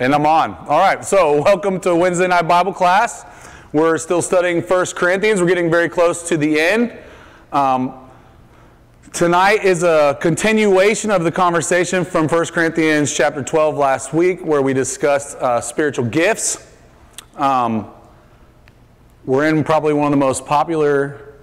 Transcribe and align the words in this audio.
And 0.00 0.14
I'm 0.14 0.26
on. 0.26 0.54
All 0.68 0.78
right, 0.78 1.04
so 1.04 1.42
welcome 1.42 1.80
to 1.80 1.92
Wednesday 1.92 2.28
night 2.28 2.46
Bible 2.46 2.72
class. 2.72 3.24
We're 3.72 3.98
still 3.98 4.22
studying 4.22 4.62
1 4.62 4.86
Corinthians. 4.94 5.40
We're 5.40 5.48
getting 5.48 5.72
very 5.72 5.88
close 5.88 6.28
to 6.28 6.36
the 6.36 6.60
end. 6.60 6.96
Um, 7.50 8.08
tonight 9.12 9.64
is 9.64 9.82
a 9.82 10.16
continuation 10.20 11.10
of 11.10 11.24
the 11.24 11.32
conversation 11.32 12.04
from 12.04 12.28
1 12.28 12.46
Corinthians 12.46 13.12
chapter 13.12 13.42
12 13.42 13.76
last 13.76 14.12
week, 14.12 14.40
where 14.40 14.62
we 14.62 14.72
discussed 14.72 15.36
uh, 15.38 15.60
spiritual 15.60 16.04
gifts. 16.04 16.72
Um, 17.34 17.90
we're 19.24 19.48
in 19.48 19.64
probably 19.64 19.94
one 19.94 20.06
of 20.06 20.12
the 20.12 20.24
most 20.24 20.46
popular, 20.46 21.40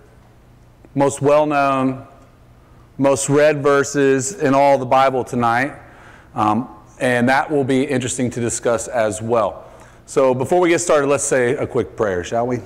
most 0.96 1.22
well 1.22 1.46
known, 1.46 2.08
most 2.98 3.28
read 3.28 3.62
verses 3.62 4.42
in 4.42 4.54
all 4.54 4.78
the 4.78 4.86
Bible 4.86 5.26
tonight. 5.26 5.74
Um, 6.34 6.70
and 7.00 7.28
that 7.30 7.50
will 7.50 7.64
be 7.64 7.84
interesting 7.84 8.30
to 8.32 8.40
discuss 8.40 8.88
as 8.88 9.22
well. 9.22 9.66
So 10.06 10.34
before 10.34 10.60
we 10.60 10.70
get 10.70 10.80
started, 10.80 11.08
let's 11.08 11.24
say 11.24 11.56
a 11.56 11.66
quick 11.66 11.96
prayer, 11.98 12.24
shall 12.24 12.48
we? 12.48 12.60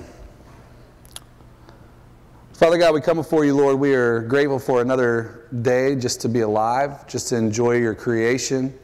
Father 2.54 2.78
God, 2.78 2.94
we 2.94 3.00
come 3.00 3.16
before 3.16 3.46
you, 3.46 3.56
Lord. 3.56 3.80
We 3.80 3.94
are 3.96 4.20
grateful 4.20 4.60
for 4.60 4.82
another 4.82 5.48
day 5.62 5.96
just 5.96 6.20
to 6.22 6.30
be 6.30 6.42
alive, 6.42 7.08
just 7.08 7.30
to 7.30 7.38
enjoy 7.38 7.78
your 7.78 7.96
creation, 7.96 8.78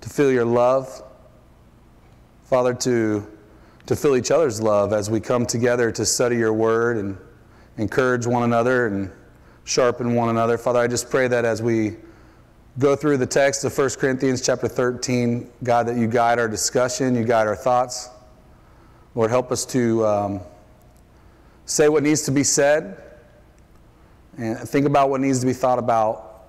to 0.00 0.10
feel 0.10 0.32
your 0.32 0.44
love. 0.44 1.02
Father, 2.42 2.74
to, 2.74 3.24
to 3.86 3.94
feel 3.94 4.16
each 4.16 4.32
other's 4.32 4.60
love 4.60 4.92
as 4.92 5.08
we 5.08 5.20
come 5.20 5.46
together 5.46 5.92
to 5.92 6.04
study 6.04 6.36
your 6.36 6.52
word 6.52 6.96
and 6.96 7.16
encourage 7.78 8.26
one 8.26 8.42
another 8.42 8.88
and 8.88 9.10
sharpen 9.62 10.14
one 10.14 10.28
another. 10.28 10.58
Father, 10.58 10.80
I 10.80 10.88
just 10.88 11.08
pray 11.08 11.28
that 11.28 11.44
as 11.44 11.62
we 11.62 11.96
go 12.78 12.96
through 12.96 13.16
the 13.18 13.26
text 13.26 13.64
of 13.64 13.76
1 13.76 13.90
Corinthians 13.90 14.40
chapter 14.40 14.66
13, 14.66 15.48
God, 15.62 15.86
that 15.86 15.96
you 15.96 16.08
guide 16.08 16.38
our 16.38 16.48
discussion, 16.48 17.14
you 17.14 17.24
guide 17.24 17.46
our 17.46 17.54
thoughts. 17.54 18.08
Lord, 19.14 19.30
help 19.30 19.52
us 19.52 19.64
to 19.66 20.04
um, 20.04 20.40
say 21.66 21.88
what 21.88 22.02
needs 22.02 22.22
to 22.22 22.32
be 22.32 22.42
said 22.42 23.00
and 24.36 24.58
think 24.58 24.86
about 24.86 25.08
what 25.08 25.20
needs 25.20 25.38
to 25.40 25.46
be 25.46 25.52
thought 25.52 25.78
about 25.78 26.46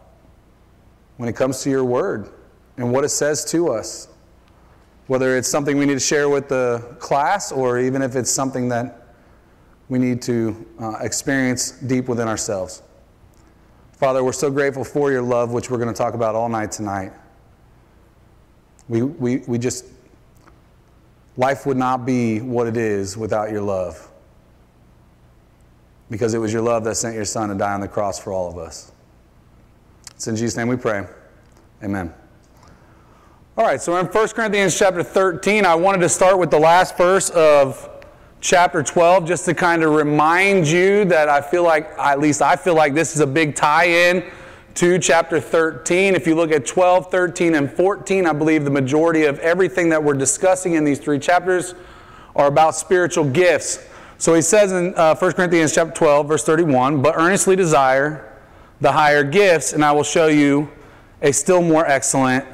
when 1.17 1.29
it 1.29 1.35
comes 1.35 1.61
to 1.61 1.69
your 1.69 1.85
word 1.85 2.29
and 2.77 2.91
what 2.91 3.03
it 3.03 3.09
says 3.09 3.45
to 3.45 3.69
us. 3.69 4.07
Whether 5.05 5.37
it's 5.37 5.47
something 5.47 5.77
we 5.77 5.85
need 5.85 5.93
to 5.93 5.99
share 5.99 6.27
with 6.27 6.49
the 6.49 6.95
class 6.97 7.51
or 7.51 7.77
even 7.77 8.01
if 8.01 8.15
it's 8.15 8.31
something 8.31 8.67
that 8.69 9.05
we 9.87 9.99
need 9.99 10.23
to 10.23 10.65
uh, 10.81 10.97
experience 11.01 11.71
deep 11.71 12.07
within 12.07 12.27
ourselves. 12.27 12.81
Father, 13.97 14.23
we're 14.23 14.33
so 14.33 14.51
grateful 14.51 14.83
for 14.83 15.09
your 15.09 15.21
love, 15.21 15.51
which 15.51 15.69
we're 15.69 15.77
going 15.77 15.93
to 15.93 15.97
talk 15.97 16.15
about 16.15 16.35
all 16.35 16.49
night 16.49 16.71
tonight. 16.71 17.13
We, 18.89 19.01
we, 19.01 19.37
we 19.47 19.57
just, 19.57 19.85
life 21.37 21.65
would 21.65 21.77
not 21.77 22.05
be 22.05 22.41
what 22.41 22.67
it 22.67 22.75
is 22.75 23.15
without 23.15 23.51
your 23.51 23.61
love. 23.61 24.09
Because 26.09 26.33
it 26.33 26.39
was 26.39 26.51
your 26.51 26.61
love 26.61 26.83
that 26.83 26.95
sent 26.95 27.15
your 27.15 27.25
son 27.25 27.49
to 27.49 27.55
die 27.55 27.73
on 27.73 27.79
the 27.79 27.87
cross 27.87 28.19
for 28.19 28.33
all 28.33 28.49
of 28.49 28.57
us. 28.57 28.91
It's 30.11 30.27
in 30.27 30.35
Jesus' 30.35 30.57
name 30.57 30.67
we 30.67 30.75
pray. 30.75 31.07
Amen. 31.81 32.13
All 33.57 33.65
right, 33.65 33.81
so 33.81 33.95
in 33.97 34.05
1 34.07 34.27
Corinthians 34.29 34.77
chapter 34.77 35.03
13. 35.03 35.65
I 35.65 35.73
wanted 35.73 35.99
to 35.99 36.09
start 36.09 36.37
with 36.37 36.51
the 36.51 36.59
last 36.59 36.97
verse 36.97 37.29
of 37.29 37.89
chapter 38.45 38.83
12 38.83 39.25
just 39.25 39.43
to 39.45 39.55
kind 39.55 39.83
of 39.83 39.93
remind 39.93 40.67
you 40.67 41.03
that 41.05 41.27
I 41.29 41.41
feel 41.41 41.63
like, 41.63 41.89
at 41.97 42.19
least 42.19 42.43
I 42.43 42.55
feel 42.55 42.75
like 42.75 42.93
this 42.93 43.15
is 43.15 43.21
a 43.21 43.25
big 43.25 43.55
tie 43.55 43.87
in 43.87 44.23
to 44.75 44.99
chapter 44.99 45.39
13. 45.39 46.13
If 46.13 46.27
you 46.27 46.35
look 46.35 46.51
at 46.51 46.63
12, 46.63 47.09
13, 47.09 47.55
and 47.55 47.71
14, 47.71 48.27
I 48.27 48.33
believe 48.33 48.63
the 48.63 48.69
majority 48.69 49.23
of 49.23 49.39
everything 49.39 49.89
that 49.89 50.03
we're 50.03 50.13
discussing 50.13 50.75
in 50.75 50.83
these 50.83 50.99
three 50.99 51.17
chapters 51.17 51.73
are 52.35 52.45
about 52.45 52.75
spiritual 52.75 53.25
gifts. 53.27 53.83
So 54.19 54.35
he 54.35 54.43
says 54.43 54.71
in 54.71 54.93
uh, 54.95 55.15
1 55.15 55.33
Corinthians 55.33 55.73
chapter 55.73 55.93
12, 55.93 56.27
verse 56.27 56.43
31, 56.43 57.01
but 57.01 57.15
earnestly 57.17 57.55
desire 57.55 58.31
the 58.79 58.91
higher 58.91 59.23
gifts, 59.23 59.73
and 59.73 59.83
I 59.83 59.91
will 59.91 60.03
show 60.03 60.27
you 60.27 60.69
a 61.23 61.33
still 61.33 61.63
more 61.63 61.87
excellent 61.87 62.45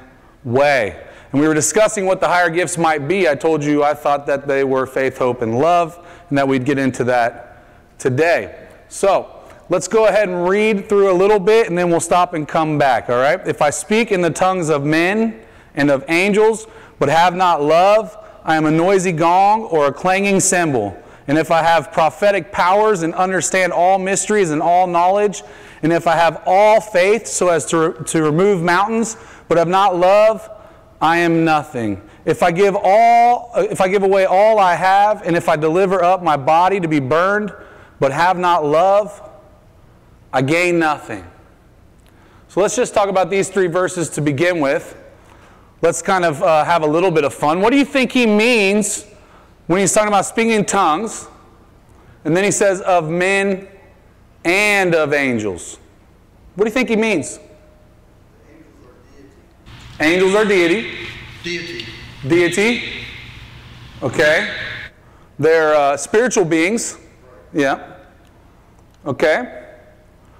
way. 0.46 1.06
And 1.32 1.40
we 1.40 1.48
were 1.48 1.54
discussing 1.54 2.06
what 2.06 2.20
the 2.20 2.28
higher 2.28 2.50
gifts 2.50 2.78
might 2.78 3.08
be. 3.08 3.28
I 3.28 3.36
told 3.36 3.64
you 3.64 3.84
I 3.84 3.94
thought 3.94 4.26
that 4.26 4.48
they 4.48 4.64
were 4.64 4.86
faith, 4.86 5.18
hope, 5.18 5.42
and 5.42 5.58
love, 5.58 6.06
and 6.30 6.38
that 6.38 6.48
we'd 6.48 6.66
get 6.66 6.78
into 6.78 7.04
that 7.06 7.64
today. 7.98 8.68
So, 8.90 9.40
let's 9.70 9.88
go 9.88 10.08
ahead 10.08 10.28
and 10.28 10.50
read 10.50 10.90
through 10.90 11.10
a 11.10 11.14
little 11.14 11.40
bit, 11.40 11.70
and 11.70 11.78
then 11.78 11.90
we'll 11.90 12.02
stop 12.02 12.34
and 12.34 12.46
come 12.46 12.78
back, 12.78 13.10
all 13.10 13.18
right? 13.18 13.40
If 13.48 13.62
I 13.62 13.70
speak 13.70 14.12
in 14.12 14.22
the 14.22 14.30
tongues 14.30 14.70
of 14.70 14.84
men 14.84 15.40
and 15.76 15.90
of 15.90 16.04
angels, 16.10 16.68
but 17.00 17.08
have 17.08 17.34
not 17.34 17.62
love, 17.64 18.18
I 18.44 18.58
am 18.58 18.66
a 18.66 18.72
noisy 18.72 19.14
gong 19.14 19.64
or 19.64 19.88
a 19.88 19.94
clanging 19.94 20.42
cymbal. 20.42 20.98
And 21.28 21.38
if 21.38 21.52
I 21.52 21.64
have 21.64 21.94
prophetic 21.94 22.52
powers 22.52 23.04
and 23.04 23.14
understand 23.14 23.72
all 23.72 23.98
mysteries 23.98 24.52
and 24.52 24.62
all 24.62 24.88
knowledge, 24.88 25.44
and 25.82 25.94
if 25.94 26.08
I 26.08 26.16
have 26.16 26.44
all 26.46 26.82
faith 26.82 27.26
so 27.26 27.48
as 27.48 27.66
to, 27.68 27.94
to 28.08 28.24
remove 28.24 28.62
mountains, 28.62 29.16
but 29.48 29.58
have 29.58 29.70
not 29.70 29.96
love, 29.96 30.50
I 31.02 31.18
am 31.18 31.44
nothing. 31.44 32.02
If 32.26 32.44
I 32.44 32.52
give 32.52 32.78
all 32.80 33.52
if 33.56 33.82
I 33.82 33.88
give 33.88 34.04
away 34.04 34.26
all 34.26 34.60
I 34.60 34.76
have 34.76 35.24
and 35.24 35.36
if 35.36 35.50
I 35.50 35.56
deliver 35.56 36.04
up 36.04 36.22
my 36.22 36.38
body 36.38 36.80
to 36.80 36.88
be 36.88 37.00
burned 37.00 37.52
but 38.00 38.12
have 38.12 38.38
not 38.38 38.64
love, 38.64 39.30
I 40.32 40.42
gain 40.42 40.80
nothing. 40.80 41.26
So 42.48 42.62
let's 42.62 42.76
just 42.76 42.94
talk 42.94 43.10
about 43.10 43.30
these 43.30 43.50
three 43.50 43.68
verses 43.68 44.10
to 44.12 44.22
begin 44.22 44.60
with. 44.60 44.98
Let's 45.82 46.02
kind 46.02 46.26
of 46.26 46.44
uh, 46.44 46.64
have 46.64 46.84
a 46.84 46.88
little 46.88 47.10
bit 47.10 47.24
of 47.24 47.34
fun. 47.34 47.62
What 47.62 47.72
do 47.72 47.78
you 47.78 47.86
think 47.86 48.12
he 48.12 48.28
means 48.28 49.06
when 49.68 49.80
he's 49.80 49.94
talking 49.94 50.10
about 50.10 50.26
speaking 50.26 50.52
in 50.52 50.66
tongues? 50.66 51.28
And 52.24 52.38
then 52.38 52.44
he 52.44 52.52
says, 52.52 52.82
of 52.82 53.10
men 53.10 53.68
and 54.44 54.94
of 54.94 55.14
angels. 55.14 55.80
What 56.56 56.66
do 56.66 56.70
you 56.70 56.74
think 56.74 56.90
he 56.90 56.96
means? 56.96 57.40
Angels 60.02 60.34
are 60.34 60.46
deity. 60.46 60.98
Deity. 61.44 61.86
Deity. 62.28 62.84
Okay. 64.02 64.58
They're 65.38 65.76
uh, 65.76 65.96
spiritual 65.96 66.44
beings. 66.44 66.98
Yeah. 67.54 67.98
Okay. 69.06 69.68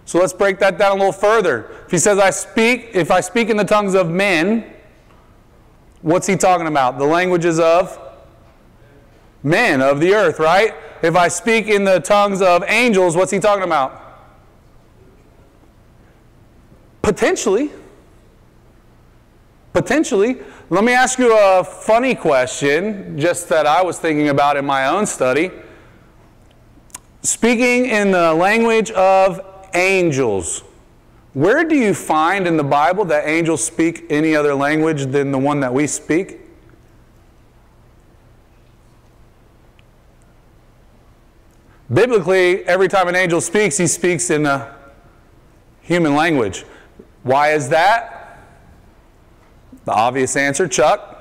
So 0.06 0.20
let's 0.20 0.34
break 0.34 0.58
that 0.60 0.80
down 0.80 0.94
a 0.94 0.96
little 0.96 1.12
further. 1.12 1.70
If 1.86 1.92
he 1.92 2.00
says, 2.00 2.18
I 2.18 2.32
speak, 2.32 2.90
if 2.94 3.12
I 3.12 3.22
speak 3.22 3.50
in 3.50 3.58
the 3.58 3.64
tongues 3.64 3.94
of 3.94 4.10
men, 4.10 4.66
what's 6.02 6.26
he 6.26 6.36
talking 6.36 6.66
about? 6.66 6.98
The 6.98 7.06
languages 7.06 7.60
of 7.60 8.00
men, 9.44 9.80
of 9.82 10.00
the 10.00 10.16
earth, 10.16 10.40
right? 10.40 10.74
If 11.04 11.16
I 11.16 11.28
speak 11.28 11.68
in 11.68 11.84
the 11.84 12.00
tongues 12.00 12.42
of 12.42 12.64
angels, 12.68 13.16
what's 13.16 13.32
he 13.32 13.40
talking 13.40 13.64
about? 13.64 14.00
Potentially. 17.04 17.70
Potentially. 19.74 20.38
Let 20.70 20.84
me 20.84 20.94
ask 20.94 21.18
you 21.18 21.36
a 21.38 21.64
funny 21.64 22.16
question, 22.16 23.18
just 23.18 23.48
that 23.50 23.66
I 23.66 23.82
was 23.82 24.00
thinking 24.00 24.30
about 24.30 24.58
in 24.58 24.66
my 24.66 24.88
own 24.88 25.06
study. 25.06 25.52
Speaking 27.22 27.86
in 27.86 28.12
the 28.12 28.34
language 28.34 28.92
of 28.92 29.40
angels, 29.74 30.64
where 31.34 31.64
do 31.64 31.76
you 31.76 31.94
find 31.94 32.48
in 32.48 32.58
the 32.58 32.64
Bible 32.64 33.06
that 33.06 33.28
angels 33.28 33.64
speak 33.64 34.06
any 34.10 34.36
other 34.36 34.54
language 34.54 35.06
than 35.06 35.32
the 35.32 35.38
one 35.38 35.62
that 35.62 35.74
we 35.74 35.88
speak? 35.88 36.40
Biblically, 41.94 42.66
every 42.66 42.88
time 42.88 43.08
an 43.08 43.16
angel 43.16 43.40
speaks, 43.42 43.78
he 43.78 43.88
speaks 43.88 44.30
in 44.30 44.46
a 44.46 44.76
human 45.82 46.16
language. 46.16 46.66
Why 47.24 47.52
is 47.52 47.70
that? 47.70 48.21
The 49.86 49.94
obvious 49.94 50.36
answer, 50.36 50.68
Chuck. 50.68 51.18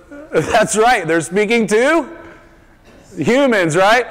That's 0.32 0.76
right. 0.76 1.06
They're 1.06 1.20
speaking 1.20 1.66
to 1.68 2.08
humans, 3.16 3.76
right? 3.76 4.06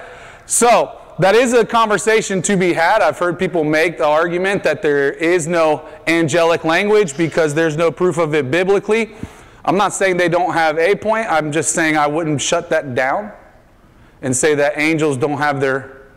So, 0.46 1.00
that 1.20 1.36
is 1.36 1.54
a 1.54 1.66
conversation 1.66 2.42
to 2.44 2.56
be 2.56 2.72
had. 2.72 3.02
I've 3.02 3.20
heard 3.20 3.38
people 3.38 3.66
make 3.66 3.98
the 3.98 4.06
argument 4.06 4.64
that 4.64 4.82
there 4.82 5.12
is 5.12 5.48
no 5.48 5.88
angelic 6.08 6.64
language 6.64 7.18
because 7.18 7.54
there's 7.54 7.76
no 7.76 7.92
proof 7.92 8.18
of 8.18 8.34
it 8.34 8.50
biblically. 8.50 9.16
I'm 9.66 9.76
not 9.76 9.94
saying 9.94 10.16
they 10.16 10.30
don't 10.30 10.54
have 10.54 10.78
a 10.78 10.96
point. 10.96 11.28
I'm 11.30 11.52
just 11.52 11.74
saying 11.74 11.98
I 11.98 12.08
wouldn't 12.08 12.42
shut 12.42 12.70
that 12.70 12.96
down 12.96 13.34
and 14.22 14.36
say 14.36 14.56
that 14.56 14.78
angels 14.78 15.18
don't 15.18 15.38
have 15.38 15.60
their 15.60 16.08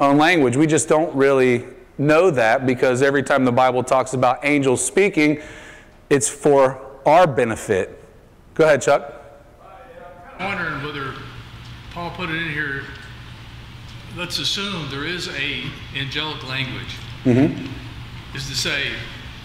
own 0.00 0.18
language. 0.18 0.56
We 0.56 0.66
just 0.66 0.88
don't 0.88 1.14
really 1.14 1.66
know 2.00 2.30
that 2.30 2.66
because 2.66 3.02
every 3.02 3.22
time 3.22 3.44
the 3.44 3.52
Bible 3.52 3.84
talks 3.84 4.14
about 4.14 4.44
angels 4.44 4.84
speaking, 4.84 5.40
it's 6.08 6.28
for 6.28 6.80
our 7.06 7.26
benefit. 7.26 8.02
Go 8.54 8.64
ahead, 8.64 8.82
Chuck. 8.82 9.14
I'm 10.38 10.56
wondering 10.56 10.82
whether 10.84 11.14
Paul 11.92 12.10
put 12.12 12.30
it 12.30 12.36
in 12.36 12.50
here. 12.50 12.82
Let's 14.16 14.38
assume 14.38 14.90
there 14.90 15.04
is 15.04 15.28
a 15.28 15.64
angelic 15.94 16.46
language. 16.48 16.96
Mm-hmm. 17.24 17.66
Is 18.34 18.48
to 18.48 18.56
say, 18.56 18.92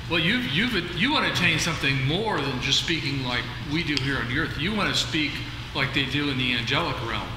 Well, 0.10 0.20
you 0.20 0.38
you 0.38 0.68
you 0.96 1.12
want 1.12 1.28
to 1.28 1.40
change 1.40 1.62
something 1.62 2.06
more 2.08 2.40
than 2.40 2.62
just 2.62 2.80
speaking 2.80 3.24
like 3.26 3.44
we 3.72 3.84
do 3.84 3.96
here 4.02 4.18
on 4.18 4.28
the 4.30 4.40
earth. 4.40 4.58
You 4.58 4.74
want 4.74 4.94
to 4.94 5.00
speak 5.00 5.32
like 5.76 5.94
they 5.94 6.06
do 6.06 6.30
in 6.30 6.38
the 6.38 6.54
angelic 6.54 6.96
realm. 7.08 7.28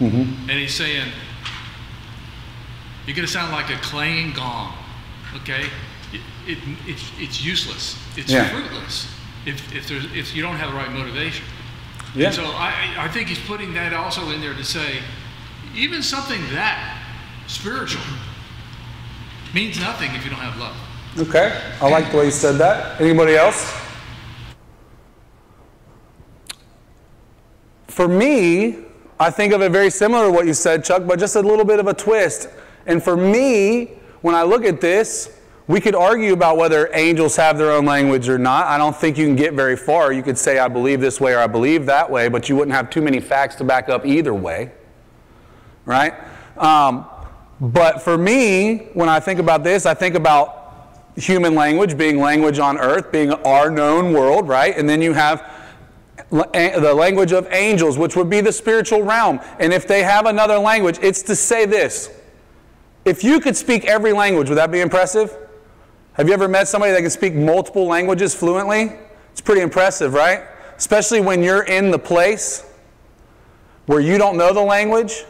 Mm-hmm. 0.00 0.50
And 0.50 0.58
he's 0.58 0.74
saying, 0.74 1.10
you're 3.06 3.14
going 3.16 3.26
to 3.26 3.32
sound 3.32 3.52
like 3.52 3.70
a 3.70 3.80
clanging 3.80 4.32
gong, 4.32 4.74
okay? 5.36 5.66
It, 6.12 6.20
it, 6.46 6.58
it's, 6.86 7.10
it's 7.18 7.44
useless. 7.44 7.96
It's 8.16 8.30
Yeah. 8.30 8.48
fruitless 8.48 9.08
if, 9.44 9.74
if, 9.74 9.88
there's, 9.88 10.04
if 10.14 10.34
you 10.34 10.42
don't 10.42 10.56
have 10.56 10.70
the 10.70 10.76
right 10.76 10.90
motivation. 10.90 11.44
Yeah. 12.14 12.26
And 12.26 12.34
so 12.34 12.44
I, 12.44 12.94
I 12.98 13.08
think 13.08 13.28
he's 13.28 13.38
putting 13.38 13.74
that 13.74 13.92
also 13.92 14.30
in 14.30 14.40
there 14.40 14.54
to 14.54 14.64
say, 14.64 14.98
even 15.74 16.02
something 16.02 16.40
that 16.52 17.02
spiritual 17.46 18.02
means 19.54 19.78
nothing 19.78 20.14
if 20.14 20.24
you 20.24 20.30
don't 20.30 20.40
have 20.40 20.58
love. 20.58 20.76
Okay, 21.28 21.60
I 21.80 21.88
like 21.88 22.10
the 22.10 22.18
way 22.18 22.24
you 22.26 22.30
said 22.30 22.56
that. 22.56 23.00
Anybody 23.00 23.36
else? 23.36 23.72
For 27.88 28.08
me, 28.08 28.78
I 29.18 29.30
think 29.30 29.52
of 29.54 29.62
it 29.62 29.72
very 29.72 29.90
similar 29.90 30.26
to 30.26 30.32
what 30.32 30.46
you 30.46 30.52
said, 30.54 30.84
Chuck, 30.84 31.04
but 31.06 31.18
just 31.18 31.36
a 31.36 31.40
little 31.40 31.64
bit 31.64 31.80
of 31.80 31.86
a 31.86 31.94
twist. 31.94 32.48
And 32.86 33.02
for 33.02 33.16
me, 33.16 33.92
when 34.22 34.34
I 34.34 34.42
look 34.42 34.64
at 34.64 34.80
this, 34.80 35.38
we 35.68 35.80
could 35.80 35.96
argue 35.96 36.32
about 36.32 36.56
whether 36.56 36.88
angels 36.92 37.34
have 37.36 37.58
their 37.58 37.72
own 37.72 37.84
language 37.84 38.28
or 38.28 38.38
not. 38.38 38.66
I 38.66 38.78
don't 38.78 38.94
think 38.94 39.18
you 39.18 39.26
can 39.26 39.34
get 39.34 39.54
very 39.54 39.76
far. 39.76 40.12
You 40.12 40.22
could 40.22 40.38
say, 40.38 40.58
I 40.58 40.68
believe 40.68 41.00
this 41.00 41.20
way 41.20 41.34
or 41.34 41.40
I 41.40 41.48
believe 41.48 41.86
that 41.86 42.08
way, 42.08 42.28
but 42.28 42.48
you 42.48 42.54
wouldn't 42.54 42.74
have 42.74 42.88
too 42.88 43.02
many 43.02 43.18
facts 43.18 43.56
to 43.56 43.64
back 43.64 43.88
up 43.88 44.06
either 44.06 44.32
way. 44.32 44.70
Right? 45.84 46.14
Um, 46.56 47.06
but 47.60 48.02
for 48.02 48.16
me, 48.16 48.88
when 48.94 49.08
I 49.08 49.18
think 49.18 49.40
about 49.40 49.64
this, 49.64 49.86
I 49.86 49.94
think 49.94 50.14
about 50.14 50.66
human 51.16 51.54
language 51.54 51.96
being 51.96 52.20
language 52.20 52.58
on 52.58 52.78
earth, 52.78 53.10
being 53.10 53.32
our 53.32 53.70
known 53.70 54.12
world, 54.12 54.46
right? 54.46 54.76
And 54.76 54.88
then 54.88 55.02
you 55.02 55.14
have 55.14 55.50
the 56.30 56.94
language 56.94 57.32
of 57.32 57.48
angels, 57.52 57.98
which 57.98 58.16
would 58.16 58.28
be 58.28 58.40
the 58.40 58.52
spiritual 58.52 59.02
realm. 59.02 59.40
And 59.58 59.72
if 59.72 59.88
they 59.88 60.02
have 60.02 60.26
another 60.26 60.58
language, 60.58 60.98
it's 61.00 61.22
to 61.22 61.36
say 61.36 61.66
this. 61.66 62.10
If 63.06 63.22
you 63.22 63.38
could 63.38 63.56
speak 63.56 63.84
every 63.84 64.12
language, 64.12 64.48
would 64.48 64.58
that 64.58 64.72
be 64.72 64.80
impressive? 64.80 65.38
Have 66.14 66.26
you 66.26 66.34
ever 66.34 66.48
met 66.48 66.66
somebody 66.66 66.90
that 66.90 67.00
can 67.02 67.10
speak 67.10 67.34
multiple 67.34 67.86
languages 67.86 68.34
fluently? 68.34 68.98
It's 69.30 69.40
pretty 69.40 69.60
impressive, 69.60 70.12
right? 70.12 70.42
Especially 70.76 71.20
when 71.20 71.40
you're 71.40 71.62
in 71.62 71.92
the 71.92 72.00
place 72.00 72.68
where 73.86 74.00
you 74.00 74.18
don't 74.18 74.36
know 74.36 74.52
the 74.52 74.60
language 74.60 75.24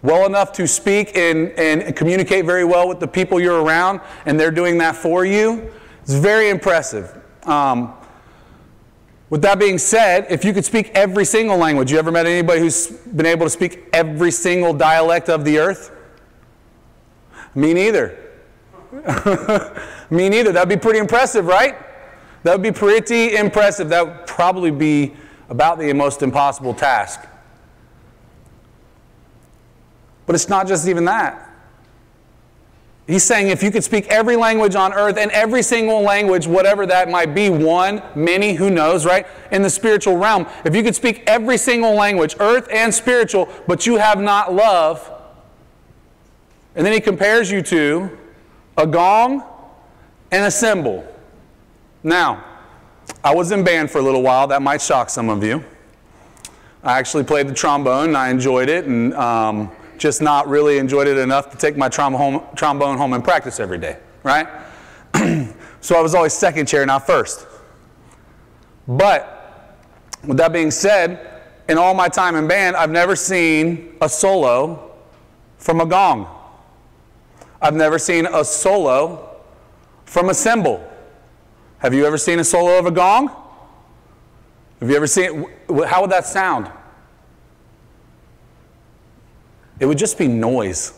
well 0.00 0.24
enough 0.24 0.50
to 0.52 0.66
speak 0.66 1.14
and, 1.14 1.50
and 1.58 1.94
communicate 1.94 2.46
very 2.46 2.64
well 2.64 2.88
with 2.88 3.00
the 3.00 3.08
people 3.08 3.38
you're 3.38 3.62
around, 3.62 4.00
and 4.24 4.40
they're 4.40 4.50
doing 4.50 4.78
that 4.78 4.96
for 4.96 5.26
you. 5.26 5.70
It's 6.00 6.14
very 6.14 6.48
impressive. 6.48 7.20
Um, 7.42 7.92
with 9.28 9.42
that 9.42 9.58
being 9.58 9.76
said, 9.76 10.26
if 10.30 10.42
you 10.42 10.54
could 10.54 10.64
speak 10.64 10.90
every 10.94 11.26
single 11.26 11.58
language, 11.58 11.92
you 11.92 11.98
ever 11.98 12.10
met 12.10 12.24
anybody 12.24 12.60
who's 12.60 12.86
been 12.86 13.26
able 13.26 13.44
to 13.44 13.50
speak 13.50 13.90
every 13.92 14.30
single 14.30 14.72
dialect 14.72 15.28
of 15.28 15.44
the 15.44 15.58
earth? 15.58 15.96
Me 17.58 17.74
neither. 17.74 18.16
Me 20.10 20.28
neither. 20.28 20.52
That'd 20.52 20.68
be 20.68 20.76
pretty 20.76 21.00
impressive, 21.00 21.46
right? 21.46 21.76
That 22.44 22.52
would 22.52 22.62
be 22.62 22.70
pretty 22.70 23.34
impressive. 23.34 23.88
That 23.88 24.06
would 24.06 24.26
probably 24.28 24.70
be 24.70 25.14
about 25.48 25.80
the 25.80 25.92
most 25.92 26.22
impossible 26.22 26.72
task. 26.72 27.26
But 30.24 30.36
it's 30.36 30.48
not 30.48 30.68
just 30.68 30.86
even 30.86 31.04
that. 31.06 31.50
He's 33.08 33.24
saying 33.24 33.48
if 33.48 33.60
you 33.60 33.72
could 33.72 33.82
speak 33.82 34.06
every 34.06 34.36
language 34.36 34.76
on 34.76 34.92
earth 34.92 35.16
and 35.16 35.32
every 35.32 35.62
single 35.62 36.02
language, 36.02 36.46
whatever 36.46 36.86
that 36.86 37.10
might 37.10 37.34
be, 37.34 37.50
one, 37.50 38.02
many, 38.14 38.54
who 38.54 38.70
knows, 38.70 39.04
right? 39.04 39.26
In 39.50 39.62
the 39.62 39.70
spiritual 39.70 40.16
realm, 40.16 40.46
if 40.64 40.76
you 40.76 40.84
could 40.84 40.94
speak 40.94 41.24
every 41.26 41.56
single 41.56 41.94
language, 41.94 42.36
earth 42.38 42.68
and 42.70 42.94
spiritual, 42.94 43.48
but 43.66 43.84
you 43.84 43.96
have 43.96 44.20
not 44.20 44.54
love, 44.54 45.17
and 46.74 46.86
then 46.86 46.92
he 46.92 47.00
compares 47.00 47.50
you 47.50 47.62
to 47.62 48.16
a 48.76 48.86
gong 48.86 49.42
and 50.30 50.44
a 50.44 50.50
cymbal. 50.50 51.06
Now, 52.02 52.44
I 53.24 53.34
was 53.34 53.50
in 53.50 53.64
band 53.64 53.90
for 53.90 53.98
a 53.98 54.02
little 54.02 54.22
while. 54.22 54.46
That 54.46 54.62
might 54.62 54.80
shock 54.80 55.10
some 55.10 55.28
of 55.28 55.42
you. 55.42 55.64
I 56.82 56.98
actually 56.98 57.24
played 57.24 57.48
the 57.48 57.54
trombone 57.54 58.08
and 58.08 58.16
I 58.16 58.30
enjoyed 58.30 58.68
it, 58.68 58.84
and 58.84 59.12
um, 59.14 59.70
just 59.98 60.22
not 60.22 60.48
really 60.48 60.78
enjoyed 60.78 61.08
it 61.08 61.18
enough 61.18 61.50
to 61.50 61.56
take 61.56 61.76
my 61.76 61.88
trom- 61.88 62.16
home, 62.16 62.44
trombone 62.54 62.96
home 62.96 63.12
and 63.12 63.24
practice 63.24 63.58
every 63.58 63.78
day, 63.78 63.98
right? 64.22 64.46
so 65.80 65.98
I 65.98 66.00
was 66.00 66.14
always 66.14 66.32
second 66.32 66.66
chair, 66.66 66.86
not 66.86 67.06
first. 67.06 67.46
But 68.86 69.76
with 70.24 70.36
that 70.36 70.52
being 70.52 70.70
said, 70.70 71.42
in 71.68 71.76
all 71.76 71.94
my 71.94 72.08
time 72.08 72.36
in 72.36 72.48
band, 72.48 72.76
I've 72.76 72.90
never 72.90 73.16
seen 73.16 73.96
a 74.00 74.08
solo 74.08 74.94
from 75.58 75.80
a 75.80 75.86
gong. 75.86 76.37
I've 77.60 77.74
never 77.74 77.98
seen 77.98 78.26
a 78.26 78.44
solo 78.44 79.36
from 80.04 80.28
a 80.28 80.34
cymbal. 80.34 80.86
Have 81.78 81.92
you 81.94 82.06
ever 82.06 82.18
seen 82.18 82.38
a 82.38 82.44
solo 82.44 82.78
of 82.78 82.86
a 82.86 82.90
gong? 82.90 83.28
Have 84.80 84.88
you 84.88 84.96
ever 84.96 85.06
seen? 85.06 85.46
How 85.86 86.02
would 86.02 86.10
that 86.10 86.26
sound? 86.26 86.70
It 89.80 89.86
would 89.86 89.98
just 89.98 90.18
be 90.18 90.28
noise, 90.28 90.92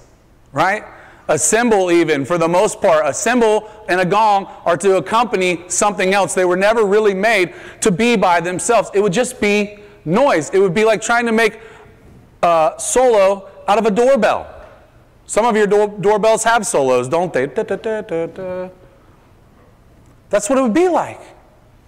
right? 0.52 0.84
A 1.28 1.38
cymbal, 1.38 1.90
even 1.92 2.24
for 2.24 2.38
the 2.38 2.48
most 2.48 2.80
part, 2.80 3.06
a 3.06 3.14
cymbal 3.14 3.70
and 3.88 4.00
a 4.00 4.04
gong 4.04 4.46
are 4.64 4.76
to 4.78 4.96
accompany 4.96 5.62
something 5.68 6.12
else. 6.12 6.34
They 6.34 6.44
were 6.44 6.56
never 6.56 6.84
really 6.84 7.14
made 7.14 7.54
to 7.82 7.90
be 7.90 8.16
by 8.16 8.40
themselves. 8.40 8.90
It 8.94 9.00
would 9.00 9.12
just 9.12 9.40
be 9.40 9.78
noise. 10.04 10.50
It 10.50 10.58
would 10.58 10.74
be 10.74 10.84
like 10.84 11.00
trying 11.00 11.26
to 11.26 11.32
make 11.32 11.60
a 12.42 12.74
solo 12.78 13.48
out 13.68 13.78
of 13.78 13.86
a 13.86 13.90
doorbell. 13.90 14.59
Some 15.30 15.46
of 15.46 15.56
your 15.56 15.68
door- 15.68 15.86
doorbells 15.86 16.42
have 16.42 16.66
solos, 16.66 17.06
don't 17.06 17.32
they? 17.32 17.46
Da, 17.46 17.62
da, 17.62 17.76
da. 17.76 18.68
That's 20.28 20.50
what 20.50 20.58
it 20.58 20.62
would 20.62 20.74
be 20.74 20.88
like. 20.88 21.20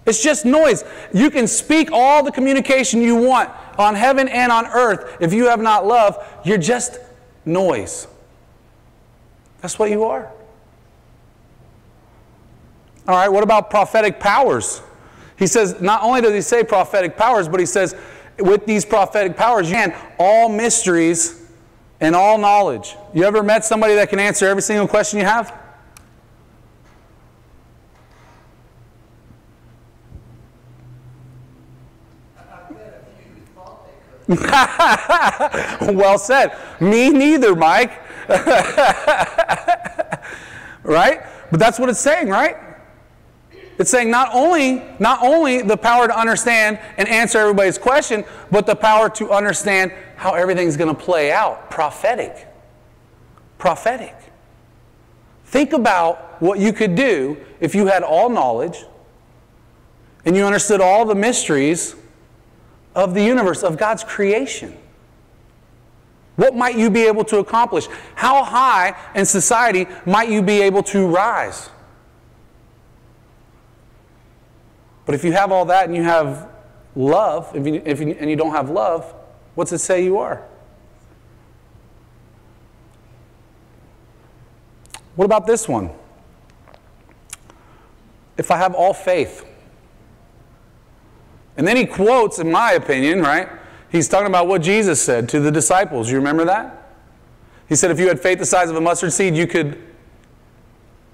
It's 0.05 0.23
just 0.23 0.45
noise. 0.45 0.85
You 1.13 1.29
can 1.29 1.45
speak 1.47 1.89
all 1.91 2.23
the 2.23 2.31
communication 2.31 3.01
you 3.01 3.17
want 3.17 3.49
on 3.77 3.95
heaven 3.95 4.29
and 4.29 4.49
on 4.49 4.65
earth. 4.67 5.17
If 5.19 5.33
you 5.33 5.47
have 5.47 5.59
not 5.59 5.85
love, 5.85 6.25
you're 6.45 6.57
just 6.57 6.99
noise. 7.43 8.07
That's 9.59 9.77
what 9.77 9.89
you 9.89 10.05
are. 10.05 10.31
All 13.09 13.15
right, 13.17 13.27
what 13.27 13.43
about 13.43 13.69
prophetic 13.69 14.21
powers? 14.21 14.81
He 15.37 15.47
says, 15.47 15.81
not 15.81 16.01
only 16.01 16.21
does 16.21 16.33
he 16.33 16.39
say 16.39 16.63
prophetic 16.63 17.17
powers, 17.17 17.49
but 17.49 17.59
he 17.59 17.65
says, 17.65 17.93
with 18.39 18.65
these 18.65 18.85
prophetic 18.85 19.35
powers, 19.35 19.69
you 19.69 19.75
can 19.75 19.93
all 20.17 20.47
mysteries 20.47 21.42
and 22.03 22.15
all 22.17 22.37
knowledge. 22.37 22.97
You 23.13 23.23
ever 23.23 23.41
met 23.41 23.63
somebody 23.63 23.95
that 23.95 24.09
can 24.09 24.19
answer 24.19 24.45
every 24.45 24.61
single 24.61 24.87
question 24.89 25.19
you 25.19 25.25
have? 25.25 25.57
well 35.95 36.17
said. 36.17 36.57
Me 36.81 37.09
neither, 37.09 37.55
Mike. 37.55 37.91
right? 40.83 41.21
But 41.51 41.59
that's 41.59 41.79
what 41.79 41.87
it's 41.89 41.99
saying, 41.99 42.27
right? 42.27 42.57
It's 43.79 43.89
saying 43.89 44.11
not 44.11 44.29
only, 44.33 44.83
not 44.99 45.23
only 45.23 45.61
the 45.61 45.77
power 45.77 46.07
to 46.07 46.17
understand 46.17 46.79
and 46.97 47.07
answer 47.07 47.39
everybody's 47.39 47.77
question, 47.77 48.23
but 48.51 48.65
the 48.65 48.75
power 48.75 49.09
to 49.11 49.31
understand 49.31 49.91
how 50.15 50.33
everything's 50.33 50.77
going 50.77 50.93
to 50.95 51.01
play 51.01 51.31
out. 51.31 51.71
Prophetic. 51.71 52.47
Prophetic. 53.57 54.15
Think 55.45 55.73
about 55.73 56.41
what 56.41 56.59
you 56.59 56.73
could 56.73 56.95
do 56.95 57.37
if 57.59 57.73
you 57.73 57.87
had 57.87 58.03
all 58.03 58.29
knowledge 58.29 58.85
and 60.25 60.35
you 60.35 60.45
understood 60.45 60.81
all 60.81 61.05
the 61.05 61.15
mysteries 61.15 61.95
of 62.95 63.13
the 63.13 63.23
universe, 63.23 63.63
of 63.63 63.77
God's 63.77 64.03
creation. 64.03 64.77
What 66.35 66.55
might 66.55 66.77
you 66.77 66.89
be 66.89 67.03
able 67.03 67.23
to 67.25 67.37
accomplish? 67.37 67.87
How 68.15 68.43
high 68.43 68.95
in 69.15 69.25
society 69.25 69.87
might 70.05 70.29
you 70.29 70.41
be 70.41 70.61
able 70.61 70.83
to 70.83 71.07
rise? 71.07 71.69
But 75.05 75.15
if 75.15 75.23
you 75.23 75.31
have 75.33 75.51
all 75.51 75.65
that 75.65 75.85
and 75.85 75.95
you 75.95 76.03
have 76.03 76.49
love, 76.95 77.53
if 77.55 77.65
you, 77.65 77.81
if 77.85 77.99
you, 77.99 78.15
and 78.19 78.29
you 78.29 78.35
don't 78.35 78.51
have 78.51 78.69
love, 78.69 79.13
what's 79.55 79.71
it 79.71 79.79
say 79.79 80.03
you 80.03 80.17
are? 80.17 80.43
What 85.15 85.25
about 85.25 85.45
this 85.45 85.67
one? 85.67 85.91
If 88.37 88.49
I 88.49 88.57
have 88.57 88.73
all 88.73 88.93
faith. 88.93 89.45
And 91.55 91.67
then 91.67 91.77
he 91.77 91.85
quotes, 91.85 92.39
in 92.39 92.51
my 92.51 92.71
opinion, 92.71 93.21
right? 93.21 93.47
He's 93.91 94.07
talking 94.07 94.27
about 94.27 94.47
what 94.47 94.63
Jesus 94.63 94.99
said 94.99 95.29
to 95.29 95.39
the 95.39 95.51
disciples. 95.51 96.09
You 96.09 96.17
remember 96.17 96.45
that? 96.45 96.89
He 97.69 97.75
said, 97.75 97.91
if 97.91 97.99
you 97.99 98.07
had 98.07 98.19
faith 98.19 98.39
the 98.39 98.45
size 98.45 98.69
of 98.71 98.75
a 98.75 98.81
mustard 98.81 99.13
seed, 99.13 99.35
you 99.35 99.45
could 99.45 99.79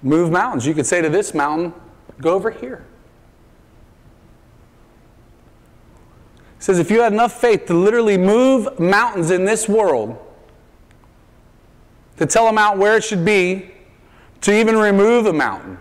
move 0.01 0.31
mountains. 0.31 0.65
You 0.65 0.73
could 0.73 0.85
say 0.85 1.01
to 1.01 1.09
this 1.09 1.33
mountain, 1.33 1.73
Go 2.21 2.33
over 2.33 2.51
here. 2.51 2.85
Says, 6.59 6.77
if 6.77 6.91
you 6.91 7.01
had 7.01 7.13
enough 7.13 7.39
faith 7.39 7.65
to 7.67 7.73
literally 7.73 8.17
move 8.17 8.79
mountains 8.79 9.31
in 9.31 9.45
this 9.45 9.69
world, 9.69 10.17
to 12.17 12.25
tell 12.25 12.47
a 12.47 12.53
mountain 12.53 12.81
where 12.81 12.97
it 12.97 13.03
should 13.03 13.23
be, 13.23 13.71
to 14.41 14.53
even 14.53 14.77
remove 14.77 15.25
a 15.25 15.33
mountain, 15.33 15.77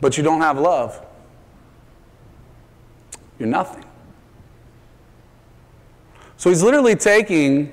but 0.00 0.16
you 0.16 0.22
don't 0.22 0.40
have 0.40 0.58
love, 0.58 1.04
you're 3.38 3.48
nothing. 3.48 3.84
So 6.36 6.50
he's 6.50 6.62
literally 6.62 6.94
taking 6.94 7.72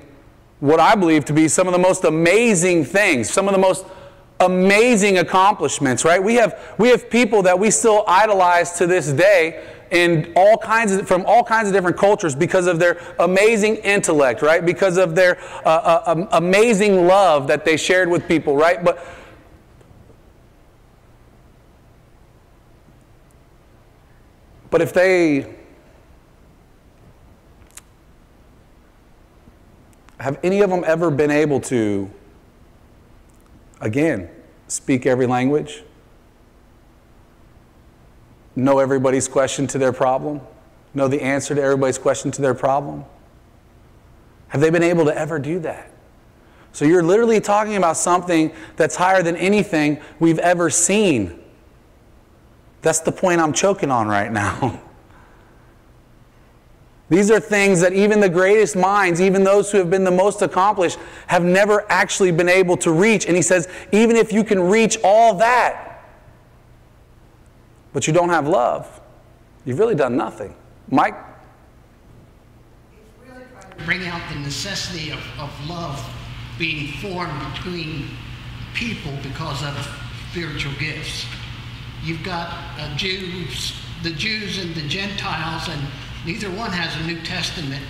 what 0.60 0.80
I 0.80 0.96
believe 0.96 1.24
to 1.26 1.32
be 1.32 1.46
some 1.46 1.68
of 1.68 1.72
the 1.72 1.78
most 1.78 2.04
amazing 2.04 2.84
things, 2.84 3.30
some 3.30 3.46
of 3.46 3.54
the 3.54 3.60
most 3.60 3.86
amazing 4.40 5.18
accomplishments, 5.18 6.04
right? 6.04 6.22
We 6.22 6.34
have, 6.34 6.74
we 6.78 6.88
have 6.88 7.10
people 7.10 7.42
that 7.42 7.58
we 7.58 7.70
still 7.70 8.04
idolize 8.06 8.72
to 8.78 8.86
this 8.86 9.12
day 9.12 9.64
in 9.90 10.32
all 10.36 10.56
kinds 10.58 10.92
of, 10.92 11.08
from 11.08 11.24
all 11.26 11.42
kinds 11.42 11.68
of 11.68 11.74
different 11.74 11.96
cultures 11.96 12.34
because 12.34 12.66
of 12.66 12.78
their 12.78 13.00
amazing 13.18 13.76
intellect, 13.76 14.42
right? 14.42 14.64
Because 14.64 14.96
of 14.96 15.14
their 15.14 15.40
uh, 15.64 15.68
uh, 15.68 16.02
um, 16.06 16.28
amazing 16.32 17.06
love 17.06 17.46
that 17.48 17.64
they 17.64 17.76
shared 17.76 18.08
with 18.08 18.28
people, 18.28 18.56
right? 18.56 18.84
But 18.84 19.04
but 24.70 24.82
if 24.82 24.92
they 24.92 25.54
have 30.20 30.38
any 30.42 30.60
of 30.60 30.70
them 30.70 30.84
ever 30.86 31.10
been 31.10 31.30
able 31.30 31.60
to 31.60 32.10
Again, 33.80 34.28
speak 34.66 35.06
every 35.06 35.26
language, 35.26 35.82
know 38.56 38.78
everybody's 38.80 39.28
question 39.28 39.66
to 39.68 39.78
their 39.78 39.92
problem, 39.92 40.40
know 40.94 41.08
the 41.08 41.22
answer 41.22 41.54
to 41.54 41.62
everybody's 41.62 41.98
question 41.98 42.30
to 42.32 42.42
their 42.42 42.54
problem. 42.54 43.04
Have 44.48 44.60
they 44.60 44.70
been 44.70 44.82
able 44.82 45.04
to 45.04 45.16
ever 45.16 45.38
do 45.38 45.58
that? 45.60 45.92
So 46.72 46.84
you're 46.84 47.02
literally 47.02 47.40
talking 47.40 47.76
about 47.76 47.96
something 47.96 48.52
that's 48.76 48.96
higher 48.96 49.22
than 49.22 49.36
anything 49.36 50.00
we've 50.20 50.38
ever 50.38 50.70
seen. 50.70 51.38
That's 52.82 53.00
the 53.00 53.12
point 53.12 53.40
I'm 53.40 53.52
choking 53.52 53.90
on 53.90 54.08
right 54.08 54.30
now. 54.30 54.80
These 57.10 57.30
are 57.30 57.40
things 57.40 57.80
that 57.80 57.94
even 57.94 58.20
the 58.20 58.28
greatest 58.28 58.76
minds, 58.76 59.20
even 59.20 59.42
those 59.42 59.72
who 59.72 59.78
have 59.78 59.88
been 59.88 60.04
the 60.04 60.10
most 60.10 60.42
accomplished, 60.42 60.98
have 61.26 61.42
never 61.42 61.90
actually 61.90 62.32
been 62.32 62.50
able 62.50 62.76
to 62.78 62.92
reach. 62.92 63.26
And 63.26 63.34
he 63.34 63.40
says, 63.40 63.66
even 63.92 64.14
if 64.14 64.32
you 64.32 64.44
can 64.44 64.60
reach 64.60 64.98
all 65.02 65.34
that, 65.34 66.04
but 67.94 68.06
you 68.06 68.12
don't 68.12 68.28
have 68.28 68.46
love, 68.46 69.00
you've 69.64 69.78
really 69.78 69.94
done 69.94 70.16
nothing. 70.16 70.54
Mike? 70.90 71.16
He's 72.90 73.30
really 73.30 73.44
trying 73.52 73.78
to 73.78 73.84
bring 73.84 74.06
out 74.06 74.20
the 74.30 74.40
necessity 74.40 75.10
of, 75.10 75.20
of 75.38 75.50
love 75.66 76.06
being 76.58 76.92
formed 76.98 77.54
between 77.54 78.10
people 78.74 79.12
because 79.22 79.62
of 79.62 79.74
spiritual 80.30 80.72
gifts. 80.78 81.24
You've 82.04 82.22
got 82.22 82.48
uh, 82.78 82.94
Jews, 82.96 83.80
the 84.02 84.10
Jews 84.10 84.62
and 84.62 84.74
the 84.74 84.86
Gentiles, 84.86 85.68
and 85.68 85.80
Neither 86.26 86.50
one 86.50 86.70
has 86.70 86.94
a 87.02 87.06
New 87.06 87.20
Testament 87.22 87.82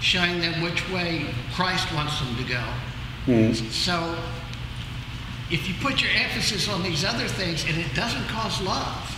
showing 0.00 0.40
them 0.40 0.62
which 0.62 0.88
way 0.90 1.26
Christ 1.54 1.92
wants 1.94 2.20
them 2.20 2.36
to 2.36 2.44
go. 2.44 2.64
Mm. 3.26 3.54
So 3.70 4.16
if 5.50 5.68
you 5.68 5.74
put 5.80 6.02
your 6.02 6.10
emphasis 6.12 6.68
on 6.68 6.82
these 6.82 7.04
other 7.04 7.26
things 7.26 7.64
and 7.66 7.76
it 7.76 7.94
doesn't 7.94 8.24
cause 8.28 8.60
love, 8.62 9.16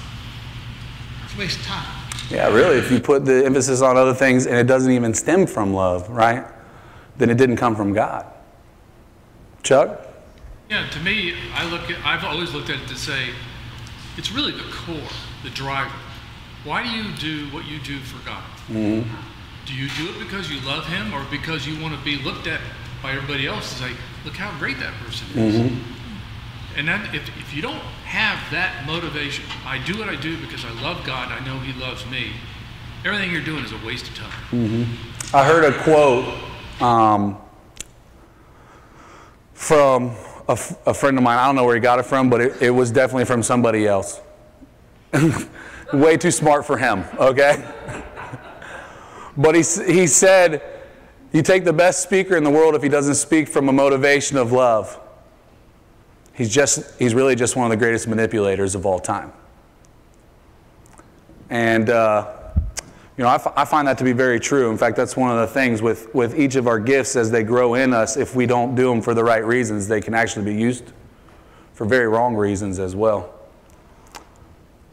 it's 1.25 1.35
a 1.35 1.39
waste 1.39 1.59
of 1.61 1.67
time. 1.67 1.95
Yeah, 2.31 2.53
really. 2.53 2.77
If 2.77 2.91
you 2.91 3.01
put 3.01 3.25
the 3.25 3.45
emphasis 3.45 3.81
on 3.81 3.97
other 3.97 4.15
things 4.15 4.47
and 4.47 4.57
it 4.57 4.67
doesn't 4.67 4.93
even 4.93 5.15
stem 5.15 5.47
from 5.47 5.73
love, 5.73 6.09
right? 6.11 6.47
Then 7.17 7.31
it 7.31 7.37
didn't 7.37 7.57
come 7.57 7.75
from 7.75 7.93
God. 7.93 8.27
Chuck? 9.63 10.07
Yeah, 10.71 10.89
to 10.91 11.01
me, 11.01 11.35
I 11.55 11.69
look 11.71 11.91
at, 11.91 12.05
I've 12.05 12.25
always 12.25 12.53
looked 12.53 12.71
at 12.71 12.81
it 12.81 12.89
to 12.89 12.95
say 12.95 13.31
it's 14.17 14.31
really 14.33 14.53
the 14.53 14.71
core, 14.71 15.09
the 15.43 15.51
driver. 15.51 15.95
Why 16.65 16.83
do 16.83 16.91
you 16.91 17.13
do 17.17 17.47
what 17.55 17.67
you 17.67 17.79
do 17.79 17.99
for 18.01 18.25
God? 18.27 18.43
Mm-hmm. 18.69 19.09
Do 19.67 19.75
you 19.75 19.89
do 19.91 20.11
it 20.11 20.19
because 20.19 20.51
you 20.51 20.61
love 20.67 20.87
Him 20.87 21.13
or 21.15 21.25
because 21.31 21.67
you 21.67 21.81
want 21.81 21.97
to 21.97 22.05
be 22.05 22.17
looked 22.17 22.47
at 22.47 22.61
by 23.03 23.13
everybody 23.13 23.47
else 23.47 23.75
as 23.75 23.83
like, 23.83 23.97
look 24.25 24.35
how 24.35 24.57
great 24.59 24.79
that 24.79 24.95
person 25.05 25.27
is? 25.39 25.55
Mm-hmm. 25.55 26.79
And 26.79 26.89
that, 26.89 27.15
if, 27.15 27.29
if 27.39 27.55
you 27.55 27.63
don't 27.63 27.83
have 28.05 28.39
that 28.53 28.87
motivation, 28.87 29.45
I 29.67 29.83
do 29.85 29.99
what 29.99 30.09
I 30.09 30.17
do 30.17 30.41
because 30.41 30.65
I 30.65 30.71
love 30.83 31.05
God, 31.05 31.31
I 31.31 31.45
know 31.45 31.59
He 31.59 31.79
loves 31.79 32.07
me, 32.07 32.33
everything 33.05 33.31
you're 33.31 33.45
doing 33.45 33.65
is 33.65 33.73
a 33.73 33.87
waste 33.87 34.09
of 34.09 34.17
time. 34.17 34.31
Mm-hmm. 34.51 35.37
I 35.37 35.45
heard 35.45 35.65
a 35.65 35.83
quote 35.83 36.35
um, 36.81 37.37
from 39.53 40.13
a, 40.49 40.53
f- 40.53 40.87
a 40.87 40.95
friend 40.95 41.19
of 41.19 41.25
mine. 41.25 41.39
I 41.39 41.47
don't 41.47 41.57
know 41.57 41.65
where 41.65 41.75
he 41.75 41.81
got 41.81 41.99
it 41.99 42.05
from, 42.05 42.31
but 42.31 42.41
it, 42.41 42.63
it 42.63 42.71
was 42.71 42.91
definitely 42.91 43.27
from 43.27 43.43
somebody 43.43 43.87
else. 43.87 44.21
way 45.93 46.17
too 46.17 46.31
smart 46.31 46.67
for 46.67 46.77
him, 46.77 47.05
okay? 47.19 47.65
but 49.37 49.55
he, 49.55 49.63
he 49.91 50.07
said, 50.07 50.63
You 51.33 51.43
take 51.43 51.65
the 51.65 51.73
best 51.73 52.03
speaker 52.03 52.37
in 52.37 52.45
the 52.45 52.51
world 52.51 52.75
if 52.75 52.83
he 52.83 52.89
doesn't 52.89 53.15
speak 53.15 53.49
from 53.49 53.69
a 53.69 53.73
motivation 53.73 54.37
of 54.37 54.53
love. 54.53 54.99
He's, 56.35 56.53
just, 56.53 56.99
he's 56.99 57.15
really 57.15 57.35
just 57.35 57.57
one 57.57 57.67
of 57.67 57.71
the 57.71 57.77
greatest 57.77 58.07
manipulators 58.07 58.75
of 58.75 58.87
all 58.87 59.01
time. 59.01 59.33
And, 61.51 61.91
uh, 61.91 62.33
you 63.17 63.25
know, 63.25 63.29
I, 63.29 63.41
I 63.57 63.65
find 63.65 63.89
that 63.89 63.99
to 63.99 64.05
be 64.05 64.13
very 64.13 64.39
true. 64.39 64.71
In 64.71 64.79
fact, 64.79 64.97
that's 64.97 65.17
one 65.17 65.31
of 65.31 65.39
the 65.39 65.53
things 65.53 65.83
with, 65.83 66.15
with 66.15 66.39
each 66.39 66.55
of 66.55 66.69
our 66.69 66.79
gifts 66.79 67.17
as 67.17 67.31
they 67.33 67.43
grow 67.43 67.75
in 67.75 67.93
us, 67.93 68.17
if 68.17 68.37
we 68.37 68.47
don't 68.47 68.77
do 68.77 68.89
them 68.89 69.03
for 69.03 69.15
the 69.15 69.25
right 69.25 69.45
reasons, 69.45 69.89
they 69.89 70.01
can 70.01 70.15
actually 70.15 70.45
be 70.45 70.55
used 70.55 70.93
for 71.73 71.85
very 71.85 72.07
wrong 72.07 72.37
reasons 72.37 72.79
as 72.79 72.95
well. 72.95 73.38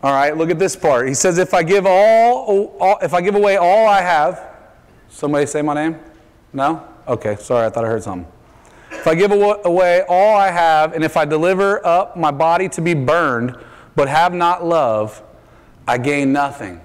All 0.04 0.14
right, 0.14 0.36
look 0.38 0.50
at 0.50 0.60
this 0.60 0.76
part. 0.76 1.08
He 1.08 1.14
says, 1.14 1.38
if 1.38 1.54
I 1.54 1.64
give 1.64 1.86
all, 1.86 2.76
all, 2.80 2.98
if 3.02 3.14
I 3.14 3.22
give 3.22 3.36
away 3.36 3.58
all 3.58 3.88
I 3.88 4.02
have, 4.02 4.56
somebody 5.10 5.46
say 5.46 5.62
my 5.62 5.74
name? 5.74 6.00
No? 6.54 6.88
Okay, 7.08 7.36
sorry, 7.38 7.66
I 7.66 7.70
thought 7.70 7.86
I 7.86 7.88
heard 7.88 8.04
something. 8.04 8.32
If 8.92 9.08
I 9.08 9.16
give 9.16 9.32
away 9.32 10.04
all 10.08 10.36
I 10.36 10.52
have, 10.52 10.94
and 10.94 11.04
if 11.04 11.18
I 11.18 11.26
deliver 11.26 11.86
up 11.86 12.16
my 12.16 12.32
body 12.32 12.70
to 12.70 12.82
be 12.82 12.94
burned, 12.94 13.58
but 13.96 14.08
have 14.08 14.34
not 14.34 14.66
love, 14.66 15.22
I 15.88 15.98
gain 15.98 16.32
nothing. 16.32 16.82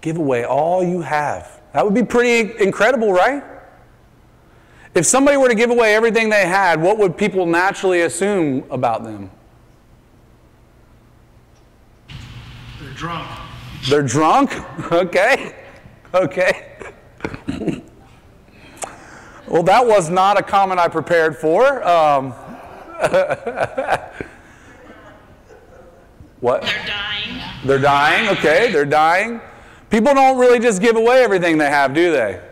Give 0.00 0.16
away 0.16 0.44
all 0.44 0.82
you 0.82 1.02
have. 1.02 1.60
That 1.72 1.84
would 1.84 1.94
be 1.94 2.02
pretty 2.02 2.62
incredible, 2.62 3.12
right? 3.12 3.42
If 4.94 5.06
somebody 5.06 5.36
were 5.36 5.48
to 5.48 5.54
give 5.54 5.70
away 5.70 5.94
everything 5.94 6.30
they 6.30 6.46
had, 6.46 6.80
what 6.82 6.98
would 6.98 7.16
people 7.16 7.46
naturally 7.46 8.00
assume 8.02 8.64
about 8.70 9.04
them? 9.04 9.30
Drunk. 13.00 13.26
They're 13.88 14.02
drunk? 14.02 14.52
Okay. 14.92 15.54
Okay. 16.12 16.66
well, 19.48 19.62
that 19.62 19.86
was 19.86 20.10
not 20.10 20.38
a 20.38 20.42
comment 20.42 20.78
I 20.78 20.88
prepared 20.88 21.36
for. 21.36 21.82
Um, 21.82 22.32
what? 26.40 26.60
They're 26.62 26.86
dying. 26.86 27.40
They're 27.64 27.78
dying, 27.78 28.28
okay, 28.36 28.70
they're 28.72 28.84
dying. 28.84 29.40
People 29.88 30.12
don't 30.12 30.38
really 30.38 30.58
just 30.58 30.82
give 30.82 30.96
away 30.96 31.22
everything 31.22 31.56
they 31.56 31.70
have, 31.70 31.94
do 31.94 32.12
they? 32.12 32.42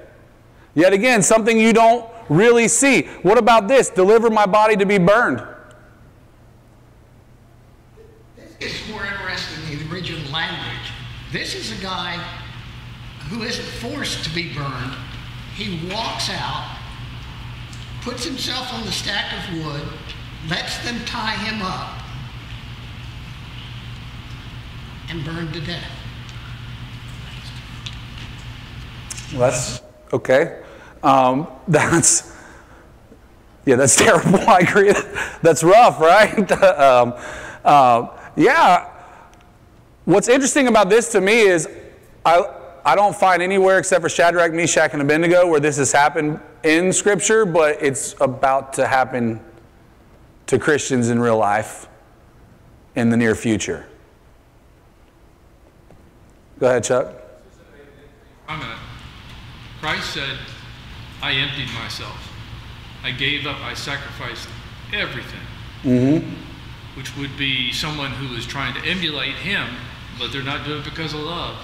Yet 0.75 0.95
again, 0.95 1.23
something 1.23 1.59
you 1.59 1.73
don't 1.75 2.09
really 2.29 2.69
see. 2.69 3.03
What 3.23 3.37
about 3.37 3.69
this? 3.69 3.91
Deliver 3.91 4.31
my 4.31 4.47
body 4.47 4.77
to 4.77 4.87
be 4.87 4.99
burned. 4.99 5.43
It's 8.61 8.89
more 8.89 9.05
interesting 9.07 9.73
in 9.73 9.89
the 9.89 9.95
original 9.95 10.33
language. 10.33 10.91
This 11.31 11.55
is 11.55 11.79
a 11.79 11.83
guy 11.83 12.17
who 13.29 13.43
isn't 13.43 13.91
forced 13.91 14.25
to 14.25 14.35
be 14.35 14.55
burned. 14.55 14.95
He 15.55 15.87
walks 15.93 16.31
out, 16.31 16.79
puts 18.01 18.25
himself 18.25 18.73
on 18.73 18.85
the 18.87 18.93
stack 18.93 19.33
of 19.35 19.65
wood, 19.65 19.83
lets 20.49 20.83
them 20.85 20.99
tie 21.05 21.35
him 21.35 21.61
up, 21.61 22.01
and 25.11 25.23
burned 25.25 25.53
to 25.53 25.61
death. 25.61 25.91
Well, 29.33 29.51
that's 29.51 29.83
okay. 30.13 30.63
Um, 31.03 31.47
that's 31.69 32.35
yeah, 33.67 33.77
that's 33.77 33.97
terrible. 34.03 34.41
I 34.49 34.61
agree. 34.61 34.95
That's 35.43 35.63
rough, 35.63 36.01
right? 36.01 36.51
um, 36.63 37.13
uh, 37.65 38.07
yeah. 38.35 38.95
What's 40.09 40.29
interesting 40.29 40.69
about 40.69 40.89
this 40.89 41.13
to 41.13 41.21
me 41.21 41.41
is 41.41 41.69
I, 42.25 42.43
I 42.83 42.95
don't 42.95 43.15
find 43.15 43.43
anywhere 43.43 43.79
except 43.79 44.01
for 44.01 44.09
Shadrach, 44.09 44.55
Meshach, 44.55 44.95
and 44.95 45.03
Abednego 45.03 45.47
where 45.47 45.61
this 45.61 45.77
has 45.77 45.93
happened 45.93 46.41
in 46.63 46.95
Scripture, 46.95 47.45
but 47.45 47.83
it's 47.83 48.15
about 48.19 48.73
to 48.73 48.87
happen 48.87 49.39
to 50.47 50.59
Christians 50.59 51.11
in 51.11 51.21
real 51.21 51.37
life 51.37 51.89
in 52.97 53.11
the 53.11 53.19
near 53.19 53.35
future. 53.35 53.87
Go 56.59 56.69
ahead, 56.69 56.85
Chuck. 56.85 57.13
Christ 59.83 60.15
said, 60.15 60.39
I 61.21 61.33
emptied 61.33 61.69
myself. 61.75 62.33
I 63.05 63.11
gave 63.11 63.47
up, 63.47 63.61
I 63.61 63.75
sacrificed 63.75 64.49
everything. 64.91 65.47
Mm-hmm. 65.83 66.97
Which 66.97 67.15
would 67.19 67.37
be 67.37 67.73
someone 67.73 68.13
who 68.13 68.35
is 68.37 68.47
trying 68.47 68.73
to 68.81 68.89
emulate 68.89 69.35
him, 69.35 69.69
but 70.19 70.33
they're 70.33 70.43
not 70.43 70.65
doing 70.67 70.81
it 70.81 70.85
because 70.85 71.15
of 71.15 71.21
love. 71.21 71.57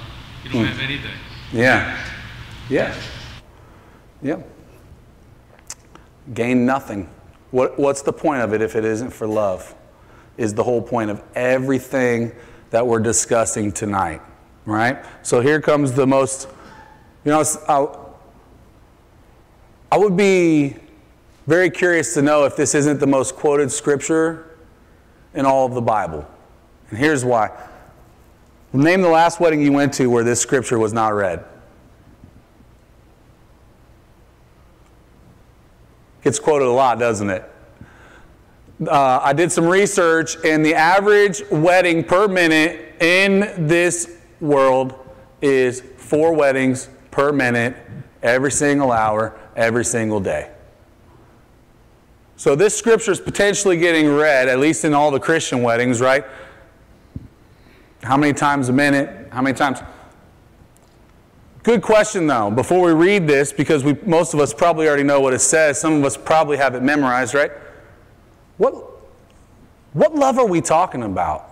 You 0.45 0.51
don't 0.51 0.63
hmm. 0.63 0.69
have 0.69 0.81
anything. 0.81 1.15
Yeah. 1.53 1.99
Yeah. 2.69 2.95
Yeah. 4.23 4.41
Gain 6.33 6.65
nothing. 6.65 7.09
What, 7.51 7.79
what's 7.79 8.03
the 8.03 8.13
point 8.13 8.43
of 8.43 8.53
it 8.53 8.63
if 8.63 8.75
it 8.75 8.85
isn't 8.85 9.11
for 9.11 9.27
love? 9.27 9.75
Is 10.37 10.55
the 10.55 10.65
whole 10.65 10.83
point 10.83 11.11
of 11.11 11.23
everything 11.35 12.33
that 12.71 12.85
we're 12.87 12.99
discussing 12.99 13.71
tonight, 13.71 14.21
right? 14.67 15.05
So 15.23 15.41
here 15.41 15.61
comes 15.61 15.93
the 15.93 16.07
most, 16.07 16.49
you 17.25 17.31
know, 17.31 17.45
I, 17.69 17.87
I 19.93 19.99
would 19.99 20.17
be 20.17 20.77
very 21.47 21.71
curious 21.71 22.15
to 22.15 22.23
know 22.23 22.45
if 22.45 22.57
this 22.57 22.75
isn't 22.75 22.99
the 22.99 23.07
most 23.07 23.37
quoted 23.37 23.71
scripture 23.71 24.57
in 25.35 25.47
all 25.47 25.67
of 25.67 25.75
the 25.75 25.83
Bible. 25.83 26.27
And 26.91 26.99
here's 26.99 27.25
why. 27.25 27.51
Name 28.75 29.03
the 29.03 29.09
last 29.09 29.39
wedding 29.39 29.63
you 29.63 29.73
went 29.73 29.93
to 29.95 30.09
where 30.09 30.25
this 30.25 30.41
scripture 30.41 30.81
was 30.81 30.93
not 30.93 31.15
read. 31.15 31.45
Gets 36.25 36.41
quoted 36.41 36.67
a 36.67 36.73
lot, 36.73 36.99
doesn't 36.99 37.31
it? 37.31 37.49
Uh, 38.85 39.21
I 39.23 39.33
did 39.33 39.53
some 39.53 39.67
research, 39.67 40.37
and 40.45 40.67
the 40.67 40.75
average 40.75 41.43
wedding 41.53 42.03
per 42.03 42.27
minute 42.27 43.01
in 43.01 43.69
this 43.69 44.19
world 44.41 44.95
is 45.41 45.83
four 45.97 46.33
weddings 46.33 46.89
per 47.13 47.31
minute, 47.31 47.77
every 48.25 48.51
single 48.51 48.91
hour, 48.91 49.39
every 49.55 49.85
single 49.85 50.19
day. 50.19 50.51
So 52.37 52.57
this 52.57 52.77
scripture 52.77 53.13
is 53.13 53.21
potentially 53.21 53.77
getting 53.77 54.13
read, 54.13 54.49
at 54.49 54.59
least 54.59 54.85
in 54.85 54.95
all 54.95 55.13
the 55.13 55.21
Christian 55.21 55.63
weddings, 55.63 56.01
right? 56.01 56.25
How 58.05 58.19
many 58.19 58.35
times 58.35 58.69
a 58.69 58.73
minute? 58.73 59.29
How 59.33 59.41
many 59.41 59.57
times? 59.57 59.81
Good 61.63 61.81
question, 61.81 62.27
though, 62.27 62.51
before 62.51 62.83
we 62.83 62.93
read 62.93 63.27
this, 63.27 63.51
because 63.51 63.83
we, 63.83 63.95
most 64.05 64.35
of 64.35 64.41
us 64.41 64.53
probably 64.53 64.87
already 64.87 65.03
know 65.03 65.21
what 65.21 65.33
it 65.33 65.39
says. 65.39 65.81
Some 65.81 65.95
of 65.95 66.05
us 66.05 66.15
probably 66.15 66.59
have 66.59 66.75
it 66.75 66.83
memorized, 66.83 67.33
right? 67.33 67.51
What, 68.59 68.75
what 69.95 70.15
love 70.15 70.39
are 70.39 70.47
we 70.47 70.61
talking 70.61 71.03
about? 71.03 71.49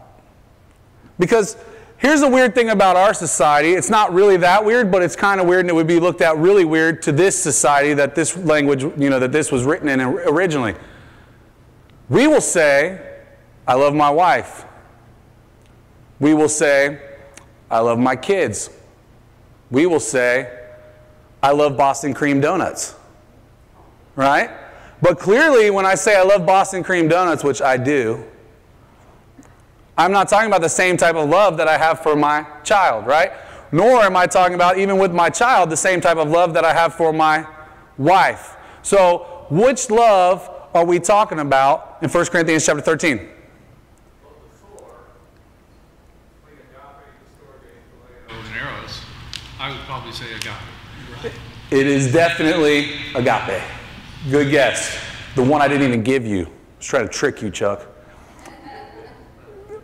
Because 1.18 1.56
here's 1.96 2.20
the 2.20 2.28
weird 2.28 2.54
thing 2.54 2.68
about 2.68 2.96
our 2.96 3.14
society. 3.14 3.72
It's 3.72 3.88
not 3.88 4.12
really 4.12 4.36
that 4.36 4.62
weird, 4.62 4.92
but 4.92 5.00
it's 5.00 5.16
kind 5.16 5.40
of 5.40 5.46
weird, 5.46 5.60
and 5.60 5.70
it 5.70 5.74
would 5.74 5.86
be 5.86 5.98
looked 5.98 6.20
at 6.20 6.36
really 6.36 6.66
weird 6.66 7.00
to 7.02 7.12
this 7.12 7.42
society 7.42 7.94
that 7.94 8.14
this 8.14 8.36
language, 8.36 8.82
you 8.82 9.08
know, 9.08 9.18
that 9.18 9.32
this 9.32 9.50
was 9.50 9.64
written 9.64 9.88
in 9.88 10.02
originally. 10.02 10.74
We 12.10 12.26
will 12.26 12.42
say, 12.42 13.00
I 13.66 13.72
love 13.74 13.94
my 13.94 14.10
wife. 14.10 14.66
We 16.22 16.32
will 16.32 16.48
say, 16.48 16.98
I 17.70 17.80
love 17.80 17.98
my 17.98 18.16
kids 18.16 18.70
we 19.72 19.86
will 19.86 20.00
say, 20.00 20.52
I 21.42 21.50
love 21.52 21.76
Boston 21.76 22.12
cream 22.12 22.40
donuts. 22.40 22.94
Right? 24.14 24.50
But 25.00 25.18
clearly, 25.18 25.70
when 25.70 25.86
I 25.86 25.96
say 25.96 26.14
I 26.14 26.22
love 26.22 26.46
Boston 26.46 26.84
cream 26.84 27.08
donuts, 27.08 27.42
which 27.42 27.60
I 27.60 27.78
do, 27.78 28.22
I'm 29.96 30.12
not 30.12 30.28
talking 30.28 30.46
about 30.46 30.60
the 30.60 30.68
same 30.68 30.96
type 30.96 31.16
of 31.16 31.28
love 31.28 31.56
that 31.56 31.68
I 31.68 31.78
have 31.78 32.00
for 32.00 32.14
my 32.14 32.46
child, 32.62 33.06
right? 33.06 33.32
Nor 33.72 34.02
am 34.02 34.14
I 34.14 34.26
talking 34.26 34.54
about, 34.54 34.78
even 34.78 34.98
with 34.98 35.12
my 35.12 35.30
child, 35.30 35.70
the 35.70 35.76
same 35.76 36.00
type 36.02 36.18
of 36.18 36.30
love 36.30 36.52
that 36.52 36.64
I 36.64 36.74
have 36.74 36.94
for 36.94 37.12
my 37.12 37.46
wife. 37.96 38.56
So, 38.82 39.46
which 39.50 39.90
love 39.90 40.50
are 40.74 40.84
we 40.84 41.00
talking 41.00 41.38
about 41.38 41.98
in 42.02 42.10
1 42.10 42.26
Corinthians 42.26 42.66
chapter 42.66 42.82
13? 42.82 43.28
I 49.62 49.70
would 49.70 49.78
probably 49.82 50.10
say 50.10 50.24
agape. 50.34 51.32
It 51.70 51.86
is 51.86 52.12
definitely 52.12 52.96
agape. 53.14 53.62
Good 54.28 54.50
guess. 54.50 54.98
The 55.36 55.44
one 55.44 55.62
I 55.62 55.68
didn't 55.68 55.86
even 55.86 56.02
give 56.02 56.26
you. 56.26 56.46
I 56.46 56.48
was 56.78 56.86
trying 56.86 57.06
to 57.06 57.12
trick 57.12 57.40
you, 57.42 57.48
Chuck. 57.48 57.86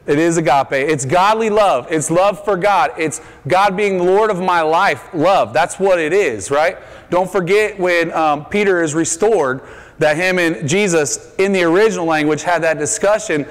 It 0.09 0.19
is 0.19 0.37
agape. 0.37 0.73
It's 0.73 1.05
godly 1.05 1.49
love. 1.49 1.87
It's 1.93 2.11
love 2.11 2.45
for 2.45 2.57
God. 2.57 2.91
It's 2.99 3.21
God 3.47 3.77
being 3.77 4.05
Lord 4.05 4.33
of 4.33 4.41
my 4.41 4.63
life. 4.63 5.15
Love. 5.15 5.53
That's 5.53 5.79
what 5.79 6.01
it 6.01 6.13
is, 6.13 6.51
right? 6.51 6.79
Don't 7.09 7.31
forget 7.31 7.79
when 7.79 8.13
um, 8.15 8.47
Peter 8.47 8.83
is 8.83 8.97
restored 8.97 9.63
that 10.01 10.17
him 10.17 10.41
and 10.41 10.69
Jesus 10.69 11.37
in 11.37 11.53
the 11.53 11.63
original 11.63 12.05
language 12.05 12.43
had 12.43 12.65
that 12.65 12.81
discussion. 12.81 13.47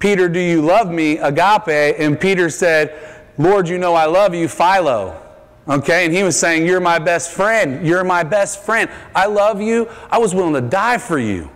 Peter, 0.00 0.28
do 0.28 0.38
you 0.38 0.60
love 0.60 0.90
me? 0.90 1.16
Agape. 1.16 1.98
And 1.98 2.20
Peter 2.20 2.50
said, 2.50 3.22
Lord, 3.38 3.70
you 3.70 3.78
know 3.78 3.94
I 3.94 4.04
love 4.04 4.34
you. 4.34 4.48
Phileo. 4.48 5.31
Okay, 5.68 6.04
and 6.04 6.14
he 6.14 6.22
was 6.22 6.38
saying, 6.38 6.66
You're 6.66 6.80
my 6.80 6.98
best 6.98 7.30
friend. 7.30 7.86
You're 7.86 8.04
my 8.04 8.22
best 8.24 8.62
friend. 8.62 8.90
I 9.14 9.26
love 9.26 9.60
you. 9.60 9.88
I 10.10 10.18
was 10.18 10.34
willing 10.34 10.54
to 10.54 10.60
die 10.60 10.98
for 10.98 11.18
you. 11.18 11.50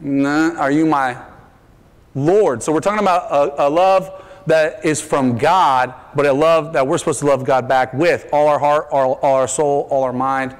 Nah, 0.00 0.54
are 0.56 0.70
you 0.70 0.86
my 0.86 1.20
Lord? 2.14 2.62
So 2.62 2.72
we're 2.72 2.80
talking 2.80 3.00
about 3.00 3.30
a, 3.32 3.66
a, 3.66 3.68
love 3.68 4.24
that 4.46 4.84
is 4.84 5.00
from 5.00 5.36
God, 5.36 5.92
but 6.14 6.24
a 6.26 6.32
love 6.32 6.72
that 6.74 6.86
we're 6.86 6.98
supposed 6.98 7.18
to 7.20 7.26
love 7.26 7.44
God 7.44 7.66
back 7.66 7.92
with 7.92 8.28
all 8.32 8.46
our 8.46 8.60
heart, 8.60 8.86
all, 8.92 9.14
all 9.14 9.34
our 9.34 9.48
soul, 9.48 9.88
all 9.90 10.04
our 10.04 10.12
mind, 10.12 10.56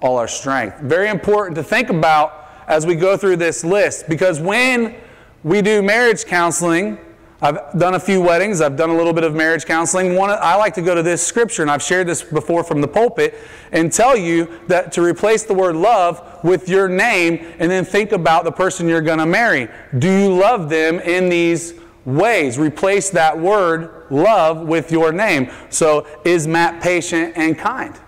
all 0.00 0.16
our 0.16 0.26
strength. 0.26 0.80
Very 0.80 1.08
important 1.08 1.54
to 1.54 1.62
think 1.62 1.90
about 1.90 2.48
as 2.66 2.84
we 2.84 2.96
go 2.96 3.16
through 3.16 3.36
this 3.36 3.62
list 3.62 4.08
because 4.08 4.40
when 4.40 4.96
we 5.44 5.62
do 5.62 5.82
marriage 5.82 6.24
counseling, 6.24 6.98
I've 7.42 7.76
done 7.76 7.94
a 7.94 8.00
few 8.00 8.22
weddings. 8.22 8.60
I've 8.60 8.76
done 8.76 8.90
a 8.90 8.96
little 8.96 9.12
bit 9.12 9.24
of 9.24 9.34
marriage 9.34 9.66
counseling. 9.66 10.14
One, 10.14 10.30
I 10.30 10.54
like 10.54 10.74
to 10.74 10.82
go 10.82 10.94
to 10.94 11.02
this 11.02 11.26
scripture, 11.26 11.62
and 11.62 11.70
I've 11.70 11.82
shared 11.82 12.06
this 12.06 12.22
before 12.22 12.62
from 12.62 12.80
the 12.80 12.86
pulpit, 12.86 13.34
and 13.72 13.92
tell 13.92 14.16
you 14.16 14.60
that 14.68 14.92
to 14.92 15.02
replace 15.02 15.42
the 15.42 15.52
word 15.52 15.74
love 15.74 16.44
with 16.44 16.68
your 16.68 16.88
name, 16.88 17.44
and 17.58 17.68
then 17.68 17.84
think 17.84 18.12
about 18.12 18.44
the 18.44 18.52
person 18.52 18.88
you're 18.88 19.00
going 19.00 19.18
to 19.18 19.26
marry. 19.26 19.68
Do 19.98 20.08
you 20.08 20.32
love 20.32 20.70
them 20.70 21.00
in 21.00 21.28
these 21.28 21.74
ways? 22.04 22.58
Replace 22.58 23.10
that 23.10 23.36
word 23.36 24.06
love 24.08 24.60
with 24.60 24.92
your 24.92 25.10
name. 25.10 25.50
So, 25.68 26.06
is 26.24 26.46
Matt 26.46 26.80
patient 26.80 27.32
and 27.34 27.58
kind? 27.58 27.98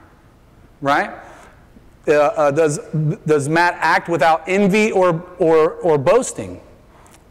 Right? 0.81 1.11
Uh, 2.07 2.12
uh, 2.12 2.51
does, 2.53 2.79
does 3.27 3.49
Matt 3.49 3.75
act 3.81 4.09
without 4.09 4.49
envy 4.49 4.92
or, 4.92 5.25
or, 5.38 5.73
or 5.73 5.99
boasting? 5.99 6.61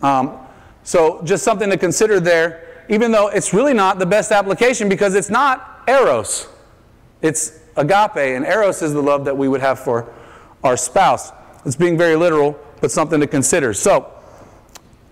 Um, 0.02 0.43
so 0.84 1.22
just 1.24 1.44
something 1.44 1.70
to 1.70 1.78
consider 1.78 2.20
there, 2.20 2.86
even 2.90 3.12
though 3.12 3.28
it's 3.30 3.54
really 3.54 3.74
not 3.74 4.00
the 4.00 4.06
best 4.06 4.32
application 4.32 4.90
because 4.90 5.16
it's 5.16 5.30
not 5.30 5.84
eros. 5.88 6.48
It's 7.22 7.60
agape, 7.78 8.18
and 8.18 8.46
eros 8.46 8.82
is 8.82 8.94
the 8.94 9.02
love 9.02 9.26
that 9.26 9.38
we 9.38 9.48
would 9.48 9.62
have 9.62 9.80
for 9.80 10.14
our 10.64 10.78
spouse. 10.78 11.32
It's 11.66 11.76
being 11.76 11.98
very 11.98 12.16
literal, 12.16 12.60
but 12.82 12.92
something 12.92 13.20
to 13.20 13.28
consider. 13.28 13.74
So, 13.74 14.12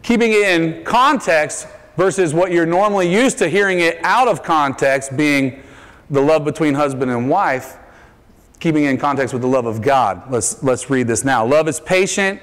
keeping 0.04 0.32
it 0.32 0.44
in 0.50 0.84
context 0.84 1.68
versus 1.96 2.34
what 2.34 2.52
you're 2.52 2.66
normally 2.66 3.12
used 3.12 3.38
to 3.38 3.48
hearing 3.48 3.80
it 3.80 3.98
out 4.04 4.28
of 4.28 4.44
context, 4.44 5.16
being 5.16 5.64
the 6.10 6.22
love 6.22 6.44
between 6.44 6.74
husband 6.74 7.12
and 7.12 7.30
wife, 7.30 7.78
keeping 8.60 8.84
it 8.84 8.90
in 8.90 8.98
context 8.98 9.34
with 9.34 9.42
the 9.42 9.48
love 9.48 9.66
of 9.66 9.82
God. 9.82 10.30
Let's, 10.30 10.62
let's 10.62 10.90
read 10.90 11.08
this 11.08 11.24
now. 11.24 11.46
Love 11.46 11.68
is 11.68 11.80
patient 11.80 12.42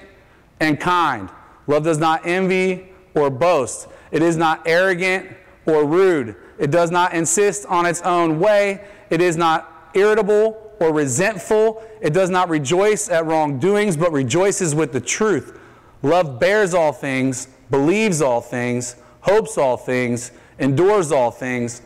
and 0.61 0.81
kind. 0.81 1.29
Love 1.67 1.85
does 1.85 1.99
not 1.99 2.27
envy 2.27 2.88
or 3.15 3.31
boast. 3.31 3.89
It 4.11 4.23
is 4.23 4.37
not 4.37 4.63
arrogant 4.67 5.29
or 5.67 5.85
rude. 5.85 6.37
It 6.59 6.71
does 6.71 6.91
not 6.91 7.15
insist 7.15 7.67
on 7.67 7.87
its 7.87 8.03
own 8.03 8.41
way. 8.41 8.87
It 9.11 9.21
is 9.21 9.37
not 9.37 9.91
irritable 9.95 10.73
or 10.81 10.93
resentful. 10.93 11.83
It 12.01 12.13
does 12.13 12.31
not 12.31 12.49
rejoice 12.49 13.09
at 13.09 13.27
wrongdoings, 13.27 13.97
but 13.97 14.13
rejoices 14.13 14.75
with 14.75 14.93
the 14.93 15.01
truth. 15.01 15.59
Love 16.03 16.39
bears 16.39 16.75
all 16.75 16.93
things, 16.93 17.49
believes 17.71 18.23
all 18.23 18.41
things, 18.41 18.97
hopes 19.21 19.59
all 19.59 19.77
things, 19.77 20.31
endures 20.59 21.13
all 21.13 21.31
things. 21.31 21.83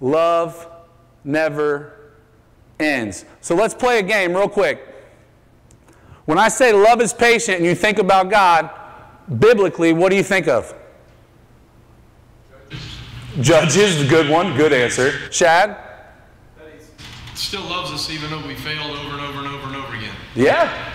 Love 0.00 0.66
never 1.24 2.12
ends. 2.78 3.24
So 3.40 3.54
let's 3.54 3.74
play 3.74 3.98
a 3.98 4.02
game 4.02 4.34
real 4.34 4.48
quick. 4.48 4.86
When 6.24 6.38
I 6.38 6.48
say 6.48 6.72
love 6.72 7.00
is 7.00 7.12
patient 7.12 7.58
and 7.58 7.66
you 7.66 7.74
think 7.74 7.98
about 7.98 8.30
God, 8.30 8.70
biblically, 9.38 9.92
what 9.92 10.10
do 10.10 10.16
you 10.16 10.22
think 10.22 10.48
of? 10.48 10.74
Judges, 13.40 14.08
good 14.08 14.28
one, 14.28 14.56
good 14.56 14.72
answer. 14.72 15.12
Shad? 15.30 15.76
still 17.40 17.62
loves 17.62 17.90
us 17.90 18.10
even 18.10 18.30
though 18.30 18.46
we 18.46 18.54
failed 18.54 18.90
over 18.90 19.12
and 19.12 19.20
over 19.20 19.38
and 19.38 19.48
over 19.48 19.66
and 19.68 19.76
over 19.76 19.94
again. 19.96 20.14
Yeah. 20.36 20.92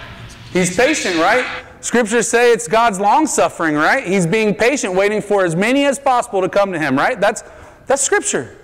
He's 0.54 0.76
patient, 0.76 1.16
right? 1.16 1.66
Scriptures 1.82 2.28
say 2.28 2.54
it's 2.54 2.68
God's 2.68 3.00
long 3.00 3.28
suffering, 3.28 3.76
right? 3.76 4.06
He's 4.06 4.26
being 4.26 4.54
patient, 4.54 4.94
waiting 4.94 5.22
for 5.22 5.44
as 5.44 5.56
many 5.56 5.86
as 5.86 6.00
possible 6.00 6.42
to 6.42 6.50
come 6.50 6.72
to 6.72 6.80
him, 6.80 6.96
right? 6.96 7.20
That's, 7.20 7.44
that's 7.88 8.02
Scripture. 8.02 8.56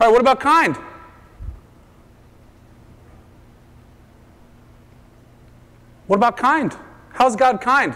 All 0.00 0.06
right, 0.06 0.12
what 0.12 0.20
about 0.20 0.38
kind? 0.38 0.76
What 6.06 6.16
about 6.16 6.36
kind? 6.36 6.76
How's 7.12 7.36
God 7.36 7.60
kind? 7.60 7.94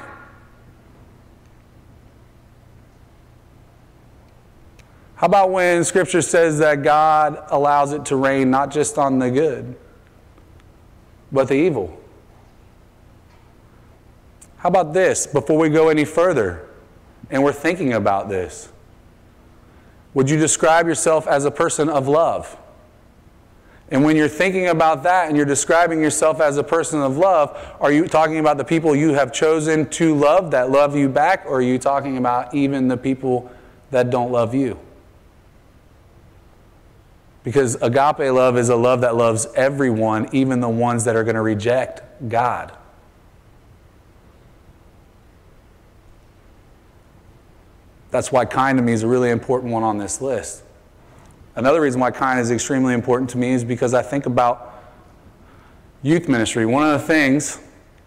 How 5.17 5.27
about 5.27 5.51
when 5.51 5.85
Scripture 5.85 6.23
says 6.23 6.59
that 6.59 6.83
God 6.83 7.43
allows 7.49 7.93
it 7.93 8.07
to 8.07 8.17
rain 8.17 8.51
not 8.51 8.71
just 8.71 8.99
on 8.99 9.19
the 9.19 9.31
good, 9.31 9.77
but 11.31 11.49
the 11.49 11.55
evil? 11.55 12.01
How 14.57 14.69
about 14.69 14.93
this 14.93 15.27
before 15.27 15.59
we 15.59 15.69
go 15.69 15.89
any 15.89 16.05
further 16.05 16.69
and 17.31 17.45
we're 17.45 17.53
thinking 17.53 17.93
about 17.93 18.29
this? 18.29 18.73
Would 20.15 20.31
you 20.31 20.39
describe 20.39 20.87
yourself 20.87 21.27
as 21.27 21.45
a 21.45 21.51
person 21.51 21.89
of 21.89 22.09
love? 22.09 22.57
And 23.91 24.03
when 24.03 24.17
you're 24.17 24.29
thinking 24.29 24.69
about 24.69 25.03
that 25.03 25.29
and 25.29 25.37
you're 25.37 25.47
describing 25.47 26.01
yourself 26.01 26.41
as 26.41 26.57
a 26.57 26.65
person 26.65 27.01
of 27.01 27.19
love, 27.19 27.77
are 27.81 27.93
you 27.93 28.09
talking 28.09 28.39
about 28.39 28.57
the 28.57 28.65
people 28.65 28.97
you 28.97 29.13
have 29.13 29.33
chosen 29.33 29.89
to 29.91 30.15
love 30.15 30.51
that 30.53 30.71
love 30.71 30.97
you 30.97 31.09
back, 31.09 31.45
or 31.47 31.59
are 31.59 31.63
you 31.63 31.79
talking 31.79 32.17
about 32.17 32.55
even 32.55 32.89
the 32.89 32.97
people 32.97 33.53
that 33.91 34.11
don't 34.11 34.33
love 34.33 34.55
you? 34.55 34.79
Because 37.45 37.77
agape 37.77 38.33
love 38.33 38.59
is 38.59 38.71
a 38.71 38.77
love 38.77 39.03
that 39.03 39.15
loves 39.15 39.47
everyone, 39.55 40.29
even 40.33 40.61
the 40.61 40.69
ones 40.69 41.05
that 41.05 41.15
are 41.15 41.23
going 41.23 41.37
to 41.37 41.43
reject 41.43 42.03
God. 42.29 42.77
That's 48.11 48.33
why 48.33 48.45
kind 48.45 48.79
to 48.79 48.83
me 48.83 48.93
is 48.93 49.03
a 49.03 49.09
really 49.09 49.31
important 49.31 49.73
one 49.73 49.83
on 49.83 49.99
this 49.99 50.21
list. 50.21 50.63
Another 51.57 51.81
reason 51.81 52.01
why 52.01 52.11
kind 52.11 52.41
is 52.41 52.51
extremely 52.51 52.95
important 52.95 53.29
to 53.31 53.39
me 53.39 53.51
is 53.53 53.63
because 53.63 53.93
I 53.93 54.03
think 54.03 54.27
about 54.27 54.73
youth 56.03 56.29
ministry. 56.29 56.65
One 56.65 56.89
of 56.89 57.01
the 57.01 57.07
things 57.07 57.61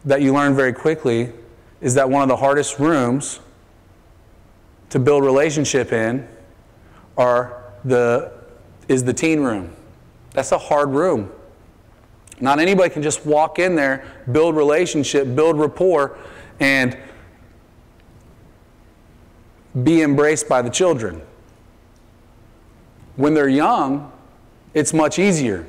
that 0.06 0.21
you 0.21 0.34
learn 0.34 0.56
very 0.56 0.73
quickly 0.73 1.32
is 1.80 1.93
that 1.93 2.10
one 2.10 2.23
of 2.23 2.30
the 2.30 2.36
hardest 2.38 2.80
rooms 2.80 3.39
to 4.89 5.00
build 5.00 5.23
relationship 5.23 5.91
in 5.91 6.28
are 7.17 7.63
the, 7.84 8.32
is 8.88 9.04
the 9.04 9.13
teen 9.13 9.41
room. 9.41 9.76
That's 10.32 10.52
a 10.52 10.58
hard 10.58 10.89
room. 10.89 11.32
Not 12.39 12.60
anybody 12.60 12.89
can 12.89 13.02
just 13.02 13.26
walk 13.26 13.58
in 13.60 13.76
there, 13.76 14.06
build 14.32 14.56
relationship, 14.56 15.36
build 15.36 15.60
rapport, 15.60 16.17
and 16.60 16.97
be 19.84 20.02
embraced 20.02 20.47
by 20.47 20.62
the 20.62 20.69
children. 20.69 21.21
When 23.15 23.34
they're 23.34 23.50
young, 23.50 24.12
it's 24.73 24.93
much 24.93 25.17
easier. 25.17 25.65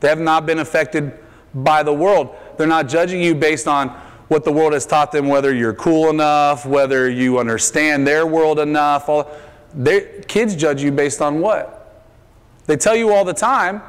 They 0.00 0.08
have 0.08 0.20
not 0.20 0.44
been 0.46 0.58
affected 0.58 1.12
by 1.54 1.82
the 1.84 1.92
world. 1.92 2.34
They're 2.56 2.66
not 2.66 2.88
judging 2.88 3.22
you 3.22 3.34
based 3.34 3.68
on 3.68 3.88
what 4.28 4.44
the 4.44 4.52
world 4.52 4.72
has 4.72 4.86
taught 4.86 5.12
them, 5.12 5.28
whether 5.28 5.54
you're 5.54 5.74
cool 5.74 6.10
enough, 6.10 6.66
whether 6.66 7.08
you 7.08 7.38
understand 7.38 8.06
their 8.06 8.26
world 8.26 8.58
enough. 8.58 9.08
All, 9.08 9.30
kids 10.26 10.56
judge 10.56 10.82
you 10.82 10.90
based 10.90 11.20
on 11.22 11.40
what? 11.40 11.73
They 12.66 12.76
tell 12.76 12.96
you 12.96 13.12
all 13.12 13.24
the 13.24 13.34
time 13.34 13.82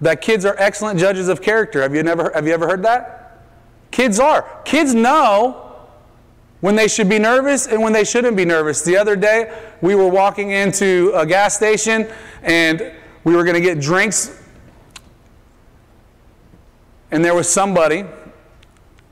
that 0.00 0.20
kids 0.20 0.44
are 0.44 0.56
excellent 0.58 0.98
judges 0.98 1.28
of 1.28 1.40
character. 1.40 1.82
Have 1.82 1.94
you, 1.94 2.02
never, 2.02 2.30
have 2.34 2.46
you 2.46 2.52
ever 2.52 2.66
heard 2.66 2.82
that? 2.82 3.42
Kids 3.90 4.20
are. 4.20 4.60
Kids 4.64 4.94
know 4.94 5.62
when 6.60 6.76
they 6.76 6.88
should 6.88 7.08
be 7.08 7.18
nervous 7.18 7.66
and 7.66 7.82
when 7.82 7.92
they 7.92 8.04
shouldn't 8.04 8.36
be 8.36 8.44
nervous. 8.44 8.82
The 8.82 8.96
other 8.96 9.16
day, 9.16 9.56
we 9.80 9.94
were 9.94 10.08
walking 10.08 10.50
into 10.50 11.12
a 11.14 11.24
gas 11.24 11.56
station 11.56 12.08
and 12.42 12.92
we 13.24 13.34
were 13.34 13.44
going 13.44 13.54
to 13.54 13.60
get 13.60 13.80
drinks. 13.80 14.42
And 17.10 17.24
there 17.24 17.34
was 17.34 17.48
somebody 17.48 18.04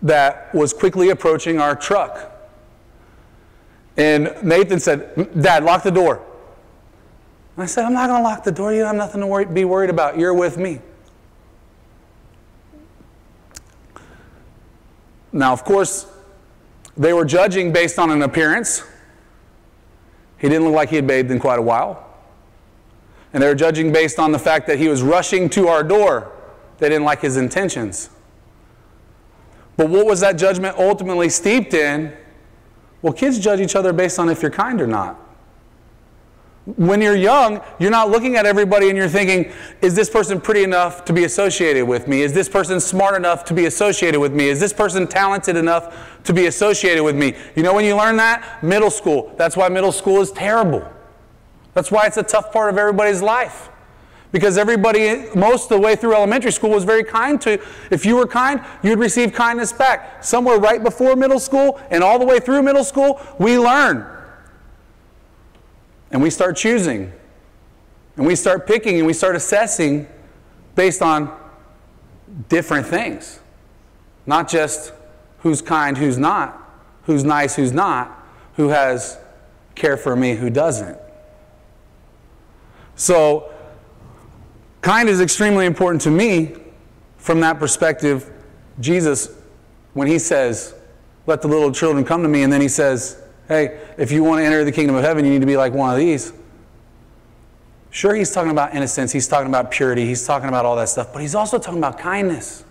that 0.03 0.55
was 0.55 0.72
quickly 0.72 1.11
approaching 1.11 1.61
our 1.61 1.74
truck. 1.74 2.31
And 3.96 4.35
Nathan 4.42 4.81
said, 4.81 5.40
Dad, 5.40 5.64
lock 5.64 5.83
the 5.83 5.90
door. 5.90 6.24
I 7.57 7.67
said, 7.67 7.85
I'm 7.85 7.93
not 7.93 8.09
going 8.09 8.21
to 8.21 8.25
lock 8.25 8.43
the 8.43 8.53
door. 8.53 8.73
You 8.73 8.85
have 8.85 8.97
nothing 8.97 9.21
to 9.21 9.27
worry, 9.27 9.45
be 9.45 9.64
worried 9.64 9.90
about. 9.90 10.19
You're 10.19 10.35
with 10.35 10.59
me. 10.59 10.81
Now, 15.33 15.53
of 15.53 15.64
course, 15.64 16.07
they 16.97 17.12
were 17.12 17.25
judging 17.25 17.73
based 17.73 17.99
on 17.99 18.11
an 18.11 18.23
appearance. 18.23 18.85
He 20.38 20.49
didn't 20.49 20.64
look 20.64 20.75
like 20.75 20.90
he 20.90 20.97
had 20.97 21.07
bathed 21.07 21.31
in 21.31 21.38
quite 21.38 21.59
a 21.59 21.62
while. 21.62 22.01
And 23.33 23.43
they 23.43 23.49
were 23.49 23.55
judging 23.55 23.93
based 23.93 24.19
on 24.19 24.31
the 24.31 24.38
fact 24.38 24.67
that 24.69 24.79
he 24.79 24.88
was 24.88 25.03
rushing 25.03 25.49
to 25.51 25.69
our 25.69 25.83
door. 25.83 26.33
They 26.79 26.88
didn't 26.88 27.05
like 27.05 27.21
his 27.21 27.37
intentions. 27.37 28.11
But 29.77 29.90
what 29.90 30.07
was 30.07 30.21
that 30.21 30.35
judgment 30.35 30.77
ultimately 30.79 31.29
steeped 31.29 31.75
in? 31.75 32.17
Well, 33.03 33.12
kids 33.12 33.38
judge 33.38 33.61
each 33.61 33.75
other 33.75 33.93
based 33.93 34.19
on 34.19 34.29
if 34.29 34.40
you're 34.40 34.51
kind 34.51 34.81
or 34.81 34.87
not. 34.87 35.19
When 36.66 37.03
you're 37.03 37.16
young, 37.16 37.61
you're 37.79 37.90
not 37.90 38.09
looking 38.09 38.37
at 38.37 38.46
everybody 38.46 38.88
and 38.88 38.96
you're 38.96 39.07
thinking, 39.07 39.53
is 39.83 39.94
this 39.94 40.09
person 40.09 40.40
pretty 40.40 40.64
enough 40.64 41.05
to 41.05 41.12
be 41.12 41.24
associated 41.24 41.85
with 41.85 42.09
me? 42.09 42.22
Is 42.22 42.33
this 42.33 42.48
person 42.48 42.81
smart 42.81 43.16
enough 43.16 43.44
to 43.46 43.55
be 43.55 43.66
associated 43.66 44.18
with 44.18 44.33
me? 44.33 44.48
Is 44.48 44.61
this 44.61 44.72
person 44.72 45.07
talented 45.07 45.57
enough 45.57 46.22
to 46.24 46.33
be 46.33 46.46
associated 46.46 47.05
with 47.05 47.16
me? 47.16 47.35
You 47.55 47.62
know 47.62 47.74
when 47.74 47.85
you 47.85 47.94
learn 47.94 48.16
that? 48.16 48.62
Middle 48.62 48.90
school. 48.90 49.35
That's 49.37 49.59
why 49.59 49.68
middle 49.68 49.92
school 49.92 50.22
is 50.22 50.33
terrible. 50.33 50.90
That's 51.74 51.90
why 51.90 52.07
it's 52.07 52.16
a 52.16 52.22
tough 52.22 52.50
part 52.50 52.70
of 52.70 52.79
everybody's 52.79 53.20
life. 53.20 53.68
Because 54.33 54.57
everybody, 54.57 55.27
most 55.35 55.70
of 55.70 55.79
the 55.79 55.81
way 55.81 55.96
through 55.96 56.14
elementary 56.14 56.50
school, 56.50 56.70
was 56.70 56.85
very 56.85 57.05
kind 57.05 57.38
to 57.42 57.53
you. 57.53 57.62
If 57.90 58.07
you 58.07 58.16
were 58.16 58.27
kind, 58.27 58.64
you'd 58.83 58.98
receive 58.98 59.35
kindness 59.35 59.70
back. 59.70 60.24
Somewhere 60.24 60.59
right 60.59 60.83
before 60.83 61.14
middle 61.14 61.38
school 61.38 61.79
and 61.90 62.03
all 62.03 62.18
the 62.18 62.24
way 62.24 62.40
through 62.40 62.62
middle 62.62 62.85
school, 62.85 63.20
we 63.38 63.59
learn 63.59 64.13
and 66.14 66.22
we 66.22 66.31
start 66.31 66.57
choosing. 66.57 67.12
And 68.16 68.24
we 68.24 68.37
start 68.37 68.68
picking 68.68 68.98
and 68.98 69.07
we 69.07 69.12
start 69.12 69.35
assessing 69.35 70.07
based 70.77 71.03
on 71.03 71.37
different 72.48 72.87
things. 72.87 73.40
Not 74.24 74.48
just 74.48 74.92
who's 75.38 75.61
kind, 75.61 75.98
who's 75.98 76.16
not, 76.16 76.72
who's 77.03 77.24
nice, 77.24 77.57
who's 77.57 77.72
not, 77.72 78.24
who 78.55 78.68
has 78.68 79.18
care 79.74 79.96
for 79.96 80.14
me, 80.14 80.37
who 80.37 80.50
doesn't. 80.50 80.96
So, 82.94 83.53
kind 84.83 85.09
is 85.09 85.20
extremely 85.20 85.66
important 85.66 86.00
to 86.03 86.12
me 86.12 86.55
from 87.16 87.40
that 87.40 87.59
perspective. 87.59 88.31
Jesus, 88.79 89.31
when 89.94 90.07
he 90.07 90.20
says, 90.20 90.77
Let 91.27 91.42
the 91.42 91.48
little 91.48 91.72
children 91.72 92.05
come 92.05 92.22
to 92.22 92.29
me, 92.29 92.44
and 92.44 92.53
then 92.53 92.61
he 92.61 92.68
says, 92.68 93.20
Hey, 93.48 93.78
if 93.98 94.11
you 94.11 94.24
want 94.24 94.40
to 94.40 94.44
enter 94.44 94.64
the 94.64 94.72
kingdom 94.72 94.96
of 94.96 95.04
heaven, 95.04 95.24
you 95.24 95.30
need 95.30 95.40
to 95.40 95.46
be 95.46 95.57
like 95.57 95.72
one 95.72 95.90
of 95.90 95.98
these. 95.98 96.33
Sure, 97.90 98.14
he's 98.14 98.33
talking 98.33 98.50
about 98.50 98.74
innocence, 98.74 99.12
he's 99.12 99.28
talking 99.28 99.48
about 99.48 99.70
purity, 99.70 100.04
he's 100.07 100.26
talking 100.26 100.48
about 100.48 100.64
all 100.64 100.74
that 100.76 100.88
stuff, 100.88 101.12
but 101.12 101.22
he's 101.22 101.35
also 101.35 101.59
talking 101.59 101.78
about 101.78 101.98
kindness. 101.98 102.64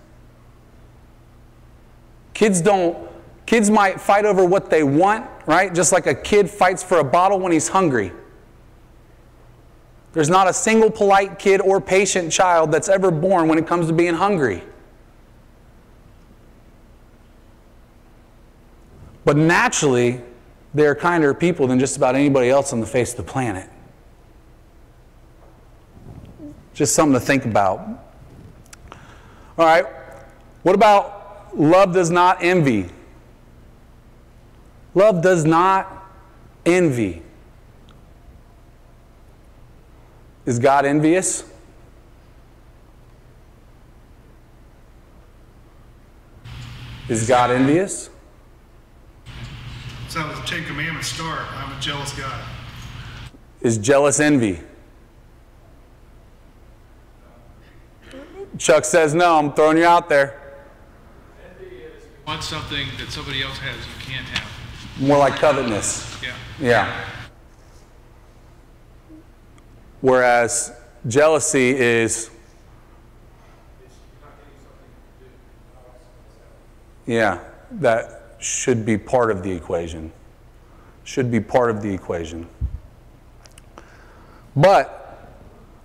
Kids 2.33 2.59
don't, 2.59 2.97
kids 3.45 3.69
might 3.69 4.01
fight 4.01 4.25
over 4.25 4.43
what 4.43 4.69
they 4.69 4.83
want, 4.83 5.29
right? 5.45 5.73
Just 5.73 5.93
like 5.93 6.07
a 6.07 6.15
kid 6.15 6.49
fights 6.49 6.83
for 6.83 6.99
a 6.99 7.03
bottle 7.03 7.39
when 7.39 7.51
he's 7.51 7.69
hungry. 7.69 8.11
There's 10.13 10.29
not 10.29 10.49
a 10.49 10.53
single 10.53 10.91
polite 10.91 11.39
kid 11.39 11.61
or 11.61 11.79
patient 11.79 12.31
child 12.31 12.71
that's 12.71 12.89
ever 12.89 13.09
born 13.09 13.47
when 13.47 13.57
it 13.57 13.65
comes 13.65 13.87
to 13.87 13.93
being 13.93 14.15
hungry. 14.15 14.63
But 19.25 19.37
naturally, 19.37 20.21
they 20.73 20.85
are 20.85 20.95
kinder 20.95 21.33
people 21.33 21.67
than 21.67 21.79
just 21.79 21.97
about 21.97 22.15
anybody 22.15 22.49
else 22.49 22.73
on 22.73 22.79
the 22.79 22.87
face 22.87 23.11
of 23.11 23.17
the 23.17 23.31
planet. 23.31 23.69
Just 26.73 26.95
something 26.95 27.13
to 27.13 27.19
think 27.19 27.45
about. 27.45 27.79
All 29.57 29.65
right, 29.65 29.85
what 30.63 30.73
about 30.73 31.55
love 31.57 31.93
does 31.93 32.09
not 32.09 32.43
envy? 32.43 32.89
Love 34.95 35.21
does 35.21 35.45
not 35.45 36.09
envy. 36.65 37.21
Is 40.45 40.59
God 40.59 40.85
envious? 40.85 41.45
Is 47.09 47.27
God 47.27 47.51
envious? 47.51 48.09
That's 50.13 50.27
how 50.27 50.39
the 50.39 50.45
Ten 50.45 50.63
Commandments 50.65 51.07
start. 51.07 51.41
I'm 51.55 51.75
a 51.75 51.81
jealous 51.81 52.13
God. 52.13 52.39
Is 53.61 53.79
jealous 53.79 54.19
envy? 54.19 54.59
Chuck 58.59 58.85
says 58.85 59.15
no. 59.15 59.39
I'm 59.39 59.53
throwing 59.53 59.77
you 59.77 59.85
out 59.85 60.09
there. 60.09 60.39
want 62.27 62.43
something 62.43 62.85
that 62.99 63.09
somebody 63.09 63.41
else 63.41 63.57
has 63.57 63.75
you 63.75 64.13
can't 64.13 64.27
have. 64.27 65.01
More 65.01 65.17
like 65.17 65.37
covetousness. 65.37 66.21
Yeah. 66.21 66.35
Yeah. 66.59 67.05
Whereas 70.01 70.73
jealousy 71.07 71.75
is. 71.75 72.29
Yeah, 77.07 77.39
that 77.71 78.22
should 78.43 78.85
be 78.85 78.97
part 78.97 79.31
of 79.31 79.41
the 79.43 79.51
equation. 79.51 80.11
Should 81.03 81.31
be 81.31 81.39
part 81.39 81.69
of 81.69 81.81
the 81.81 81.93
equation. 81.93 82.47
But 84.55 85.29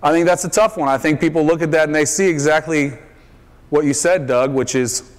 I 0.03 0.11
think 0.11 0.25
that's 0.25 0.45
a 0.45 0.49
tough 0.49 0.77
one. 0.77 0.89
I 0.89 0.97
think 0.97 1.19
people 1.19 1.45
look 1.45 1.61
at 1.61 1.71
that 1.71 1.85
and 1.85 1.95
they 1.95 2.05
see 2.05 2.27
exactly 2.27 2.93
what 3.69 3.85
you 3.85 3.93
said, 3.93 4.27
Doug, 4.27 4.53
which 4.53 4.75
is 4.75 5.11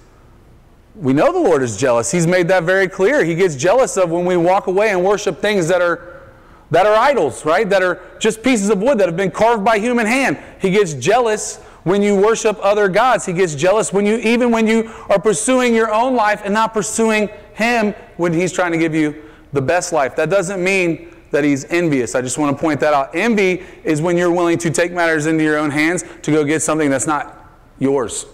we 0.95 1.13
know 1.13 1.31
the 1.31 1.39
Lord 1.39 1.63
is 1.63 1.77
jealous. 1.77 2.11
He's 2.11 2.27
made 2.27 2.47
that 2.49 2.63
very 2.63 2.87
clear. 2.87 3.23
He 3.23 3.35
gets 3.35 3.55
jealous 3.55 3.97
of 3.97 4.11
when 4.11 4.25
we 4.25 4.37
walk 4.37 4.67
away 4.67 4.89
and 4.89 5.03
worship 5.03 5.39
things 5.39 5.67
that 5.69 5.81
are 5.81 6.21
that 6.69 6.85
are 6.85 6.95
idols, 6.95 7.45
right? 7.45 7.69
That 7.69 7.83
are 7.83 8.01
just 8.19 8.43
pieces 8.43 8.69
of 8.69 8.81
wood 8.81 8.97
that 8.99 9.07
have 9.07 9.17
been 9.17 9.31
carved 9.31 9.63
by 9.63 9.77
human 9.77 10.05
hand. 10.05 10.39
He 10.59 10.69
gets 10.71 10.93
jealous 10.93 11.59
when 11.83 12.01
you 12.01 12.15
worship 12.15 12.57
other 12.61 12.87
gods. 12.87 13.25
He 13.25 13.33
gets 13.33 13.55
jealous 13.55 13.91
when 13.91 14.05
you 14.05 14.17
even 14.17 14.51
when 14.51 14.67
you 14.67 14.91
are 15.09 15.19
pursuing 15.19 15.73
your 15.73 15.93
own 15.93 16.15
life 16.15 16.41
and 16.43 16.53
not 16.53 16.73
pursuing 16.73 17.29
him 17.53 17.93
when 18.17 18.33
he's 18.33 18.51
trying 18.51 18.71
to 18.71 18.77
give 18.77 18.93
you 18.93 19.23
the 19.53 19.61
best 19.61 19.93
life. 19.93 20.15
That 20.15 20.29
doesn't 20.29 20.63
mean 20.63 21.13
that 21.31 21.43
he's 21.43 21.65
envious. 21.65 22.13
I 22.13 22.21
just 22.21 22.37
want 22.37 22.55
to 22.55 22.61
point 22.61 22.79
that 22.81 22.93
out. 22.93 23.15
Envy 23.15 23.63
is 23.83 24.01
when 24.01 24.17
you're 24.17 24.31
willing 24.31 24.57
to 24.59 24.69
take 24.69 24.91
matters 24.91 25.25
into 25.25 25.43
your 25.43 25.57
own 25.57 25.71
hands 25.71 26.03
to 26.23 26.31
go 26.31 26.43
get 26.43 26.61
something 26.61 26.89
that's 26.89 27.07
not 27.07 27.49
yours. 27.79 28.25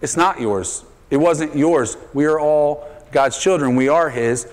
It's 0.00 0.16
not 0.16 0.40
yours. 0.40 0.84
It 1.10 1.16
wasn't 1.16 1.56
yours. 1.56 1.96
We 2.12 2.26
are 2.26 2.38
all 2.38 2.88
God's 3.12 3.38
children. 3.38 3.76
We 3.76 3.88
are 3.88 4.10
his. 4.10 4.46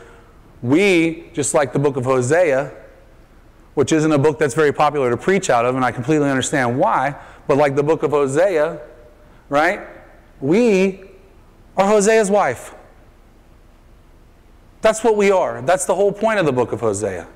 We, 0.62 1.26
just 1.34 1.54
like 1.54 1.74
the 1.74 1.80
book 1.80 1.98
of 1.98 2.06
Hosea, 2.06 2.72
which 3.74 3.92
isn't 3.92 4.12
a 4.12 4.18
book 4.18 4.38
that's 4.38 4.54
very 4.54 4.72
popular 4.72 5.10
to 5.10 5.18
preach 5.18 5.50
out 5.50 5.66
of, 5.66 5.76
and 5.76 5.84
I 5.84 5.92
completely 5.92 6.30
understand 6.30 6.78
why, 6.78 7.16
but 7.52 7.58
like 7.58 7.76
the 7.76 7.84
book 7.84 8.02
of 8.02 8.12
Hosea, 8.12 8.80
right? 9.50 9.82
We 10.40 11.04
are 11.76 11.86
Hosea's 11.86 12.32
wife. 12.32 12.74
That's 14.80 15.04
what 15.04 15.18
we 15.18 15.32
are. 15.32 15.62
That's 15.62 15.84
the 15.84 15.94
whole 15.94 16.14
point 16.14 16.40
of 16.40 16.46
the 16.46 16.54
book 16.54 16.72
of 16.72 16.80
Hosea. 16.80 17.28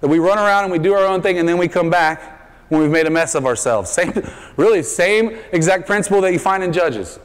That 0.00 0.08
we 0.08 0.20
run 0.20 0.38
around 0.38 0.64
and 0.64 0.72
we 0.72 0.78
do 0.78 0.94
our 0.94 1.04
own 1.04 1.20
thing 1.20 1.36
and 1.36 1.46
then 1.46 1.58
we 1.58 1.68
come 1.68 1.90
back 1.90 2.50
when 2.70 2.80
we've 2.80 2.90
made 2.90 3.06
a 3.06 3.10
mess 3.10 3.34
of 3.34 3.44
ourselves. 3.44 3.90
Same, 3.92 4.14
really, 4.56 4.82
same 4.82 5.36
exact 5.52 5.86
principle 5.86 6.22
that 6.22 6.32
you 6.32 6.38
find 6.38 6.64
in 6.64 6.72
Judges. 6.72 7.18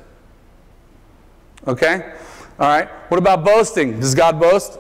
Okay? 1.66 2.14
All 2.60 2.68
right. 2.68 2.90
What 3.10 3.20
about 3.20 3.46
boasting? 3.46 4.02
Does 4.02 4.14
God 4.14 4.38
boast? 4.38 4.80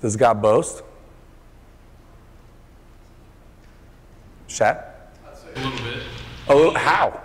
Does 0.00 0.16
God 0.16 0.40
boast? 0.40 0.82
Shat? 4.46 5.12
A 5.54 5.58
little 5.58 5.78
bit. 5.84 6.02
A 6.48 6.54
little, 6.54 6.74
how? 6.74 7.20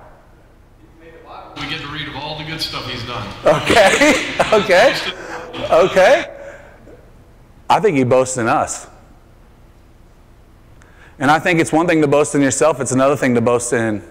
We 1.55 1.69
get 1.69 1.81
to 1.81 1.87
read 1.87 2.07
of 2.07 2.15
all 2.15 2.37
the 2.37 2.43
good 2.43 2.59
stuff 2.59 2.89
he's 2.89 3.03
done. 3.05 3.27
Okay, 3.45 4.35
okay, 4.53 4.95
okay. 5.71 6.39
I 7.69 7.79
think 7.79 7.95
he 7.95 8.03
boasts 8.03 8.37
in 8.37 8.47
us. 8.47 8.87
And 11.19 11.29
I 11.29 11.39
think 11.39 11.59
it's 11.59 11.71
one 11.71 11.87
thing 11.87 12.01
to 12.01 12.07
boast 12.07 12.33
in 12.35 12.41
yourself, 12.41 12.79
it's 12.81 12.91
another 12.91 13.15
thing 13.15 13.35
to 13.35 13.41
boast 13.41 13.71
in 13.71 14.03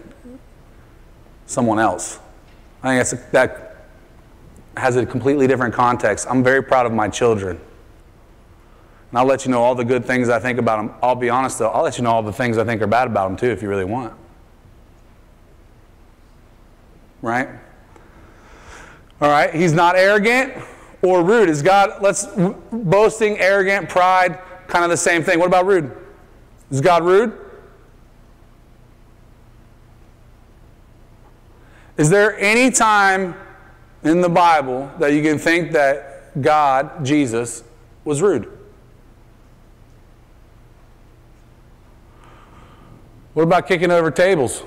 someone 1.47 1.79
else. 1.79 2.21
I 2.83 2.97
think 2.97 3.09
that's, 3.09 3.31
that 3.33 3.87
has 4.77 4.97
a 4.97 5.05
completely 5.05 5.47
different 5.47 5.75
context. 5.75 6.27
I'm 6.31 6.43
very 6.43 6.63
proud 6.63 6.87
of 6.87 6.93
my 6.93 7.09
children. 7.09 7.61
And 9.13 9.19
I'll 9.19 9.27
let 9.27 9.45
you 9.45 9.51
know 9.51 9.63
all 9.63 9.75
the 9.75 9.85
good 9.85 10.07
things 10.07 10.31
I 10.31 10.39
think 10.39 10.59
about 10.59 10.79
them. 10.79 10.95
I'll 11.03 11.15
be 11.15 11.29
honest 11.29 11.59
though, 11.59 11.69
I'll 11.69 11.83
let 11.83 11.99
you 11.99 12.05
know 12.05 12.11
all 12.11 12.23
the 12.23 12.33
things 12.33 12.57
I 12.57 12.65
think 12.65 12.81
are 12.81 12.87
bad 12.87 13.07
about 13.07 13.29
them 13.29 13.37
too 13.37 13.51
if 13.51 13.61
you 13.61 13.69
really 13.69 13.85
want. 13.85 14.15
Right? 17.21 17.47
All 19.21 19.29
right, 19.29 19.55
he's 19.55 19.75
not 19.75 19.97
arrogant 19.97 20.55
or 21.03 21.23
rude. 21.23 21.51
Is 21.51 21.61
God, 21.61 22.01
let's, 22.01 22.27
boasting, 22.73 23.39
arrogant, 23.39 23.91
pride, 23.91 24.39
kind 24.67 24.83
of 24.83 24.91
the 24.91 24.97
same 24.97 25.23
thing. 25.23 25.39
What 25.39 25.47
about 25.47 25.67
rude? 25.67 25.95
Is 26.71 26.81
God 26.81 27.05
rude? 27.05 27.39
Is 31.99 32.09
there 32.09 32.39
any 32.39 32.71
time 32.71 33.35
in 34.03 34.23
the 34.23 34.31
Bible 34.31 34.91
that 34.99 35.13
you 35.13 35.23
can 35.23 35.39
think 35.39 35.73
that 35.73 36.41
God, 36.41 37.05
Jesus, 37.05 37.63
was 38.07 38.23
rude? 38.23 38.51
What 43.35 43.45
about 43.45 43.67
kicking 43.67 43.91
over 43.91 44.11
tables? 44.11 44.63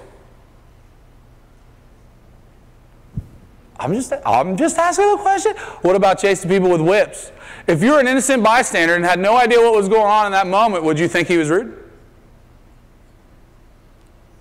I'm 3.80 3.94
just, 3.94 4.14
I'm 4.26 4.58
just 4.58 4.78
asking 4.78 5.12
a 5.12 5.18
question. 5.18 5.56
What 5.82 5.96
about 5.96 6.20
chasing 6.20 6.50
people 6.50 6.70
with 6.70 6.82
whips? 6.82 7.32
If 7.68 7.84
you're 7.84 8.00
an 8.00 8.08
innocent 8.08 8.44
bystander 8.44 8.96
and 8.96 9.04
had 9.04 9.20
no 9.20 9.38
idea 9.38 9.60
what 9.60 9.76
was 9.76 9.90
going 9.90 10.06
on 10.06 10.26
in 10.28 10.32
that 10.32 10.48
moment, 10.48 10.84
would 10.84 10.98
you 10.98 11.08
think 11.08 11.28
he 11.28 11.38
was 11.38 11.50
rude? 11.50 11.84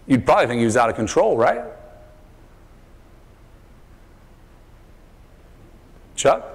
You'd 0.06 0.24
probably 0.24 0.46
think 0.46 0.60
he 0.60 0.64
was 0.64 0.76
out 0.76 0.88
of 0.88 0.96
control, 0.96 1.36
right? 1.36 1.62
Chuck? 6.14 6.50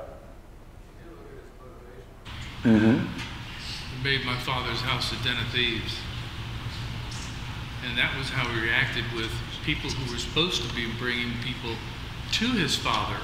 Mm-hmm. 2.64 4.04
made 4.04 4.26
my 4.26 4.38
father's 4.40 4.82
house 4.82 5.12
a 5.14 5.24
den 5.24 5.38
of 5.38 5.48
thieves. 5.52 5.96
And 7.89 7.97
that 7.97 8.15
was 8.17 8.30
how 8.30 8.47
he 8.54 8.62
reacted 8.62 9.04
with 9.15 9.32
people 9.65 9.89
who 9.89 10.13
were 10.13 10.19
supposed 10.19 10.62
to 10.62 10.69
be 10.75 10.86
bringing 10.99 11.34
people 11.41 11.73
to 12.34 12.45
his 12.45 12.75
father, 12.75 13.17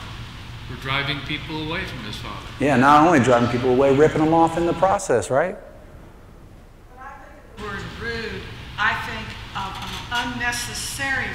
were 0.69 0.81
driving 0.81 1.19
people 1.29 1.69
away 1.69 1.85
from 1.85 1.99
his 1.99 2.17
father. 2.17 2.47
Yeah, 2.59 2.75
not 2.75 3.05
only 3.05 3.19
driving 3.19 3.49
people 3.49 3.69
away, 3.69 3.95
ripping 3.95 4.25
them 4.25 4.33
off 4.33 4.57
in 4.57 4.65
the 4.65 4.73
process, 4.73 5.29
right? 5.29 5.53
When 5.53 7.05
I 7.05 7.13
think 7.13 7.37
of 7.37 7.61
the 7.61 7.63
word 7.63 7.85
rude, 8.01 8.41
I 8.81 8.97
think 9.05 9.29
of 9.53 9.69
an 9.77 10.33
unnecessary 10.33 11.29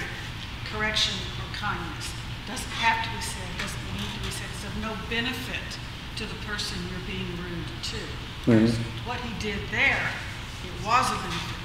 correction 0.74 1.14
or 1.38 1.54
kindness. 1.54 2.10
Doesn't 2.50 2.74
have 2.82 3.06
to 3.06 3.10
be 3.14 3.22
said, 3.22 3.46
doesn't 3.62 3.86
need 3.94 4.10
to 4.10 4.20
be 4.26 4.32
said. 4.34 4.50
It's 4.50 4.66
of 4.66 4.74
no 4.82 4.90
benefit 5.08 5.78
to 6.18 6.26
the 6.26 6.38
person 6.50 6.82
you're 6.90 7.06
being 7.06 7.30
rude 7.38 7.70
to. 7.94 8.02
Mm-hmm. 8.50 9.08
What 9.08 9.22
he 9.22 9.30
did 9.38 9.62
there, 9.70 10.10
it 10.66 10.74
was 10.84 11.06
a 11.06 11.14
benefit. 11.14 11.59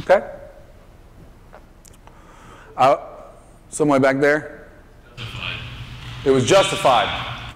Okay. 0.00 0.30
Uh, 2.76 2.96
somewhere 3.68 4.00
back 4.00 4.20
there? 4.20 4.68
Justified. 5.16 5.56
It 6.24 6.30
was 6.30 6.46
justified. 6.46 7.54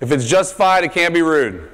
If 0.00 0.12
it's 0.12 0.26
justified, 0.26 0.84
it 0.84 0.92
can't 0.92 1.12
be 1.12 1.22
rude. 1.22 1.70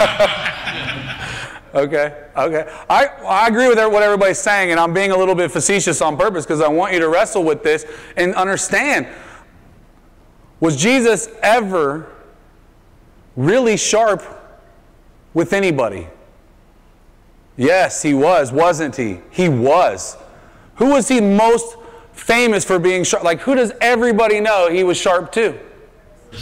okay, 1.74 2.24
okay. 2.36 2.72
I, 2.88 3.06
I 3.26 3.48
agree 3.48 3.68
with 3.68 3.76
what 3.76 4.02
everybody's 4.02 4.38
saying, 4.38 4.70
and 4.70 4.80
I'm 4.80 4.94
being 4.94 5.10
a 5.10 5.16
little 5.16 5.34
bit 5.34 5.50
facetious 5.50 6.00
on 6.00 6.16
purpose 6.16 6.46
because 6.46 6.62
I 6.62 6.68
want 6.68 6.94
you 6.94 7.00
to 7.00 7.08
wrestle 7.08 7.44
with 7.44 7.62
this 7.62 7.84
and 8.16 8.34
understand. 8.34 9.06
Was 10.58 10.76
Jesus 10.76 11.28
ever 11.42 12.10
really 13.36 13.76
sharp 13.76 14.39
with 15.34 15.52
anybody? 15.52 16.08
Yes, 17.56 18.02
he 18.02 18.14
was, 18.14 18.52
wasn't 18.52 18.96
he? 18.96 19.20
He 19.30 19.48
was. 19.48 20.16
Who 20.76 20.90
was 20.90 21.08
he 21.08 21.20
most 21.20 21.76
famous 22.12 22.64
for 22.64 22.78
being 22.78 23.04
sharp? 23.04 23.22
Like, 23.22 23.40
who 23.40 23.54
does 23.54 23.72
everybody 23.80 24.40
know 24.40 24.70
he 24.70 24.82
was 24.82 24.96
sharp 24.96 25.32
to? 25.32 25.58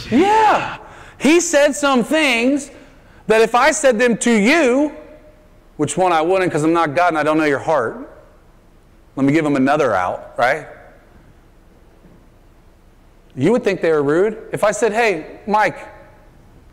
Yeah. 0.09 0.79
He 1.19 1.39
said 1.39 1.73
some 1.73 2.03
things 2.03 2.71
that 3.27 3.41
if 3.41 3.53
I 3.53 3.71
said 3.71 3.99
them 3.99 4.17
to 4.17 4.31
you, 4.31 4.95
which 5.77 5.97
one 5.97 6.11
I 6.11 6.21
wouldn't 6.21 6.49
because 6.51 6.63
I'm 6.63 6.73
not 6.73 6.95
God 6.95 7.09
and 7.09 7.17
I 7.17 7.23
don't 7.23 7.37
know 7.37 7.45
your 7.45 7.59
heart, 7.59 8.09
let 9.15 9.25
me 9.25 9.33
give 9.33 9.45
him 9.45 9.55
another 9.55 9.93
out, 9.93 10.33
right? 10.37 10.67
You 13.35 13.51
would 13.51 13.63
think 13.63 13.81
they 13.81 13.91
were 13.91 14.03
rude. 14.03 14.49
If 14.51 14.63
I 14.63 14.71
said, 14.71 14.93
hey, 14.93 15.39
Mike, 15.47 15.77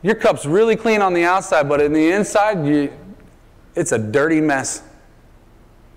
your 0.02 0.14
cup's 0.14 0.46
really 0.46 0.76
clean 0.76 1.02
on 1.02 1.14
the 1.14 1.24
outside, 1.24 1.68
but 1.68 1.80
in 1.80 1.92
the 1.92 2.12
inside, 2.12 2.66
you, 2.66 2.92
it's 3.74 3.92
a 3.92 3.98
dirty 3.98 4.40
mess. 4.40 4.82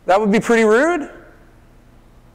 That 0.05 0.19
would 0.19 0.31
be 0.31 0.39
pretty 0.39 0.63
rude, 0.63 1.11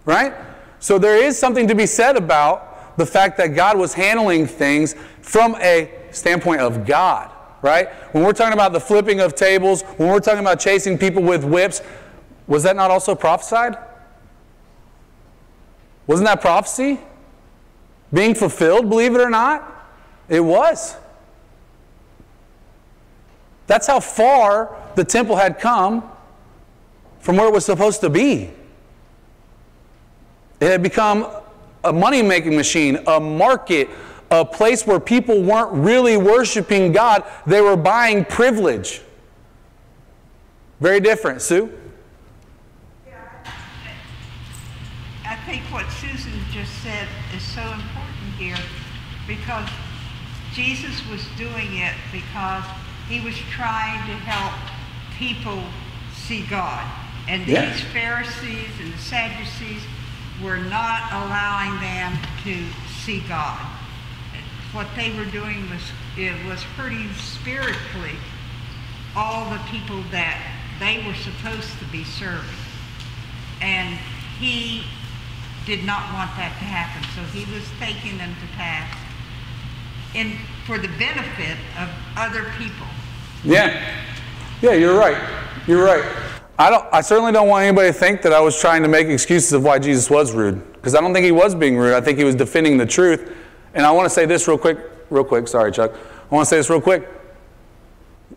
right? 0.04 0.34
So 0.78 0.98
there 0.98 1.16
is 1.16 1.38
something 1.38 1.66
to 1.68 1.74
be 1.74 1.86
said 1.86 2.16
about 2.16 2.96
the 2.96 3.06
fact 3.06 3.36
that 3.38 3.48
God 3.48 3.76
was 3.76 3.94
handling 3.94 4.46
things 4.46 4.94
from 5.20 5.56
a 5.56 5.90
standpoint 6.10 6.60
of 6.60 6.86
God, 6.86 7.30
right? 7.62 7.88
When 8.12 8.22
we're 8.22 8.32
talking 8.32 8.52
about 8.52 8.72
the 8.72 8.80
flipping 8.80 9.20
of 9.20 9.34
tables, 9.34 9.82
when 9.96 10.08
we're 10.08 10.20
talking 10.20 10.40
about 10.40 10.60
chasing 10.60 10.96
people 10.96 11.22
with 11.22 11.44
whips, 11.44 11.82
was 12.46 12.62
that 12.62 12.76
not 12.76 12.90
also 12.90 13.14
prophesied? 13.14 13.76
Wasn't 16.06 16.26
that 16.26 16.40
prophecy? 16.40 17.00
Being 18.12 18.34
fulfilled, 18.34 18.88
believe 18.88 19.14
it 19.14 19.20
or 19.20 19.30
not? 19.30 19.88
It 20.28 20.40
was. 20.40 20.96
That's 23.66 23.86
how 23.86 24.00
far 24.00 24.76
the 24.94 25.04
temple 25.04 25.36
had 25.36 25.58
come 25.58 26.10
from 27.20 27.36
where 27.36 27.48
it 27.48 27.52
was 27.52 27.64
supposed 27.64 28.00
to 28.02 28.10
be. 28.10 28.50
It 30.60 30.70
had 30.70 30.82
become 30.82 31.26
a 31.82 31.92
money 31.92 32.22
making 32.22 32.56
machine, 32.56 32.98
a 33.06 33.18
market, 33.20 33.88
a 34.30 34.44
place 34.44 34.86
where 34.86 35.00
people 35.00 35.42
weren't 35.42 35.72
really 35.72 36.16
worshiping 36.16 36.92
God, 36.92 37.24
they 37.46 37.60
were 37.60 37.76
buying 37.76 38.24
privilege. 38.24 39.02
Very 40.80 41.00
different. 41.00 41.40
Sue? 41.40 41.72
Yeah. 43.06 43.14
I 45.26 45.36
think 45.46 45.62
what 45.72 45.88
Susan 45.90 46.32
just 46.50 46.72
said 46.82 47.08
is 47.34 47.42
so 47.42 47.62
important 47.62 48.34
here 48.36 48.56
because 49.26 49.68
Jesus 50.52 51.06
was 51.08 51.24
doing 51.36 51.76
it 51.76 51.94
because 52.12 52.64
he 53.14 53.24
was 53.24 53.36
trying 53.52 54.00
to 54.08 54.14
help 54.26 54.52
people 55.16 55.62
see 56.12 56.42
God. 56.46 56.84
And 57.28 57.46
Yeah. 57.46 57.70
these 57.70 57.80
Pharisees 57.84 58.70
and 58.80 58.92
the 58.92 58.98
Sadducees 58.98 59.82
were 60.42 60.56
not 60.58 61.12
allowing 61.12 61.80
them 61.80 62.18
to 62.42 62.66
see 63.04 63.20
God. 63.20 63.60
What 64.72 64.88
they 64.96 65.12
were 65.12 65.26
doing 65.26 65.70
was 65.70 65.92
it 66.16 66.44
was 66.44 66.64
hurting 66.76 67.14
spiritually 67.14 68.16
all 69.14 69.48
the 69.50 69.60
people 69.70 70.02
that 70.10 70.36
they 70.80 71.04
were 71.06 71.14
supposed 71.14 71.78
to 71.78 71.84
be 71.84 72.02
serving. 72.02 72.58
And 73.60 73.96
he 74.40 74.82
did 75.66 75.84
not 75.84 76.12
want 76.12 76.34
that 76.36 76.58
to 76.58 76.64
happen, 76.64 77.02
so 77.14 77.22
he 77.30 77.44
was 77.54 77.62
taking 77.78 78.18
them 78.18 78.34
to 78.34 78.56
task 78.56 78.98
in 80.14 80.36
for 80.66 80.78
the 80.78 80.88
benefit 80.98 81.56
of 81.78 81.88
other 82.16 82.52
people. 82.58 82.86
Yeah. 83.44 83.96
Yeah, 84.62 84.72
you're 84.72 84.98
right. 84.98 85.16
You're 85.66 85.84
right. 85.84 86.04
I 86.58 86.70
don't 86.70 86.86
I 86.92 87.00
certainly 87.00 87.32
don't 87.32 87.48
want 87.48 87.64
anybody 87.64 87.88
to 87.88 87.92
think 87.92 88.22
that 88.22 88.32
I 88.32 88.40
was 88.40 88.58
trying 88.58 88.82
to 88.82 88.88
make 88.88 89.08
excuses 89.08 89.52
of 89.52 89.64
why 89.64 89.78
Jesus 89.78 90.08
was 90.08 90.32
rude 90.32 90.72
because 90.74 90.94
I 90.94 91.00
don't 91.00 91.12
think 91.12 91.24
he 91.24 91.32
was 91.32 91.54
being 91.54 91.76
rude. 91.76 91.94
I 91.94 92.00
think 92.00 92.18
he 92.18 92.24
was 92.24 92.34
defending 92.34 92.78
the 92.78 92.86
truth. 92.86 93.34
And 93.74 93.84
I 93.84 93.90
want 93.90 94.06
to 94.06 94.10
say 94.10 94.26
this 94.26 94.46
real 94.46 94.58
quick, 94.58 94.78
real 95.10 95.24
quick. 95.24 95.48
Sorry, 95.48 95.72
Chuck. 95.72 95.92
I 95.94 96.34
want 96.34 96.46
to 96.46 96.50
say 96.50 96.56
this 96.56 96.70
real 96.70 96.80
quick. 96.80 97.08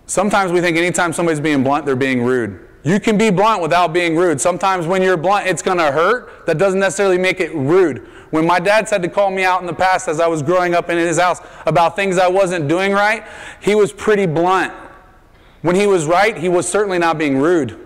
Sometimes 0.05 0.51
we 0.51 0.61
think 0.61 0.77
anytime 0.77 1.13
somebody's 1.13 1.39
being 1.39 1.63
blunt, 1.63 1.85
they're 1.85 1.95
being 1.95 2.23
rude. 2.23 2.67
You 2.83 2.99
can 2.99 3.17
be 3.17 3.29
blunt 3.29 3.61
without 3.61 3.91
being 3.91 4.15
rude. 4.15 4.39
Sometimes 4.39 4.87
when 4.87 5.01
you're 5.01 5.17
blunt, 5.17 5.47
it's 5.47 5.61
going 5.61 5.77
to 5.77 5.91
hurt. 5.91 6.45
That 6.45 6.57
doesn't 6.57 6.79
necessarily 6.79 7.17
make 7.17 7.39
it 7.39 7.53
rude. 7.53 8.07
When 8.29 8.45
my 8.45 8.59
dad 8.59 8.87
said 8.87 9.01
to 9.03 9.09
call 9.09 9.29
me 9.29 9.43
out 9.43 9.61
in 9.61 9.67
the 9.67 9.73
past 9.73 10.07
as 10.07 10.19
I 10.19 10.27
was 10.27 10.41
growing 10.41 10.73
up 10.73 10.89
in 10.89 10.97
his 10.97 11.19
house 11.19 11.41
about 11.65 11.95
things 11.95 12.17
I 12.17 12.27
wasn't 12.27 12.67
doing 12.67 12.93
right, 12.93 13.25
he 13.61 13.75
was 13.75 13.91
pretty 13.91 14.25
blunt. 14.25 14.73
When 15.67 15.75
he 15.75 15.85
was 15.85 16.05
right, 16.05 16.37
he 16.37 16.47
was 16.47 16.65
certainly 16.65 16.97
not 16.97 17.17
being 17.17 17.39
rude. 17.39 17.77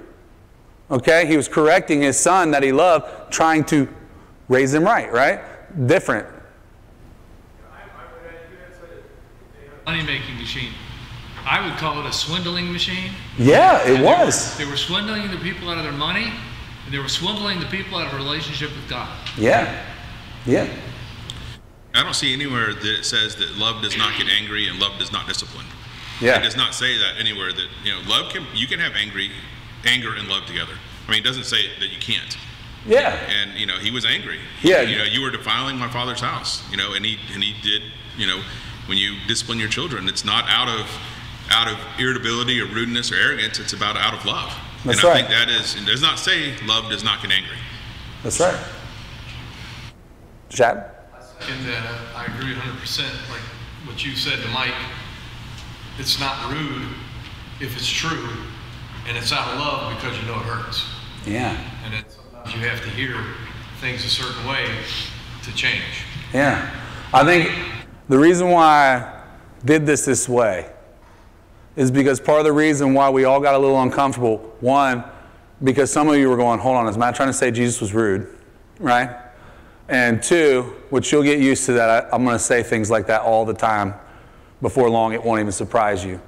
Okay? 0.91 1.25
He 1.25 1.35
was 1.35 1.47
correcting 1.47 2.03
his 2.03 2.15
son 2.15 2.51
that 2.51 2.61
he 2.61 2.71
loved, 2.71 3.33
trying 3.33 3.63
to 3.73 3.87
raise 4.49 4.71
him 4.71 4.83
right, 4.83 5.11
right? 5.11 5.39
Different. 5.87 6.27
Money 9.87 10.03
making 10.03 10.37
machine. 10.37 10.73
I 11.43 11.67
would 11.67 11.75
call 11.79 11.99
it 12.01 12.05
a 12.05 12.13
swindling 12.13 12.71
machine. 12.71 13.13
Yeah, 13.39 13.79
it 13.81 13.87
And 13.87 13.95
they 13.97 14.01
were- 14.01 14.25
was. 14.25 14.55
They 14.59 14.65
were 14.65 14.77
swindling 14.77 15.31
the 15.31 15.37
people 15.37 15.67
out 15.71 15.79
of 15.79 15.83
their 15.83 15.91
money, 15.91 16.31
and 16.85 16.93
they 16.93 16.99
were 16.99 17.09
swindling 17.09 17.59
the 17.61 17.65
people 17.65 17.97
out 17.97 18.05
of 18.05 18.13
a 18.13 18.17
relationship 18.17 18.69
with 18.75 18.87
God. 18.87 19.09
Yeah. 19.39 19.75
Yeah. 20.45 20.67
I 21.95 22.03
don't 22.03 22.13
see 22.13 22.31
anywhere 22.31 22.75
that 22.75 22.99
it 22.99 23.05
says 23.05 23.37
that 23.37 23.57
love 23.57 23.81
does 23.81 23.97
not 23.97 24.15
get 24.19 24.27
angry 24.29 24.67
and 24.67 24.79
love 24.79 24.99
does 24.99 25.11
not 25.11 25.27
discipline. 25.27 25.65
Yeah. 26.21 26.39
It 26.39 26.43
does 26.43 26.55
not 26.55 26.73
say 26.73 26.97
that 26.97 27.15
anywhere 27.19 27.51
that, 27.51 27.67
you 27.83 27.91
know, 27.91 27.99
love 28.07 28.31
can, 28.31 28.45
you 28.53 28.67
can 28.67 28.79
have 28.79 28.93
angry, 28.95 29.31
anger 29.85 30.13
and 30.15 30.27
love 30.27 30.45
together. 30.45 30.73
I 31.07 31.11
mean, 31.11 31.19
it 31.19 31.25
doesn't 31.25 31.45
say 31.45 31.63
that 31.79 31.89
you 31.89 31.99
can't. 31.99 32.37
Yeah. 32.85 33.15
And, 33.29 33.53
you 33.59 33.65
know, 33.65 33.77
he 33.77 33.91
was 33.91 34.05
angry. 34.05 34.39
Yeah. 34.61 34.81
You 34.81 34.99
know, 34.99 35.03
you 35.03 35.21
were 35.21 35.31
defiling 35.31 35.77
my 35.77 35.89
father's 35.89 36.21
house, 36.21 36.63
you 36.69 36.77
know, 36.77 36.93
and 36.93 37.03
he, 37.03 37.17
and 37.33 37.43
he 37.43 37.59
did, 37.61 37.81
you 38.17 38.27
know, 38.27 38.41
when 38.87 38.97
you 38.97 39.15
discipline 39.27 39.59
your 39.59 39.69
children, 39.69 40.07
it's 40.07 40.23
not 40.23 40.45
out 40.47 40.67
of, 40.67 40.87
out 41.49 41.67
of 41.67 41.77
irritability 41.99 42.61
or 42.61 42.65
rudeness 42.65 43.11
or 43.11 43.15
arrogance, 43.15 43.59
it's 43.59 43.73
about 43.73 43.97
out 43.97 44.13
of 44.13 44.25
love. 44.25 44.53
That's 44.85 44.99
And 44.99 45.07
I 45.07 45.09
right. 45.09 45.17
think 45.17 45.29
that 45.29 45.49
is, 45.49 45.75
it 45.75 45.85
does 45.85 46.01
not 46.01 46.17
say 46.19 46.55
love 46.65 46.89
does 46.89 47.03
not 47.03 47.21
get 47.21 47.31
angry. 47.31 47.57
That's 48.23 48.39
right. 48.39 48.57
Chad? 50.49 50.91
In 51.49 51.65
that, 51.65 51.85
uh, 51.85 52.17
I 52.17 52.25
agree 52.25 52.53
hundred 52.53 52.79
percent, 52.79 53.11
like 53.31 53.41
what 53.87 54.05
you 54.05 54.15
said 54.15 54.39
to 54.43 54.47
Mike. 54.49 54.75
It's 56.01 56.19
not 56.19 56.51
rude 56.51 56.87
if 57.59 57.77
it's 57.77 57.87
true, 57.87 58.27
and 59.07 59.15
it's 59.15 59.31
out 59.31 59.53
of 59.53 59.59
love 59.59 59.95
because 59.95 60.19
you 60.19 60.25
know 60.25 60.33
it 60.33 60.45
hurts. 60.45 60.83
Yeah. 61.27 61.55
And 61.85 61.93
it, 61.93 62.11
sometimes 62.11 62.55
you 62.55 62.67
have 62.67 62.81
to 62.81 62.89
hear 62.89 63.23
things 63.81 64.03
a 64.03 64.09
certain 64.09 64.47
way 64.47 64.65
to 65.43 65.53
change. 65.53 65.83
Yeah. 66.33 66.75
I 67.13 67.23
think 67.23 67.51
the 68.09 68.17
reason 68.17 68.49
why 68.49 68.95
I 68.95 69.23
did 69.63 69.85
this 69.85 70.03
this 70.03 70.27
way 70.27 70.71
is 71.75 71.91
because 71.91 72.19
part 72.19 72.39
of 72.39 72.45
the 72.45 72.51
reason 72.51 72.95
why 72.95 73.11
we 73.11 73.25
all 73.25 73.39
got 73.39 73.53
a 73.53 73.59
little 73.59 73.79
uncomfortable, 73.79 74.37
one, 74.59 75.03
because 75.63 75.91
some 75.91 76.09
of 76.09 76.15
you 76.15 76.29
were 76.29 76.35
going, 76.35 76.57
hold 76.57 76.77
on, 76.77 76.87
is 76.87 76.97
Matt 76.97 77.13
trying 77.13 77.29
to 77.29 77.33
say 77.33 77.51
Jesus 77.51 77.79
was 77.79 77.93
rude? 77.93 78.27
Right? 78.79 79.15
And 79.87 80.23
two, 80.23 80.77
which 80.89 81.11
you'll 81.11 81.21
get 81.21 81.37
used 81.37 81.67
to 81.67 81.73
that, 81.73 82.05
I, 82.05 82.15
I'm 82.15 82.23
going 82.23 82.35
to 82.35 82.43
say 82.43 82.63
things 82.63 82.89
like 82.89 83.05
that 83.05 83.21
all 83.21 83.45
the 83.45 83.53
time. 83.53 83.93
Before 84.61 84.89
long, 84.89 85.13
it 85.13 85.23
won't 85.23 85.39
even 85.39 85.51
surprise 85.51 86.05
you. 86.05 86.21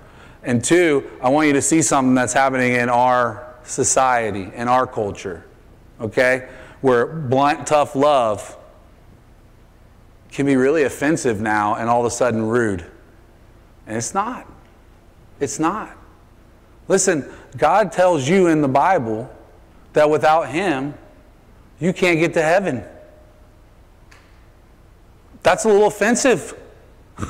And 0.43 0.63
two, 0.63 1.10
I 1.22 1.30
want 1.30 1.48
you 1.48 1.54
to 1.54 1.62
see 1.62 1.82
something 1.82 2.15
that's 2.15 2.34
happening 2.34 2.74
in 2.74 2.89
our 2.89 3.56
society, 3.63 4.52
in 4.54 4.67
our 4.67 4.86
culture, 4.86 5.46
okay? 6.02 6.50
Where 6.82 7.06
blunt, 7.06 7.65
tough 7.65 7.96
love 7.96 8.58
can 10.32 10.46
be 10.46 10.56
really 10.56 10.84
offensive 10.84 11.39
now 11.39 11.76
and 11.76 11.89
all 11.89 12.02
of 12.02 12.06
a 12.06 12.15
sudden 12.15 12.43
rude. 12.43 12.86
And 13.88 13.96
it's 13.96 14.13
not. 14.13 14.48
It's 15.39 15.60
not. 15.60 15.96
Listen, 16.88 17.32
God 17.58 17.91
tells 17.91 18.28
you 18.28 18.48
in 18.48 18.62
the 18.62 18.67
Bible 18.67 19.34
that 19.93 20.10
without 20.10 20.50
Him, 20.50 20.96
you 21.80 21.93
can't 21.93 22.19
get 22.19 22.34
to 22.34 22.41
heaven. 22.41 22.84
That's 25.43 25.65
a 25.65 25.67
little 25.67 25.88
offensive. 25.88 26.60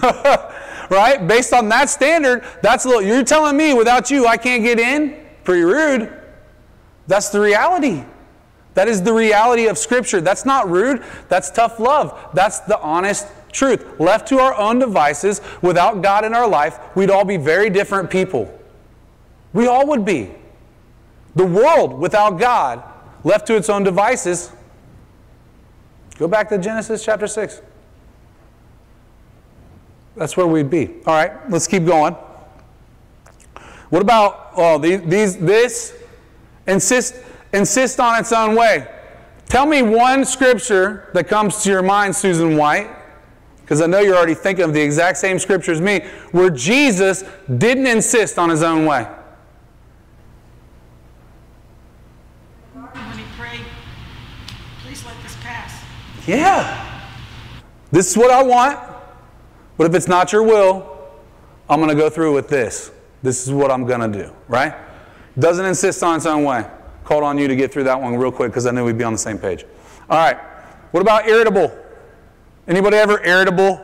right? 0.94 1.28
Based 1.28 1.52
on 1.52 1.70
that 1.70 1.90
standard, 1.90 2.44
that's 2.62 2.86
a 2.86 2.88
little, 2.88 3.02
you're 3.02 3.24
telling 3.24 3.58
me 3.58 3.74
without 3.74 4.10
you 4.10 4.28
I 4.28 4.38
can't 4.38 4.64
get 4.64 4.80
in? 4.80 5.20
Pretty 5.44 5.64
rude. 5.64 6.14
That's 7.08 7.30
the 7.30 7.40
reality. 7.40 8.04
That 8.76 8.88
is 8.88 9.04
the 9.04 9.14
reality 9.14 9.68
of 9.68 9.78
Scripture. 9.78 10.22
That's 10.22 10.46
not 10.46 10.70
rude. 10.70 11.04
That's 11.30 11.52
tough 11.52 11.80
love. 11.80 12.18
That's 12.34 12.60
the 12.62 12.80
honest 12.80 13.28
truth. 13.52 14.00
Left 14.00 14.28
to 14.30 14.40
our 14.40 14.56
own 14.56 14.80
devices, 14.80 15.42
without 15.62 16.02
God 16.02 16.26
in 16.26 16.34
our 16.34 16.48
life, 16.48 16.80
we'd 16.96 17.12
all 17.12 17.26
be 17.26 17.38
very 17.38 17.70
different 17.70 18.10
people. 18.10 18.52
We 19.54 19.68
all 19.68 19.88
would 19.88 20.06
be. 20.06 20.32
The 21.36 21.46
world 21.46 22.00
without 22.00 22.40
God, 22.40 22.84
left 23.24 23.48
to 23.48 23.56
its 23.56 23.70
own 23.70 23.84
devices, 23.84 24.52
go 26.18 26.28
back 26.28 26.50
to 26.50 26.58
Genesis 26.58 27.04
chapter 27.04 27.28
6. 27.28 27.62
That's 30.16 30.38
where 30.38 30.46
we'd 30.48 30.70
be. 30.70 30.96
All 31.06 31.16
right, 31.16 31.50
let's 31.50 31.68
keep 31.68 31.86
going. 31.86 32.16
What 33.90 34.02
about 34.02 34.52
oh 34.56 34.78
these, 34.78 35.02
these 35.04 35.38
this 35.38 35.96
insist 36.68 37.16
insist 37.54 38.00
on 38.00 38.20
its 38.20 38.32
own 38.32 38.56
way? 38.56 38.88
Tell 39.48 39.66
me 39.66 39.84
one 39.84 40.26
scripture 40.26 41.10
that 41.14 41.28
comes 41.28 41.64
to 41.64 41.70
your 41.70 41.84
mind, 41.84 42.16
Susan 42.16 42.58
White, 42.58 42.90
because 43.62 43.82
I 43.82 43.86
know 43.86 44.00
you're 44.00 44.16
already 44.16 44.34
thinking 44.34 44.66
of 44.66 44.74
the 44.74 44.82
exact 44.82 45.18
same 45.18 45.38
scripture 45.38 45.72
as 45.72 45.80
me, 45.80 46.02
where 46.32 46.50
Jesus 46.50 47.24
didn't 47.58 47.86
insist 47.86 48.40
on 48.40 48.50
his 48.50 48.64
own 48.64 48.86
way. 48.86 49.08
When 52.74 53.18
he 53.18 53.24
prayed, 53.38 53.62
please 54.84 55.06
let 55.06 55.22
this 55.22 55.36
pass. 55.42 55.84
Yeah. 56.26 57.02
This 57.92 58.10
is 58.10 58.18
what 58.18 58.32
I 58.32 58.42
want, 58.42 58.80
but 59.78 59.88
if 59.88 59.96
it's 59.96 60.08
not 60.08 60.32
your 60.32 60.44
will, 60.44 60.98
I'm 61.70 61.80
going 61.80 61.90
to 61.90 61.96
go 61.96 62.10
through 62.10 62.34
with 62.34 62.50
this. 62.50 62.92
This 63.22 63.48
is 63.48 63.54
what 63.54 63.72
I'm 63.72 63.86
going 63.86 64.12
to 64.12 64.26
do, 64.26 64.34
right? 64.48 64.76
Doesn't 65.40 65.66
insist 65.66 66.04
on 66.04 66.18
its 66.18 66.26
own 66.26 66.44
way. 66.44 66.66
Called 67.04 67.24
on 67.24 67.38
you 67.38 67.48
to 67.48 67.56
get 67.56 67.72
through 67.72 67.86
that 67.86 68.00
one 68.00 68.16
real 68.16 68.32
quick 68.32 68.52
because 68.52 68.66
I 68.66 68.72
knew 68.72 68.86
we'd 68.86 68.98
be 68.98 69.04
on 69.04 69.14
the 69.14 69.20
same 69.20 69.38
page. 69.38 69.66
All 70.10 70.18
right. 70.18 70.38
What 70.92 71.02
about 71.02 71.28
irritable? 71.28 71.76
Anybody 72.68 72.98
ever 72.98 73.24
irritable? 73.24 73.84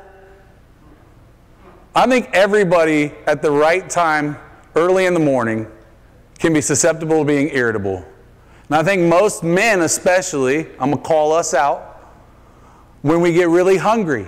I 1.96 2.08
think 2.08 2.30
everybody 2.34 3.14
at 3.26 3.42
the 3.42 3.52
right 3.52 3.90
time, 3.90 4.38
early 4.76 5.06
in 5.06 5.14
the 5.14 5.20
morning, 5.20 5.68
can 6.38 6.54
be 6.54 6.62
susceptible 6.62 7.20
to 7.20 7.26
being 7.26 7.50
irritable. 7.50 8.06
And 8.68 8.76
I 8.76 8.84
think 8.84 9.02
most 9.02 9.44
men, 9.44 9.82
especially, 9.82 10.68
I'm 10.80 10.92
going 10.92 10.98
to 10.98 10.98
call 10.98 11.34
us 11.34 11.54
out, 11.54 11.86
when 13.02 13.22
we 13.22 13.34
get 13.34 13.50
really 13.50 13.78
hungry. 13.78 14.28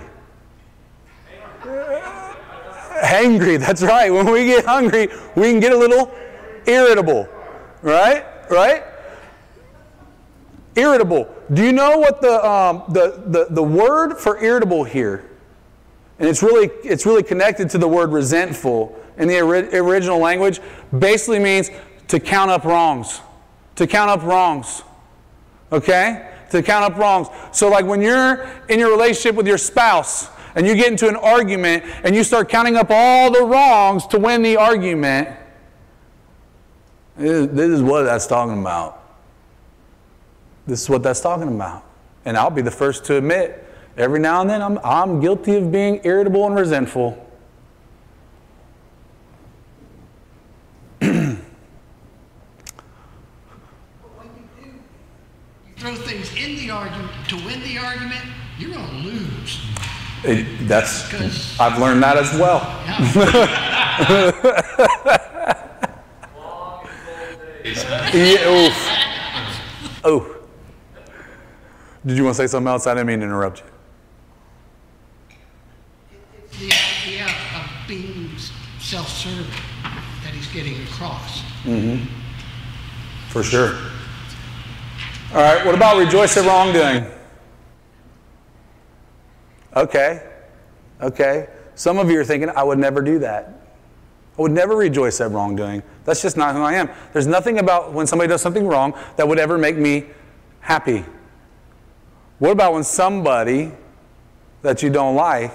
Hangry, 3.02 3.58
that's 3.58 3.82
right. 3.82 4.10
When 4.10 4.30
we 4.30 4.46
get 4.46 4.64
hungry, 4.64 5.08
we 5.34 5.50
can 5.50 5.60
get 5.60 5.72
a 5.72 5.76
little 5.76 6.14
irritable. 6.66 7.28
Right? 7.82 8.24
Right? 8.48 8.84
Irritable. 10.76 11.28
Do 11.52 11.64
you 11.64 11.72
know 11.72 11.98
what 11.98 12.20
the, 12.20 12.48
um, 12.48 12.84
the, 12.88 13.22
the, 13.26 13.46
the 13.50 13.62
word 13.62 14.16
for 14.16 14.42
irritable 14.42 14.84
here, 14.84 15.28
and 16.18 16.28
it's 16.28 16.42
really, 16.42 16.70
it's 16.84 17.04
really 17.04 17.22
connected 17.22 17.68
to 17.70 17.78
the 17.78 17.88
word 17.88 18.12
resentful 18.12 18.98
in 19.18 19.28
the 19.28 19.40
ori- 19.40 19.74
original 19.76 20.18
language, 20.18 20.60
basically 20.96 21.40
means 21.40 21.70
to 22.08 22.20
count 22.20 22.50
up 22.50 22.64
wrongs. 22.64 23.20
To 23.76 23.86
count 23.86 24.10
up 24.10 24.22
wrongs. 24.22 24.82
Okay? 25.72 26.30
To 26.50 26.62
count 26.62 26.84
up 26.84 26.98
wrongs. 26.98 27.28
So, 27.50 27.68
like 27.68 27.84
when 27.84 28.00
you're 28.00 28.48
in 28.68 28.78
your 28.78 28.90
relationship 28.90 29.34
with 29.34 29.46
your 29.46 29.58
spouse 29.58 30.28
and 30.54 30.66
you 30.66 30.74
get 30.74 30.88
into 30.88 31.08
an 31.08 31.16
argument 31.16 31.84
and 32.04 32.14
you 32.14 32.24
start 32.24 32.48
counting 32.48 32.76
up 32.76 32.88
all 32.90 33.30
the 33.30 33.42
wrongs 33.42 34.06
to 34.08 34.18
win 34.18 34.42
the 34.42 34.56
argument, 34.56 35.28
this 37.16 37.70
is, 37.70 37.82
what 37.82 38.02
that's 38.02 38.26
talking 38.26 38.60
about. 38.60 39.02
This 40.66 40.82
is 40.82 40.90
what 40.90 41.02
that's 41.02 41.20
talking 41.20 41.48
about. 41.48 41.84
And 42.24 42.36
I'll 42.36 42.50
be 42.50 42.62
the 42.62 42.70
first 42.70 43.04
to 43.06 43.16
admit, 43.16 43.66
every 43.96 44.20
now 44.20 44.40
and 44.40 44.48
then 44.48 44.62
I'm, 44.62 44.78
I'm 44.84 45.20
guilty 45.20 45.56
of 45.56 45.70
being 45.72 46.00
irritable 46.04 46.46
and 46.46 46.54
resentful. 46.54 47.18
When 51.00 51.38
you 54.36 54.44
do, 54.62 54.68
you 54.68 55.74
throw 55.76 55.94
things 55.94 56.34
in 56.36 56.56
the 56.56 56.70
argument 56.70 57.10
to 57.28 57.36
win 57.36 57.60
the 57.60 57.78
argument, 57.78 58.24
you're 58.58 58.72
going 58.72 58.86
to 58.86 58.94
lose. 58.96 59.66
It- 60.24 60.68
that's, 60.68 61.12
I've 61.60 61.78
learned 61.78 62.02
that 62.02 62.16
as 62.16 62.32
well. 62.38 62.60
Yeah, 67.64 68.48
oof. 68.66 68.88
Oh. 70.04 70.36
Did 72.04 72.16
you 72.16 72.24
want 72.24 72.36
to 72.36 72.42
say 72.42 72.46
something 72.48 72.68
else? 72.68 72.86
I 72.86 72.94
didn't 72.94 73.06
mean 73.06 73.20
to 73.20 73.24
interrupt 73.26 73.60
you. 73.60 73.66
It's 76.44 76.58
the 76.58 76.66
idea 76.66 77.26
of 77.26 77.88
being 77.88 78.30
self-serving 78.80 79.46
that 80.24 80.34
he's 80.34 80.48
getting 80.48 80.82
across. 80.82 81.42
Mm-hmm. 81.64 82.04
For 83.28 83.42
sure. 83.42 83.76
All 85.32 85.40
right, 85.40 85.64
what 85.64 85.74
about 85.74 85.96
rejoice 85.98 86.36
at 86.36 86.44
wrongdoing? 86.44 87.06
Okay, 89.74 90.22
okay. 91.00 91.48
Some 91.74 91.98
of 91.98 92.10
you 92.10 92.20
are 92.20 92.24
thinking, 92.24 92.50
I 92.50 92.62
would 92.62 92.78
never 92.78 93.00
do 93.00 93.18
that. 93.20 93.60
I 94.38 94.42
would 94.42 94.52
never 94.52 94.76
rejoice 94.76 95.20
at 95.20 95.30
wrongdoing. 95.30 95.82
That's 96.04 96.22
just 96.22 96.36
not 96.36 96.54
who 96.54 96.62
I 96.62 96.74
am. 96.74 96.90
There's 97.12 97.26
nothing 97.26 97.58
about 97.58 97.92
when 97.92 98.06
somebody 98.06 98.28
does 98.28 98.40
something 98.42 98.66
wrong 98.66 98.94
that 99.16 99.26
would 99.26 99.38
ever 99.38 99.58
make 99.58 99.76
me 99.76 100.06
happy. 100.60 101.04
What 102.38 102.50
about 102.50 102.72
when 102.72 102.84
somebody 102.84 103.72
that 104.62 104.82
you 104.82 104.90
don't 104.90 105.14
like 105.14 105.52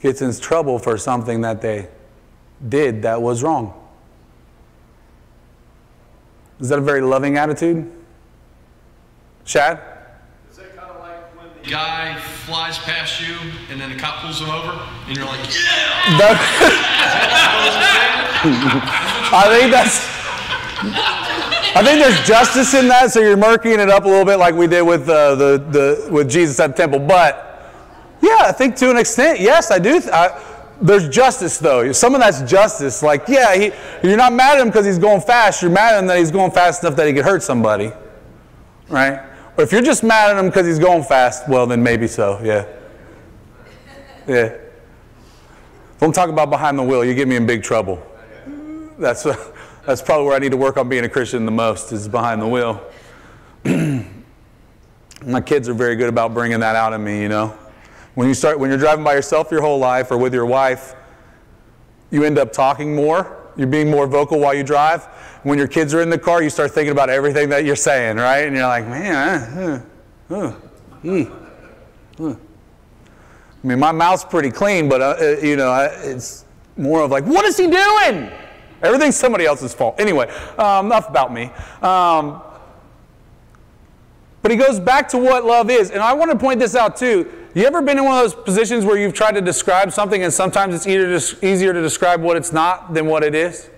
gets 0.00 0.22
in 0.22 0.34
trouble 0.38 0.78
for 0.78 0.96
something 0.96 1.42
that 1.42 1.60
they 1.60 1.88
did 2.66 3.02
that 3.02 3.20
was 3.20 3.42
wrong? 3.42 3.74
Is 6.60 6.70
that 6.70 6.78
a 6.78 6.82
very 6.82 7.00
loving 7.00 7.36
attitude? 7.36 7.90
Shad? 9.44 9.80
Is 10.50 10.56
that 10.56 10.76
kind 10.76 10.90
of 10.90 11.00
like 11.00 11.36
when 11.36 11.47
the 11.47 11.47
guy 11.64 12.18
flies 12.46 12.78
past 12.78 13.20
you 13.20 13.36
and 13.70 13.80
then 13.80 13.90
the 13.90 13.96
cop 13.96 14.22
pulls 14.22 14.40
him 14.40 14.48
over 14.48 14.72
and 15.06 15.16
you're 15.16 15.26
like, 15.26 15.40
yeah! 15.48 16.38
I 19.32 19.58
think 19.58 19.72
that's. 19.72 20.18
I 21.74 21.82
think 21.84 22.00
there's 22.00 22.26
justice 22.26 22.72
in 22.74 22.88
that, 22.88 23.10
so 23.10 23.20
you're 23.20 23.36
murking 23.36 23.78
it 23.78 23.90
up 23.90 24.04
a 24.04 24.08
little 24.08 24.24
bit, 24.24 24.36
like 24.36 24.54
we 24.54 24.66
did 24.66 24.82
with 24.82 25.08
uh, 25.08 25.34
the 25.34 25.58
the 25.70 26.08
with 26.10 26.30
Jesus 26.30 26.58
at 26.60 26.68
the 26.68 26.74
temple. 26.74 27.00
But 27.00 27.48
yeah, 28.22 28.42
I 28.46 28.52
think 28.52 28.76
to 28.76 28.90
an 28.90 28.96
extent, 28.96 29.40
yes, 29.40 29.70
I 29.70 29.78
do. 29.78 30.00
Th- 30.00 30.12
I, 30.12 30.40
there's 30.80 31.08
justice 31.08 31.58
though. 31.58 31.90
Some 31.92 32.14
of 32.14 32.20
that's 32.20 32.42
justice. 32.42 33.02
Like, 33.02 33.24
yeah, 33.28 33.54
he, 33.56 33.72
you're 34.02 34.16
not 34.16 34.32
mad 34.32 34.58
at 34.58 34.62
him 34.62 34.68
because 34.68 34.86
he's 34.86 34.98
going 34.98 35.20
fast. 35.20 35.62
You're 35.62 35.70
mad 35.70 35.94
at 35.94 36.00
him 36.00 36.06
that 36.06 36.18
he's 36.18 36.30
going 36.30 36.52
fast 36.52 36.82
enough 36.82 36.96
that 36.96 37.06
he 37.06 37.12
could 37.12 37.24
hurt 37.24 37.42
somebody, 37.42 37.92
right? 38.88 39.20
Or 39.58 39.64
if 39.64 39.72
you're 39.72 39.82
just 39.82 40.04
mad 40.04 40.30
at 40.30 40.38
him 40.38 40.46
because 40.46 40.68
he's 40.68 40.78
going 40.78 41.02
fast, 41.02 41.48
well, 41.48 41.66
then 41.66 41.82
maybe 41.82 42.06
so. 42.06 42.40
Yeah. 42.44 42.64
Yeah. 44.28 44.56
Don't 45.98 46.14
talk 46.14 46.28
about 46.28 46.48
behind 46.48 46.78
the 46.78 46.82
wheel. 46.84 47.04
You 47.04 47.12
get 47.12 47.26
me 47.26 47.34
in 47.34 47.44
big 47.44 47.64
trouble. 47.64 48.00
That's, 48.98 49.26
uh, 49.26 49.36
that's 49.84 50.00
probably 50.00 50.26
where 50.26 50.36
I 50.36 50.38
need 50.38 50.52
to 50.52 50.56
work 50.56 50.76
on 50.76 50.88
being 50.88 51.04
a 51.04 51.08
Christian 51.08 51.44
the 51.44 51.50
most 51.50 51.90
is 51.90 52.06
behind 52.06 52.40
the 52.40 52.46
wheel. 52.46 52.80
My 55.26 55.40
kids 55.40 55.68
are 55.68 55.74
very 55.74 55.96
good 55.96 56.08
about 56.08 56.34
bringing 56.34 56.60
that 56.60 56.76
out 56.76 56.92
in 56.92 57.02
me, 57.02 57.20
you 57.20 57.28
know. 57.28 57.48
When 58.14 58.28
you 58.28 58.34
start, 58.34 58.60
when 58.60 58.70
you're 58.70 58.78
driving 58.78 59.04
by 59.04 59.14
yourself 59.14 59.50
your 59.50 59.60
whole 59.60 59.80
life 59.80 60.12
or 60.12 60.18
with 60.18 60.32
your 60.32 60.46
wife, 60.46 60.94
you 62.12 62.22
end 62.22 62.38
up 62.38 62.52
talking 62.52 62.94
more. 62.94 63.37
You're 63.58 63.66
being 63.66 63.90
more 63.90 64.06
vocal 64.06 64.38
while 64.38 64.54
you 64.54 64.62
drive. 64.62 65.04
When 65.42 65.58
your 65.58 65.66
kids 65.66 65.92
are 65.92 66.00
in 66.00 66.08
the 66.08 66.18
car, 66.18 66.42
you 66.42 66.48
start 66.48 66.70
thinking 66.70 66.92
about 66.92 67.10
everything 67.10 67.48
that 67.50 67.64
you're 67.64 67.76
saying, 67.76 68.16
right? 68.16 68.46
And 68.46 68.56
you're 68.56 68.66
like, 68.66 68.86
man, 68.86 69.84
uh, 70.30 70.34
uh, 70.34 70.54
uh. 71.04 72.34
I 73.62 73.66
mean, 73.66 73.78
my 73.80 73.90
mouth's 73.90 74.24
pretty 74.24 74.50
clean, 74.50 74.88
but 74.88 75.42
you 75.42 75.56
know, 75.56 75.90
it's 76.02 76.44
more 76.76 77.02
of 77.02 77.10
like, 77.10 77.24
what 77.24 77.44
is 77.44 77.56
he 77.56 77.66
doing? 77.66 78.30
Everything's 78.80 79.16
somebody 79.16 79.44
else's 79.44 79.74
fault. 79.74 79.98
Anyway, 79.98 80.28
um, 80.56 80.86
enough 80.86 81.08
about 81.08 81.32
me. 81.32 81.50
Um, 81.82 82.40
but 84.40 84.52
he 84.52 84.56
goes 84.56 84.78
back 84.78 85.08
to 85.08 85.18
what 85.18 85.44
love 85.44 85.68
is, 85.68 85.90
and 85.90 86.00
I 86.00 86.12
want 86.12 86.30
to 86.30 86.38
point 86.38 86.60
this 86.60 86.76
out 86.76 86.96
too. 86.96 87.37
You 87.54 87.64
ever 87.64 87.80
been 87.80 87.98
in 87.98 88.04
one 88.04 88.16
of 88.16 88.30
those 88.30 88.44
positions 88.44 88.84
where 88.84 88.98
you've 88.98 89.14
tried 89.14 89.32
to 89.32 89.40
describe 89.40 89.90
something, 89.92 90.22
and 90.22 90.32
sometimes 90.32 90.74
it's 90.74 90.86
easier 90.86 91.72
to, 91.72 91.82
describe 91.82 92.20
what 92.20 92.36
it's 92.36 92.52
not 92.52 92.92
than 92.92 93.06
what 93.06 93.24
it 93.24 93.34
is? 93.34 93.70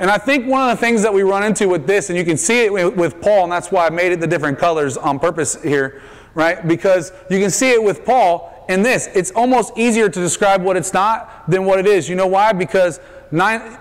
And 0.00 0.10
I 0.10 0.18
think 0.18 0.46
one 0.46 0.68
of 0.68 0.76
the 0.76 0.80
things 0.80 1.02
that 1.02 1.12
we 1.12 1.22
run 1.22 1.44
into 1.44 1.68
with 1.68 1.86
this, 1.86 2.08
and 2.10 2.18
you 2.18 2.24
can 2.24 2.36
see 2.36 2.64
it 2.64 2.72
with 2.72 3.20
Paul, 3.20 3.44
and 3.44 3.52
that's 3.52 3.70
why 3.70 3.86
I 3.86 3.90
made 3.90 4.12
it 4.12 4.20
the 4.20 4.26
different 4.26 4.58
colors 4.58 4.96
on 4.96 5.18
purpose 5.18 5.60
here, 5.62 6.02
right? 6.34 6.66
Because 6.66 7.12
you 7.30 7.38
can 7.40 7.50
see 7.50 7.70
it 7.70 7.82
with 7.82 8.04
Paul 8.04 8.66
in 8.68 8.82
this. 8.82 9.08
It's 9.14 9.30
almost 9.30 9.76
easier 9.76 10.08
to 10.08 10.20
describe 10.20 10.62
what 10.62 10.76
it's 10.76 10.92
not 10.92 11.48
than 11.48 11.64
what 11.64 11.78
it 11.78 11.86
is. 11.86 12.08
You 12.08 12.16
know 12.16 12.26
why? 12.26 12.52
Because 12.52 13.00
nine, 13.30 13.78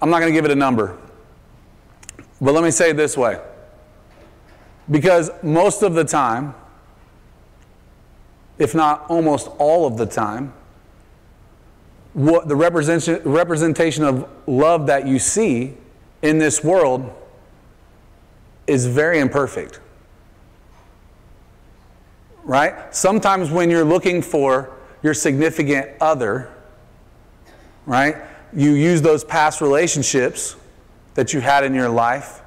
I'm 0.00 0.10
not 0.10 0.20
going 0.20 0.32
to 0.32 0.36
give 0.36 0.44
it 0.44 0.50
a 0.50 0.56
number. 0.56 0.96
But 2.40 2.54
let 2.54 2.62
me 2.62 2.70
say 2.70 2.90
it 2.90 2.96
this 2.96 3.16
way. 3.16 3.40
Because 4.90 5.30
most 5.42 5.82
of 5.82 5.94
the 5.94 6.04
time, 6.04 6.54
if 8.58 8.74
not 8.74 9.06
almost 9.08 9.48
all 9.58 9.86
of 9.86 9.96
the 9.96 10.06
time, 10.06 10.52
what 12.14 12.48
the 12.48 12.56
representation, 12.56 13.22
representation 13.24 14.04
of 14.04 14.28
love 14.46 14.86
that 14.86 15.06
you 15.06 15.18
see 15.18 15.74
in 16.22 16.38
this 16.38 16.64
world 16.64 17.10
is 18.66 18.86
very 18.86 19.18
imperfect. 19.18 19.80
Right? 22.44 22.94
Sometimes 22.94 23.50
when 23.50 23.70
you're 23.70 23.84
looking 23.84 24.22
for 24.22 24.74
your 25.02 25.14
significant 25.14 25.90
other, 26.00 26.52
right, 27.86 28.16
you 28.52 28.72
use 28.72 29.02
those 29.02 29.22
past 29.22 29.60
relationships 29.60 30.56
that 31.14 31.32
you 31.32 31.40
had 31.40 31.64
in 31.64 31.74
your 31.74 31.88
life 31.88 32.42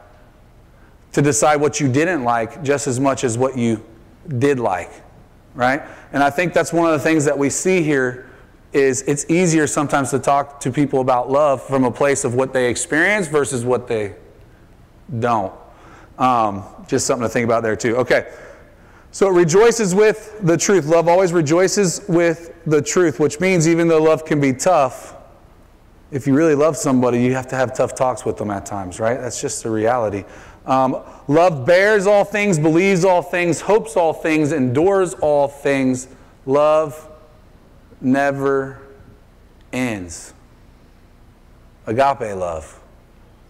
to 1.13 1.21
decide 1.21 1.57
what 1.57 1.79
you 1.79 1.91
didn't 1.91 2.23
like 2.23 2.63
just 2.63 2.87
as 2.87 2.99
much 2.99 3.23
as 3.23 3.37
what 3.37 3.57
you 3.57 3.83
did 4.39 4.59
like, 4.59 4.91
right? 5.55 5.81
And 6.13 6.23
I 6.23 6.29
think 6.29 6.53
that's 6.53 6.73
one 6.73 6.85
of 6.85 6.93
the 6.93 6.99
things 6.99 7.25
that 7.25 7.37
we 7.37 7.49
see 7.49 7.81
here 7.81 8.29
is 8.73 9.01
it's 9.03 9.29
easier 9.29 9.67
sometimes 9.67 10.11
to 10.11 10.19
talk 10.19 10.59
to 10.61 10.71
people 10.71 11.01
about 11.01 11.29
love 11.29 11.61
from 11.61 11.83
a 11.83 11.91
place 11.91 12.23
of 12.23 12.35
what 12.35 12.53
they 12.53 12.69
experience 12.69 13.27
versus 13.27 13.65
what 13.65 13.87
they 13.87 14.15
don't. 15.19 15.53
Um, 16.17 16.63
just 16.87 17.05
something 17.05 17.27
to 17.27 17.29
think 17.29 17.45
about 17.45 17.63
there 17.63 17.75
too. 17.75 17.97
Okay. 17.97 18.31
So 19.11 19.27
it 19.27 19.33
rejoices 19.33 19.93
with 19.93 20.39
the 20.41 20.57
truth. 20.57 20.85
Love 20.85 21.09
always 21.09 21.33
rejoices 21.33 22.01
with 22.07 22.53
the 22.65 22.81
truth, 22.81 23.19
which 23.19 23.41
means 23.41 23.67
even 23.67 23.89
though 23.89 24.01
love 24.01 24.23
can 24.23 24.39
be 24.39 24.53
tough, 24.53 25.15
if 26.11 26.27
you 26.27 26.33
really 26.33 26.55
love 26.55 26.77
somebody, 26.77 27.21
you 27.21 27.33
have 27.33 27.47
to 27.47 27.55
have 27.55 27.75
tough 27.75 27.95
talks 27.95 28.23
with 28.25 28.37
them 28.37 28.51
at 28.51 28.65
times, 28.65 28.99
right? 28.99 29.19
That's 29.19 29.41
just 29.41 29.63
the 29.63 29.69
reality. 29.69 30.23
Um, 30.65 30.97
love 31.27 31.65
bears 31.65 32.05
all 32.05 32.23
things, 32.23 32.59
believes 32.59 33.03
all 33.03 33.21
things, 33.21 33.61
hopes 33.61 33.97
all 33.97 34.13
things, 34.13 34.51
endures 34.51 35.13
all 35.15 35.47
things. 35.47 36.07
Love 36.45 37.09
never 37.99 38.79
ends. 39.73 40.33
Agape 41.87 42.35
love 42.35 42.81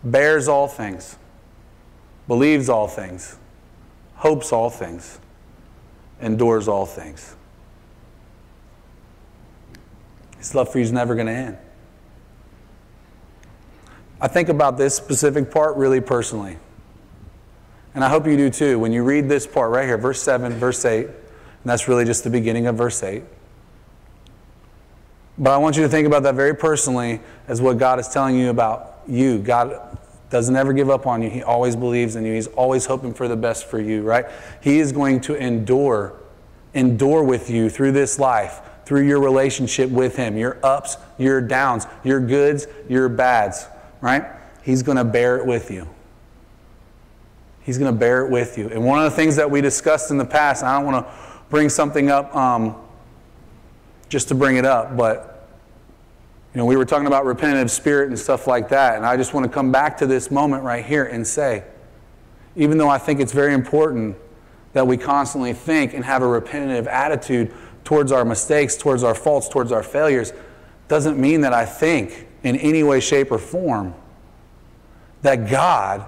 bears 0.04 0.48
all 0.48 0.68
things, 0.68 1.18
believes 2.28 2.70
all 2.70 2.88
things, 2.88 3.38
hopes 4.16 4.52
all 4.52 4.70
things, 4.70 5.20
endures 6.22 6.68
all 6.68 6.86
things. 6.86 7.36
His 10.38 10.56
love 10.56 10.72
for 10.72 10.80
you 10.80 10.84
is 10.84 10.92
never 10.92 11.14
going 11.14 11.28
to 11.28 11.34
end. 11.34 11.58
I 14.20 14.28
think 14.28 14.50
about 14.50 14.78
this 14.78 14.96
specific 14.96 15.52
part 15.52 15.76
really 15.76 16.02
personally. 16.02 16.58
And 17.94 18.04
I 18.04 18.10
hope 18.10 18.26
you 18.26 18.38
do 18.38 18.50
too. 18.50 18.80
When 18.80 18.92
you 18.92 19.04
read 19.04 19.28
this 19.28 19.46
part 19.46 19.72
right 19.72 19.86
here, 19.86 19.98
verse 19.98 20.22
7, 20.22 20.54
verse 20.54 20.86
8, 20.86 21.06
and 21.06 21.16
that's 21.66 21.88
really 21.88 22.06
just 22.06 22.24
the 22.24 22.30
beginning 22.30 22.68
of 22.68 22.76
verse 22.76 23.04
8. 23.04 23.24
But 25.38 25.52
I 25.52 25.58
want 25.58 25.76
you 25.76 25.84
to 25.84 25.90
think 25.90 26.08
about 26.08 26.24
that 26.24 26.36
very 26.36 26.56
personally 26.56 27.20
as 27.48 27.62
what 27.62 27.78
God 27.78 28.00
is 28.00 28.08
telling 28.08 28.36
you 28.36 28.50
about 28.50 29.02
you. 29.08 29.40
God 29.40 29.98
doesn't 30.30 30.56
ever 30.56 30.72
give 30.72 30.90
up 30.90 31.06
on 31.06 31.22
you. 31.22 31.30
He 31.30 31.44
always 31.44 31.76
believes 31.76 32.16
in 32.16 32.26
you. 32.26 32.34
He's 32.34 32.48
always 32.48 32.86
hoping 32.86 33.14
for 33.14 33.28
the 33.28 33.36
best 33.36 33.66
for 33.66 33.80
you, 33.80 34.02
right? 34.04 34.26
He 34.62 34.80
is 34.80 34.92
going 34.92 35.22
to 35.22 35.36
endure, 35.36 36.14
endure 36.74 37.24
with 37.24 37.50
you 37.50 37.70
through 37.70 37.92
this 37.92 38.18
life, 38.18 38.62
through 38.86 39.08
your 39.08 39.20
relationship 39.20 39.90
with 39.90 40.16
Him, 40.16 40.38
your 40.38 40.58
ups, 40.64 40.98
your 41.18 41.42
downs, 41.42 41.86
your 42.04 42.20
goods, 42.20 42.68
your 42.88 43.10
bads, 43.10 43.68
right? 44.00 44.26
He's 44.64 44.84
going 44.84 44.98
to 44.98 45.04
bear 45.04 45.38
it 45.38 45.46
with 45.46 45.70
you. 45.70 45.88
He's 47.64 47.78
going 47.78 47.94
to 47.94 48.00
bear 48.00 48.26
it 48.26 48.32
with 48.32 48.58
you. 48.58 48.70
And 48.70 48.84
one 48.86 49.00
of 49.00 49.06
the 49.06 49.16
things 49.16 49.36
that 49.36 49.50
we 49.50 49.62
discussed 49.62 50.12
in 50.12 50.18
the 50.18 50.26
past, 50.26 50.64
I 50.64 50.76
don't 50.78 50.92
want 50.92 51.06
to 51.06 51.14
bring 51.50 51.70
something 51.70 52.10
up 52.10 52.36
um, 52.36 52.76
just 54.10 54.30
to 54.30 54.36
bring 54.36 54.58
it 54.58 54.66
up, 54.66 54.98
but 54.98 55.48
you 56.54 56.58
know, 56.58 56.66
we 56.66 56.76
were 56.76 56.86
talking 56.86 57.08
about 57.08 57.26
repetitive 57.26 57.72
spirit 57.72 58.10
and 58.10 58.20
stuff 58.20 58.46
like 58.46 58.70
that, 58.70 58.98
and 58.98 59.06
I 59.06 59.16
just 59.16 59.34
want 59.34 59.46
to 59.46 59.52
come 59.52 59.72
back 59.72 59.98
to 60.00 60.06
this 60.06 60.30
moment 60.30 60.64
right 60.64 60.84
here 60.84 61.06
and 61.06 61.26
say, 61.26 61.64
even 62.58 62.78
though 62.78 62.90
I 62.90 62.98
think 62.98 63.22
it's 63.22 63.32
very 63.32 63.54
important 63.54 64.18
that 64.74 64.86
we 64.86 64.98
constantly 64.98 65.54
think 65.54 65.94
and 65.94 66.04
have 66.04 66.22
a 66.22 66.28
repetitive 66.28 66.88
attitude 66.88 67.54
towards 67.86 68.12
our 68.12 68.26
mistakes, 68.26 68.76
towards 68.76 69.04
our 69.04 69.16
faults, 69.16 69.48
towards 69.48 69.72
our 69.72 69.84
failures, 69.84 70.34
doesn't 70.88 71.18
mean 71.18 71.42
that 71.42 71.54
I 71.54 71.66
think 71.66 72.28
in 72.44 72.58
any 72.58 72.84
way, 72.84 73.00
shape, 73.00 73.32
or 73.32 73.38
form 73.38 73.94
that 75.22 75.50
God 75.50 76.06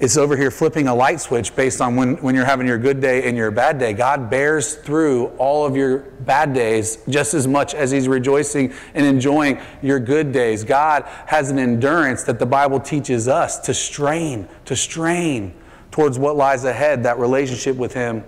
it's 0.00 0.16
over 0.16 0.34
here 0.36 0.50
flipping 0.50 0.88
a 0.88 0.94
light 0.94 1.20
switch 1.20 1.54
based 1.54 1.80
on 1.80 1.94
when, 1.94 2.16
when 2.16 2.34
you're 2.34 2.46
having 2.46 2.66
your 2.66 2.78
good 2.78 3.00
day 3.00 3.28
and 3.28 3.36
your 3.36 3.50
bad 3.50 3.78
day. 3.78 3.92
God 3.92 4.30
bears 4.30 4.74
through 4.74 5.26
all 5.36 5.66
of 5.66 5.76
your 5.76 5.98
bad 5.98 6.54
days 6.54 6.98
just 7.08 7.34
as 7.34 7.46
much 7.46 7.74
as 7.74 7.90
He's 7.90 8.08
rejoicing 8.08 8.72
and 8.94 9.06
enjoying 9.06 9.60
your 9.82 10.00
good 10.00 10.32
days. 10.32 10.64
God 10.64 11.04
has 11.26 11.50
an 11.50 11.58
endurance 11.58 12.22
that 12.24 12.38
the 12.38 12.46
Bible 12.46 12.80
teaches 12.80 13.28
us 13.28 13.58
to 13.60 13.74
strain, 13.74 14.48
to 14.64 14.74
strain 14.74 15.54
towards 15.90 16.18
what 16.18 16.34
lies 16.34 16.64
ahead, 16.64 17.02
that 17.02 17.18
relationship 17.18 17.76
with 17.76 17.92
Him 17.92 18.24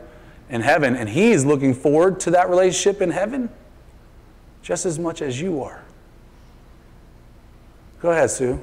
in 0.50 0.60
heaven. 0.60 0.94
And 0.94 1.08
He 1.08 1.32
is 1.32 1.46
looking 1.46 1.72
forward 1.72 2.20
to 2.20 2.30
that 2.32 2.50
relationship 2.50 3.00
in 3.00 3.10
heaven 3.10 3.48
just 4.62 4.84
as 4.86 4.98
much 4.98 5.22
as 5.22 5.40
you 5.40 5.62
are. 5.62 5.82
Go 8.00 8.10
ahead, 8.10 8.30
Sue. 8.30 8.60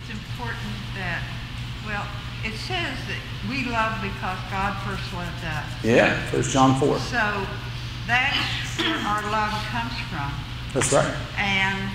It's 0.00 0.10
important 0.10 0.74
that, 0.94 1.22
well, 1.86 2.06
it 2.44 2.56
says 2.56 2.96
that 3.08 3.18
we 3.48 3.63
love 3.74 4.00
because 4.00 4.38
God 4.50 4.72
first 4.86 5.02
loved 5.12 5.44
us. 5.44 5.66
Yeah, 5.82 6.14
First 6.30 6.52
John 6.52 6.78
4. 6.78 6.96
So 7.10 7.46
that's 8.06 8.78
where 8.78 8.94
our 8.94 9.22
love 9.34 9.50
comes 9.74 9.98
from. 10.10 10.30
That's 10.72 10.92
right. 10.92 11.12
And 11.36 11.90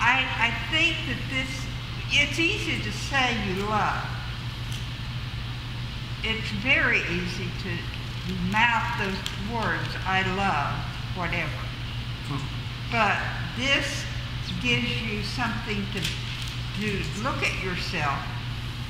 I, 0.00 0.24
I 0.40 0.50
think 0.72 0.96
that 1.08 1.20
this, 1.28 1.52
it's 2.08 2.38
easy 2.38 2.82
to 2.82 2.90
say 2.90 3.36
you 3.46 3.64
love. 3.66 4.02
It's 6.24 6.48
very 6.64 7.00
easy 7.00 7.50
to 7.64 8.32
mouth 8.50 8.88
those 8.98 9.20
words, 9.52 9.90
I 10.06 10.22
love, 10.34 10.72
whatever. 11.14 11.60
But 12.90 13.18
this 13.58 14.04
gives 14.62 15.02
you 15.02 15.22
something 15.24 15.84
to 15.92 16.00
to 16.80 17.02
look 17.22 17.36
at 17.42 17.62
yourself. 17.62 18.18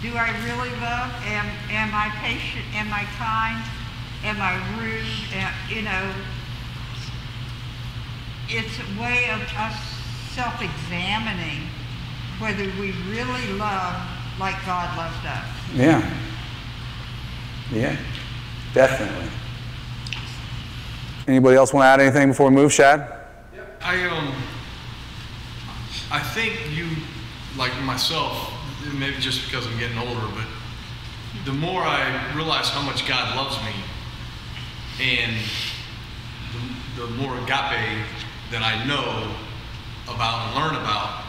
Do 0.03 0.09
I 0.17 0.31
really 0.45 0.71
love? 0.81 1.15
Am, 1.27 1.47
am 1.71 1.95
I 1.95 2.11
patient? 2.21 2.65
Am 2.75 2.93
I 2.93 3.05
kind? 3.17 3.63
Am 4.25 4.41
I 4.41 4.57
rude? 4.77 5.07
Am, 5.35 5.53
you 5.71 5.83
know, 5.83 6.13
it's 8.49 8.79
a 8.81 9.01
way 9.01 9.31
of 9.31 9.41
us 9.57 9.77
self-examining 10.35 11.69
whether 12.41 12.65
we 12.81 12.91
really 13.09 13.53
love 13.53 13.95
like 14.41 14.57
God 14.67 14.97
loved 14.97 15.25
us. 15.25 15.47
Yeah. 15.73 16.03
Yeah, 17.71 17.97
definitely. 18.75 19.29
Anybody 21.29 21.57
else 21.57 21.73
want 21.73 21.85
to 21.85 21.89
add 21.89 22.01
anything 22.01 22.29
before 22.29 22.49
we 22.49 22.57
move, 22.57 22.73
Shad? 22.73 23.21
I 23.81 24.09
um, 24.09 24.35
I 26.11 26.19
think 26.19 26.59
you, 26.77 26.89
like 27.57 27.73
myself, 27.83 28.53
maybe 28.99 29.17
just 29.19 29.45
because 29.45 29.67
I'm 29.67 29.79
getting 29.79 29.99
older, 29.99 30.27
but 30.35 30.47
the 31.45 31.53
more 31.53 31.83
I 31.83 32.33
realize 32.35 32.69
how 32.69 32.83
much 32.83 33.07
God 33.09 33.37
loves 33.37 33.57
me, 33.65 33.73
and 35.01 35.37
the, 36.97 37.07
the 37.07 37.11
more 37.15 37.37
agape 37.39 38.05
that 38.51 38.63
I 38.63 38.85
know 38.87 39.35
about 40.13 40.49
and 40.49 40.57
learn 40.57 40.75
about, 40.83 41.25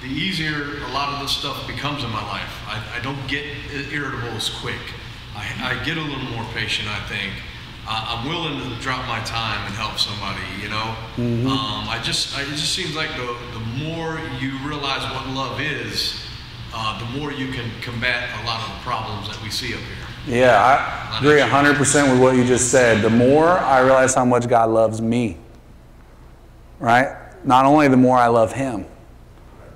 the 0.00 0.08
easier 0.08 0.78
a 0.84 0.92
lot 0.92 1.14
of 1.14 1.20
this 1.20 1.32
stuff 1.32 1.66
becomes 1.66 2.04
in 2.04 2.10
my 2.10 2.22
life. 2.22 2.62
I, 2.66 2.98
I 2.98 3.00
don't 3.02 3.26
get 3.26 3.44
irritable 3.92 4.28
as 4.28 4.48
quick. 4.48 4.80
I, 5.34 5.74
I 5.74 5.84
get 5.84 5.96
a 5.96 6.00
little 6.00 6.30
more 6.30 6.44
patient, 6.54 6.88
I 6.88 7.00
think. 7.08 7.32
Uh, 7.90 8.18
I'm 8.18 8.28
willing 8.28 8.60
to 8.60 8.80
drop 8.80 9.06
my 9.08 9.18
time 9.20 9.66
and 9.66 9.74
help 9.74 9.98
somebody, 9.98 10.42
you 10.62 10.68
know? 10.68 10.94
Um, 11.50 11.88
I 11.88 12.00
just, 12.02 12.36
I, 12.36 12.42
it 12.42 12.48
just 12.48 12.74
seems 12.74 12.94
like 12.94 13.10
the, 13.16 13.34
the 13.54 13.60
more 13.82 14.20
you 14.40 14.56
realize 14.62 15.02
what 15.12 15.26
love 15.28 15.60
is, 15.60 16.20
uh, 16.80 16.96
the 17.00 17.18
more 17.18 17.32
you 17.32 17.52
can 17.52 17.68
combat 17.82 18.30
a 18.40 18.46
lot 18.46 18.60
of 18.60 18.68
the 18.76 18.80
problems 18.82 19.28
that 19.28 19.42
we 19.42 19.50
see 19.50 19.74
up 19.74 19.80
here. 19.80 20.38
Yeah, 20.42 21.10
I 21.12 21.18
agree 21.18 21.40
100% 21.40 22.12
with 22.12 22.20
what 22.20 22.36
you 22.36 22.44
just 22.44 22.70
said. 22.70 23.02
The 23.02 23.10
more 23.10 23.48
I 23.48 23.80
realize 23.80 24.14
how 24.14 24.24
much 24.24 24.48
God 24.48 24.70
loves 24.70 25.00
me, 25.00 25.38
right? 26.78 27.16
Not 27.44 27.64
only 27.64 27.88
the 27.88 27.96
more 27.96 28.16
I 28.16 28.28
love 28.28 28.52
Him, 28.52 28.86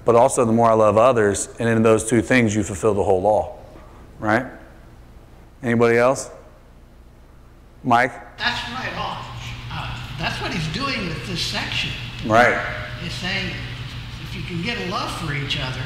but 0.05 0.14
also 0.14 0.44
the 0.44 0.53
more 0.53 0.70
I 0.70 0.74
love 0.74 0.96
others. 0.96 1.48
And 1.59 1.68
in 1.68 1.82
those 1.82 2.09
two 2.09 2.22
things, 2.22 2.55
you 2.55 2.62
fulfill 2.62 2.94
the 2.94 3.03
whole 3.03 3.20
law, 3.20 3.59
right? 4.20 4.46
Anybody 5.61 5.98
else? 5.98 6.30
Mike? 7.82 8.12
That's 8.38 8.70
right 8.70 8.94
on. 8.96 9.24
Uh, 9.72 9.98
that's 10.18 10.40
what 10.40 10.53
he's 10.53 10.72
doing 10.72 11.09
with 11.09 11.26
this 11.26 11.40
section. 11.40 11.90
Right. 12.26 12.64
He's 13.00 13.12
saying 13.14 13.53
if 14.22 14.36
you 14.36 14.42
can 14.42 14.62
get 14.62 14.78
a 14.86 14.90
love 14.90 15.11
for 15.20 15.34
each 15.34 15.59
other, 15.59 15.82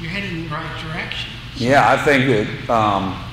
you're 0.00 0.10
heading 0.10 0.30
in 0.30 0.44
the 0.44 0.50
right 0.50 0.82
direction. 0.82 1.30
Yeah, 1.56 1.90
I 1.90 1.96
think 1.96 2.26
that, 2.26 2.70
um, 2.70 3.24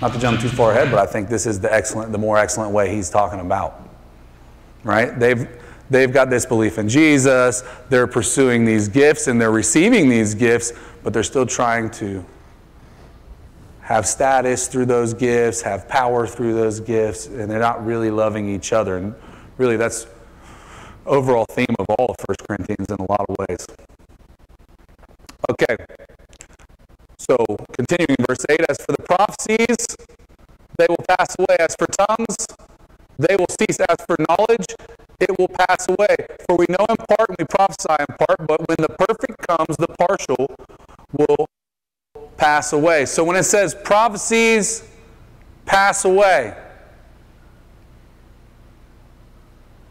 not 0.00 0.12
to 0.12 0.18
jump 0.18 0.40
too 0.40 0.48
far 0.48 0.72
ahead, 0.72 0.90
but 0.90 0.98
I 0.98 1.10
think 1.10 1.28
this 1.28 1.46
is 1.46 1.60
the 1.60 1.72
excellent, 1.72 2.12
the 2.12 2.18
more 2.18 2.36
excellent 2.36 2.72
way 2.72 2.94
he's 2.94 3.10
talking 3.10 3.40
about. 3.40 3.88
Right? 4.84 5.18
They've, 5.18 5.48
they've 5.88 6.12
got 6.12 6.30
this 6.30 6.44
belief 6.44 6.78
in 6.78 6.88
Jesus, 6.88 7.62
they're 7.88 8.06
pursuing 8.06 8.64
these 8.64 8.88
gifts 8.88 9.28
and 9.28 9.40
they're 9.40 9.50
receiving 9.50 10.08
these 10.08 10.34
gifts, 10.34 10.72
but 11.02 11.12
they're 11.12 11.22
still 11.22 11.46
trying 11.46 11.90
to 11.92 12.24
have 13.90 14.06
status 14.06 14.68
through 14.68 14.86
those 14.86 15.14
gifts, 15.14 15.62
have 15.62 15.88
power 15.88 16.26
through 16.26 16.54
those 16.54 16.80
gifts, 16.80 17.26
and 17.26 17.50
they're 17.50 17.58
not 17.58 17.84
really 17.84 18.10
loving 18.10 18.48
each 18.48 18.72
other. 18.72 18.98
And 18.98 19.14
really, 19.58 19.76
that's 19.76 20.06
overall 21.06 21.44
theme 21.50 21.74
of 21.78 21.86
all 21.98 22.06
of 22.06 22.16
1 22.24 22.36
Corinthians 22.46 22.88
in 22.88 22.96
a 22.96 23.10
lot 23.10 23.26
of 23.28 23.36
ways. 23.38 23.66
Okay. 25.50 25.76
So, 27.30 27.36
continuing 27.78 28.16
verse 28.28 28.44
8, 28.50 28.60
as 28.68 28.78
for 28.78 28.90
the 28.90 29.04
prophecies, 29.04 29.76
they 30.76 30.86
will 30.88 30.98
pass 31.16 31.36
away. 31.38 31.56
As 31.60 31.76
for 31.76 31.86
tongues, 31.86 32.36
they 33.20 33.36
will 33.36 33.46
cease. 33.48 33.78
As 33.88 34.04
for 34.04 34.16
knowledge, 34.28 34.66
it 35.20 35.38
will 35.38 35.46
pass 35.46 35.88
away. 35.88 36.16
For 36.48 36.56
we 36.56 36.66
know 36.68 36.84
in 36.88 36.96
part 36.96 37.28
and 37.28 37.36
we 37.38 37.44
prophesy 37.44 37.94
in 38.00 38.16
part, 38.26 38.48
but 38.48 38.66
when 38.66 38.78
the 38.80 38.88
perfect 38.98 39.46
comes, 39.46 39.76
the 39.76 39.86
partial 39.96 40.44
will 41.12 41.46
pass 42.36 42.72
away. 42.72 43.06
So 43.06 43.22
when 43.22 43.36
it 43.36 43.44
says 43.44 43.76
prophecies 43.76 44.82
pass 45.66 46.04
away, 46.04 46.56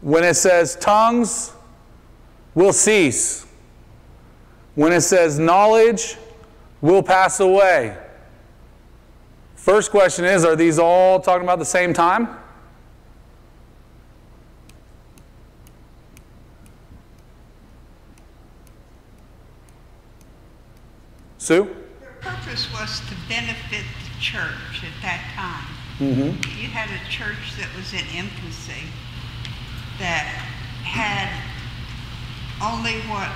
when 0.02 0.24
it 0.24 0.34
says 0.34 0.76
tongues 0.76 1.54
will 2.54 2.74
cease, 2.74 3.46
when 4.74 4.92
it 4.92 5.00
says 5.00 5.38
knowledge 5.38 6.18
will 6.80 7.02
pass 7.02 7.40
away. 7.40 7.96
First 9.56 9.90
question 9.90 10.24
is 10.24 10.44
Are 10.44 10.56
these 10.56 10.78
all 10.78 11.20
talking 11.20 11.44
about 11.44 11.58
the 11.58 11.64
same 11.64 11.92
time? 11.92 12.36
Sue? 21.38 21.64
Their 22.00 22.10
purpose 22.20 22.68
was 22.72 23.00
to 23.00 23.14
benefit 23.28 23.84
the 24.04 24.20
church 24.20 24.84
at 24.84 25.02
that 25.02 25.20
time. 25.34 25.80
Mm 25.98 26.14
-hmm. 26.14 26.60
You 26.62 26.68
had 26.70 26.88
a 26.90 27.00
church 27.10 27.56
that 27.58 27.68
was 27.76 27.92
in 27.92 28.06
infancy 28.14 28.84
that 29.98 30.24
had 30.84 31.28
only 32.62 33.00
what 33.08 33.28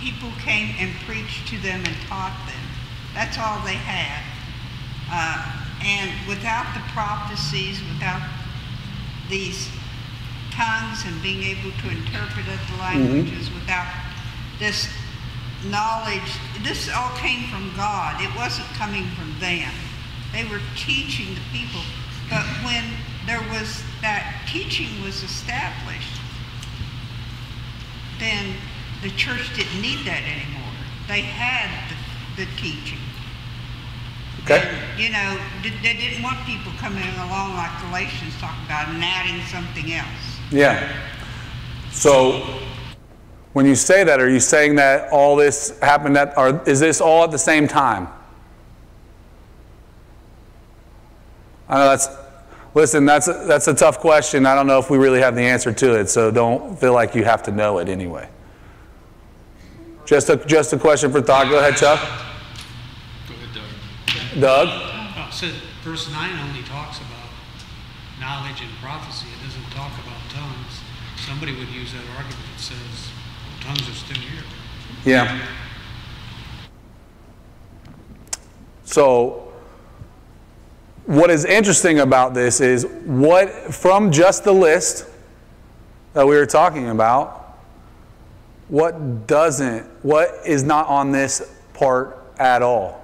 people 0.00 0.30
came 0.44 0.74
and 0.80 0.92
preached 1.06 1.48
to 1.48 1.56
them 1.58 1.80
and 1.84 1.96
taught 2.08 2.36
them. 2.46 2.53
That's 3.14 3.38
all 3.38 3.64
they 3.64 3.78
had. 3.78 4.22
Uh, 5.10 5.64
and 5.84 6.10
without 6.28 6.74
the 6.74 6.80
prophecies, 6.92 7.80
without 7.92 8.22
these 9.30 9.68
tongues 10.50 11.04
and 11.06 11.22
being 11.22 11.42
able 11.42 11.70
to 11.82 11.88
interpret 11.90 12.46
other 12.48 12.76
languages, 12.78 13.50
without 13.54 13.86
this 14.58 14.88
knowledge, 15.66 16.38
this 16.62 16.90
all 16.94 17.10
came 17.16 17.48
from 17.48 17.72
God. 17.76 18.20
It 18.20 18.34
wasn't 18.36 18.68
coming 18.74 19.06
from 19.16 19.34
them. 19.40 19.72
They 20.32 20.44
were 20.44 20.60
teaching 20.76 21.34
the 21.34 21.40
people. 21.52 21.80
But 22.30 22.44
when 22.64 22.84
there 23.26 23.42
was 23.50 23.82
that 24.00 24.42
teaching 24.50 25.02
was 25.02 25.22
established, 25.22 26.20
then 28.18 28.54
the 29.02 29.10
church 29.10 29.54
didn't 29.56 29.80
need 29.80 30.04
that 30.06 30.22
anymore. 30.22 30.72
They 31.08 31.20
had 31.20 31.68
the, 32.36 32.44
the 32.44 32.50
teaching. 32.56 32.98
Okay. 34.44 34.78
You 34.98 35.10
know, 35.10 35.38
they 35.62 35.94
didn't 35.94 36.22
want 36.22 36.44
people 36.44 36.70
coming 36.76 37.02
along 37.16 37.54
like 37.54 37.70
Galatians 37.80 38.38
talk 38.38 38.54
about 38.66 38.88
and 38.88 39.02
adding 39.02 39.42
something 39.46 39.90
else. 39.92 40.38
Yeah. 40.50 40.92
So 41.90 42.60
when 43.54 43.64
you 43.64 43.74
say 43.74 44.04
that, 44.04 44.20
are 44.20 44.28
you 44.28 44.40
saying 44.40 44.74
that 44.74 45.10
all 45.10 45.34
this 45.34 45.78
happened 45.78 46.18
at, 46.18 46.36
or 46.36 46.62
is 46.68 46.78
this 46.78 47.00
all 47.00 47.24
at 47.24 47.30
the 47.30 47.38
same 47.38 47.66
time? 47.66 48.08
I 51.66 51.78
know 51.78 51.88
that's, 51.88 52.08
listen, 52.74 53.06
that's 53.06 53.28
a, 53.28 53.44
that's 53.46 53.68
a 53.68 53.74
tough 53.74 53.98
question. 53.98 54.44
I 54.44 54.54
don't 54.54 54.66
know 54.66 54.78
if 54.78 54.90
we 54.90 54.98
really 54.98 55.20
have 55.20 55.34
the 55.34 55.42
answer 55.42 55.72
to 55.72 55.98
it, 55.98 56.10
so 56.10 56.30
don't 56.30 56.78
feel 56.78 56.92
like 56.92 57.14
you 57.14 57.24
have 57.24 57.42
to 57.44 57.50
know 57.50 57.78
it 57.78 57.88
anyway. 57.88 58.28
Just 60.04 60.28
a, 60.28 60.36
just 60.36 60.74
a 60.74 60.78
question 60.78 61.10
for 61.10 61.22
thought. 61.22 61.48
Go 61.48 61.58
ahead, 61.58 61.78
Chuck. 61.78 61.98
Doug. 64.40 64.68
Doug? 64.68 64.68
Oh, 65.16 65.28
so 65.30 65.48
verse 65.82 66.10
9 66.10 66.48
only 66.48 66.62
talks 66.62 66.98
about 66.98 67.30
knowledge 68.20 68.60
and 68.62 68.70
prophecy. 68.82 69.26
It 69.28 69.46
doesn't 69.46 69.70
talk 69.70 69.92
about 70.02 70.18
tongues. 70.30 70.80
Somebody 71.16 71.56
would 71.56 71.68
use 71.68 71.92
that 71.92 72.04
argument 72.16 72.44
that 72.54 72.60
says 72.60 73.10
tongues 73.60 73.88
are 73.88 73.92
still 73.92 74.16
here. 74.16 74.42
Yeah. 75.04 75.46
So, 78.84 79.52
what 81.06 81.30
is 81.30 81.44
interesting 81.44 82.00
about 82.00 82.34
this 82.34 82.60
is 82.60 82.86
what, 83.04 83.50
from 83.74 84.10
just 84.10 84.44
the 84.44 84.52
list 84.52 85.06
that 86.12 86.26
we 86.26 86.36
were 86.36 86.46
talking 86.46 86.88
about, 86.88 87.58
what 88.68 89.26
doesn't, 89.26 89.84
what 90.02 90.30
is 90.46 90.62
not 90.62 90.86
on 90.88 91.12
this 91.12 91.52
part 91.74 92.18
at 92.38 92.62
all? 92.62 93.03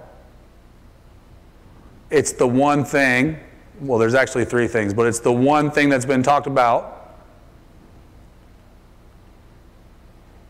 It's 2.11 2.33
the 2.33 2.47
one 2.47 2.85
thing, 2.85 3.39
well, 3.81 3.99
there's 3.99 4.15
actually 4.15 4.45
three 4.45 4.67
things, 4.67 4.93
but 4.93 5.07
it's 5.07 5.21
the 5.21 5.33
one 5.33 5.71
thing 5.71 5.89
that's 5.89 6.05
been 6.05 6.23
talked 6.23 6.47
about 6.47 7.15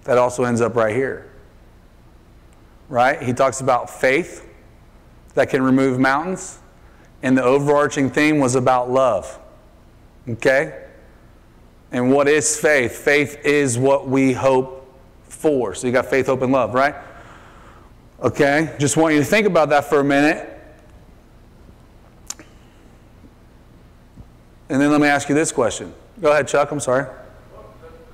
that 0.04 0.18
also 0.18 0.44
ends 0.44 0.60
up 0.60 0.74
right 0.74 0.94
here. 0.94 1.30
Right? 2.88 3.22
He 3.22 3.32
talks 3.32 3.60
about 3.60 3.88
faith 3.88 4.48
that 5.34 5.50
can 5.50 5.62
remove 5.62 5.98
mountains, 5.98 6.58
and 7.22 7.36
the 7.36 7.42
overarching 7.44 8.10
theme 8.10 8.38
was 8.38 8.56
about 8.56 8.90
love. 8.90 9.38
Okay? 10.28 10.86
And 11.92 12.12
what 12.12 12.28
is 12.28 12.58
faith? 12.58 12.96
Faith 12.96 13.44
is 13.44 13.78
what 13.78 14.08
we 14.08 14.32
hope 14.32 14.92
for. 15.24 15.74
So 15.74 15.86
you 15.86 15.92
got 15.92 16.06
faith, 16.06 16.26
hope, 16.26 16.42
and 16.42 16.52
love, 16.52 16.74
right? 16.74 16.94
Okay? 18.20 18.74
Just 18.78 18.96
want 18.96 19.14
you 19.14 19.20
to 19.20 19.26
think 19.26 19.46
about 19.46 19.68
that 19.70 19.84
for 19.84 20.00
a 20.00 20.04
minute. 20.04 20.59
And 24.70 24.80
then 24.80 24.92
let 24.92 25.00
me 25.00 25.08
ask 25.08 25.28
you 25.28 25.34
this 25.34 25.50
question. 25.50 25.92
Go 26.22 26.30
ahead, 26.30 26.46
Chuck. 26.46 26.70
I'm 26.70 26.78
sorry. 26.78 27.04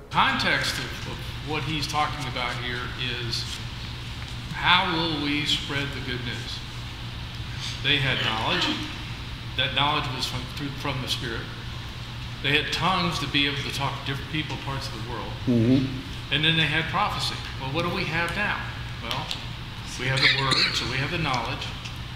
Context 0.09 0.73
of, 0.79 0.85
of 0.85 1.19
what 1.49 1.63
he's 1.65 1.87
talking 1.87 2.27
about 2.33 2.55
here 2.65 2.81
is 3.21 3.45
how 4.53 4.91
will 4.97 5.23
we 5.23 5.45
spread 5.45 5.87
the 5.93 6.01
good 6.11 6.25
news? 6.25 6.59
They 7.85 7.99
had 7.99 8.25
knowledge. 8.25 8.67
That 9.59 9.75
knowledge 9.75 10.09
was 10.17 10.25
from, 10.25 10.41
through, 10.57 10.73
from 10.81 11.03
the 11.03 11.09
Spirit. 11.09 11.45
They 12.43 12.57
had 12.57 12.73
tongues 12.73 13.19
to 13.19 13.29
be 13.29 13.47
able 13.47 13.61
to 13.61 13.75
talk 13.75 13.93
to 14.01 14.07
different 14.07 14.33
people, 14.33 14.57
parts 14.65 14.89
of 14.89 14.95
the 15.05 15.11
world. 15.13 15.33
Mm-hmm. 15.45 15.85
And 16.33 16.43
then 16.43 16.57
they 16.57 16.65
had 16.65 16.91
prophecy. 16.91 17.37
Well, 17.61 17.71
what 17.73 17.85
do 17.85 17.95
we 17.95 18.05
have 18.05 18.35
now? 18.35 18.65
Well, 19.03 19.27
we 20.01 20.07
have 20.07 20.21
the 20.21 20.33
Word, 20.41 20.57
so 20.73 20.89
we 20.91 20.97
have 20.97 21.11
the 21.11 21.21
knowledge. 21.21 21.69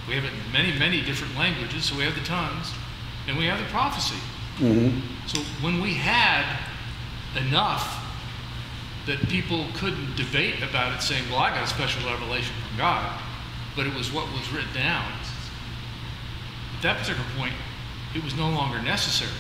We 0.08 0.14
have 0.14 0.24
it 0.24 0.32
in 0.32 0.52
many, 0.52 0.72
many 0.78 1.02
different 1.02 1.36
languages, 1.36 1.84
so 1.84 1.96
we 1.96 2.04
have 2.04 2.14
the 2.14 2.24
tongues. 2.24 2.72
And 3.30 3.38
we 3.38 3.44
have 3.44 3.60
the 3.60 3.66
prophecy. 3.66 4.18
Mm-hmm. 4.56 4.98
So 5.28 5.40
when 5.62 5.80
we 5.80 5.94
had 5.94 6.58
enough 7.46 8.04
that 9.06 9.20
people 9.28 9.66
couldn't 9.74 10.16
debate 10.16 10.64
about 10.68 10.92
it 10.96 11.00
saying, 11.00 11.22
well, 11.30 11.38
I 11.38 11.50
got 11.50 11.62
a 11.62 11.68
special 11.68 12.10
revelation 12.10 12.52
from 12.66 12.78
God, 12.78 13.20
but 13.76 13.86
it 13.86 13.94
was 13.94 14.12
what 14.12 14.26
was 14.32 14.50
written 14.50 14.74
down. 14.74 15.12
At 16.76 16.82
that 16.82 16.98
particular 16.98 17.24
point, 17.38 17.52
it 18.16 18.24
was 18.24 18.34
no 18.34 18.50
longer 18.50 18.82
necessary. 18.82 19.30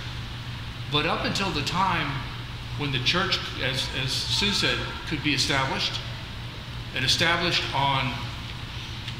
But 0.92 1.06
up 1.06 1.24
until 1.24 1.50
the 1.50 1.62
time 1.62 2.12
when 2.78 2.92
the 2.92 3.00
church, 3.00 3.40
as, 3.60 3.88
as 4.04 4.12
Sue 4.12 4.52
said, 4.52 4.78
could 5.08 5.24
be 5.24 5.34
established, 5.34 5.98
and 6.94 7.04
established 7.04 7.64
on 7.74 8.14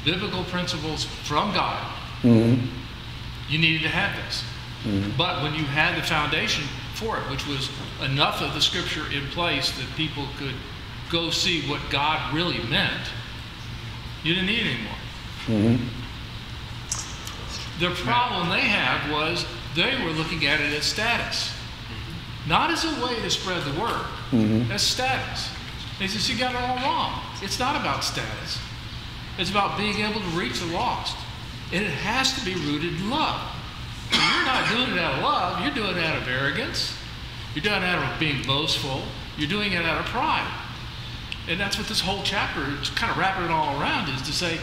biblical 0.05 0.45
principles 0.45 1.03
from 1.03 1.53
God, 1.53 1.85
mm-hmm. 2.21 2.65
you 3.49 3.59
needed 3.59 3.81
to 3.81 3.89
have 3.89 4.15
this. 4.25 4.45
Mm-hmm. 4.83 5.17
But 5.17 5.43
when 5.43 5.53
you 5.53 5.63
had 5.63 5.97
the 5.97 6.05
foundation 6.05 6.65
for 6.95 7.17
it, 7.17 7.23
which 7.29 7.45
was 7.47 7.69
enough 8.03 8.41
of 8.41 8.53
the 8.53 8.61
scripture 8.61 9.03
in 9.11 9.27
place 9.27 9.71
that 9.77 9.87
people 9.95 10.25
could 10.37 10.55
go 11.11 11.29
see 11.29 11.61
what 11.69 11.81
God 11.89 12.33
really 12.33 12.59
meant, 12.63 13.09
you 14.23 14.33
didn't 14.33 14.47
need 14.47 14.65
it 14.65 14.75
anymore. 14.75 14.97
Mm-hmm. 15.45 15.87
The 17.79 17.89
problem 18.03 18.49
they 18.49 18.61
had 18.61 19.11
was 19.11 19.45
they 19.75 20.03
were 20.03 20.11
looking 20.11 20.45
at 20.45 20.59
it 20.59 20.73
as 20.73 20.85
status, 20.85 21.49
mm-hmm. 21.49 22.49
not 22.49 22.71
as 22.71 22.83
a 22.85 23.05
way 23.05 23.15
to 23.21 23.29
spread 23.29 23.63
the 23.63 23.79
word, 23.79 24.05
as 24.71 24.81
status. 24.81 25.49
They 25.99 26.07
said, 26.07 26.27
You 26.27 26.39
got 26.39 26.55
it 26.55 26.61
all 26.61 26.77
wrong. 26.77 27.21
It's 27.43 27.59
not 27.59 27.75
about 27.79 28.03
status, 28.03 28.59
it's 29.37 29.51
about 29.51 29.77
being 29.77 29.99
able 29.99 30.19
to 30.19 30.27
reach 30.27 30.59
the 30.59 30.67
lost. 30.67 31.15
And 31.73 31.85
it 31.85 31.91
has 31.91 32.37
to 32.37 32.43
be 32.43 32.53
rooted 32.53 32.95
in 32.95 33.09
love. 33.09 33.39
You're 34.11 34.45
not 34.45 34.69
doing 34.69 34.91
it 34.91 34.99
out 34.99 35.17
of 35.17 35.23
love, 35.23 35.61
you're 35.61 35.73
doing 35.73 35.97
it 35.97 36.03
out 36.03 36.21
of 36.21 36.27
arrogance. 36.27 36.97
You're 37.53 37.63
doing 37.63 37.83
it 37.83 37.85
out 37.85 38.13
of 38.13 38.19
being 38.19 38.43
boastful. 38.43 39.01
You're 39.37 39.49
doing 39.49 39.73
it 39.73 39.83
out 39.83 39.99
of 39.99 40.05
pride. 40.05 40.49
And 41.49 41.59
that's 41.59 41.77
what 41.77 41.87
this 41.87 41.99
whole 41.99 42.21
chapter 42.23 42.61
is 42.81 42.89
kind 42.91 43.11
of 43.11 43.17
wrapping 43.17 43.45
it 43.45 43.51
all 43.51 43.81
around 43.81 44.09
is 44.09 44.21
to 44.21 44.31
say, 44.31 44.59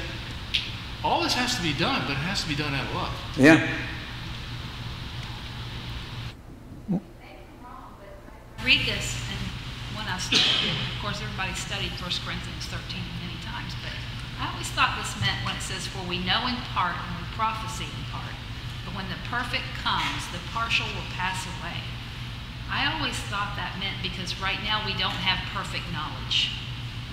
all 1.05 1.22
this 1.22 1.34
has 1.34 1.57
to 1.57 1.62
be 1.62 1.74
done, 1.74 2.03
but 2.07 2.12
it 2.12 2.24
has 2.24 2.42
to 2.42 2.49
be 2.49 2.55
done 2.55 2.74
out 2.74 2.88
of 2.88 2.94
love. 2.94 3.12
Yeah. 3.36 3.68
read 8.68 8.84
this, 8.84 9.16
and 9.32 9.40
when 9.96 10.05
I 10.05 10.20
studied, 10.20 10.44
of 10.76 11.01
course, 11.01 11.24
everybody 11.24 11.57
studied 11.57 11.88
1 11.96 12.05
Corinthians 12.20 12.68
13 12.68 13.01
many 13.24 13.40
times, 13.40 13.72
but 13.80 13.96
I 14.36 14.53
always 14.53 14.68
thought 14.76 14.92
this 15.01 15.16
meant 15.24 15.40
when 15.40 15.57
it 15.57 15.64
says, 15.64 15.88
For 15.88 16.05
we 16.05 16.20
know 16.20 16.44
in 16.44 16.59
part 16.76 16.92
and 16.92 17.11
we 17.16 17.24
prophesy 17.32 17.88
in 17.88 18.05
part, 18.12 18.28
but 18.28 18.38
when 18.99 19.07
the 19.07 19.22
perfect 19.30 19.62
comes, 19.78 20.26
the 20.34 20.42
partial 20.51 20.90
will 20.90 21.07
pass 21.14 21.46
away. 21.46 21.78
I 22.66 22.90
always 22.90 23.14
thought 23.30 23.55
that 23.55 23.78
meant 23.78 24.03
because 24.03 24.34
right 24.42 24.59
now 24.66 24.82
we 24.82 24.90
don't 24.99 25.22
have 25.22 25.38
perfect 25.55 25.86
knowledge. 25.94 26.51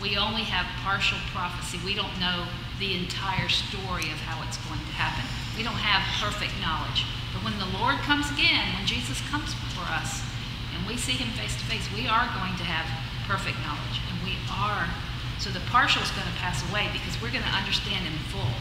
We 0.01 0.17
only 0.17 0.49
have 0.49 0.65
partial 0.81 1.21
prophecy. 1.29 1.77
We 1.85 1.93
don't 1.93 2.17
know 2.17 2.49
the 2.81 2.97
entire 2.97 3.53
story 3.53 4.09
of 4.09 4.17
how 4.25 4.41
it's 4.49 4.57
going 4.65 4.81
to 4.81 4.93
happen. 4.97 5.29
We 5.53 5.61
don't 5.61 5.77
have 5.77 6.01
perfect 6.17 6.57
knowledge. 6.57 7.05
But 7.29 7.45
when 7.45 7.53
the 7.61 7.69
Lord 7.77 8.01
comes 8.01 8.33
again, 8.33 8.65
when 8.73 8.89
Jesus 8.89 9.21
comes 9.29 9.53
for 9.77 9.85
us, 9.85 10.25
and 10.73 10.81
we 10.89 10.97
see 10.97 11.13
him 11.13 11.29
face 11.37 11.53
to 11.53 11.65
face, 11.69 11.85
we 11.93 12.09
are 12.09 12.25
going 12.33 12.57
to 12.57 12.65
have 12.65 12.89
perfect 13.29 13.61
knowledge. 13.61 14.01
And 14.09 14.17
we 14.25 14.41
are, 14.49 14.89
so 15.37 15.53
the 15.53 15.61
partial 15.69 16.01
is 16.01 16.09
going 16.17 16.27
to 16.27 16.37
pass 16.41 16.65
away 16.65 16.89
because 16.91 17.13
we're 17.21 17.31
going 17.31 17.45
to 17.45 17.55
understand 17.55 18.09
in 18.09 18.17
full. 18.33 18.57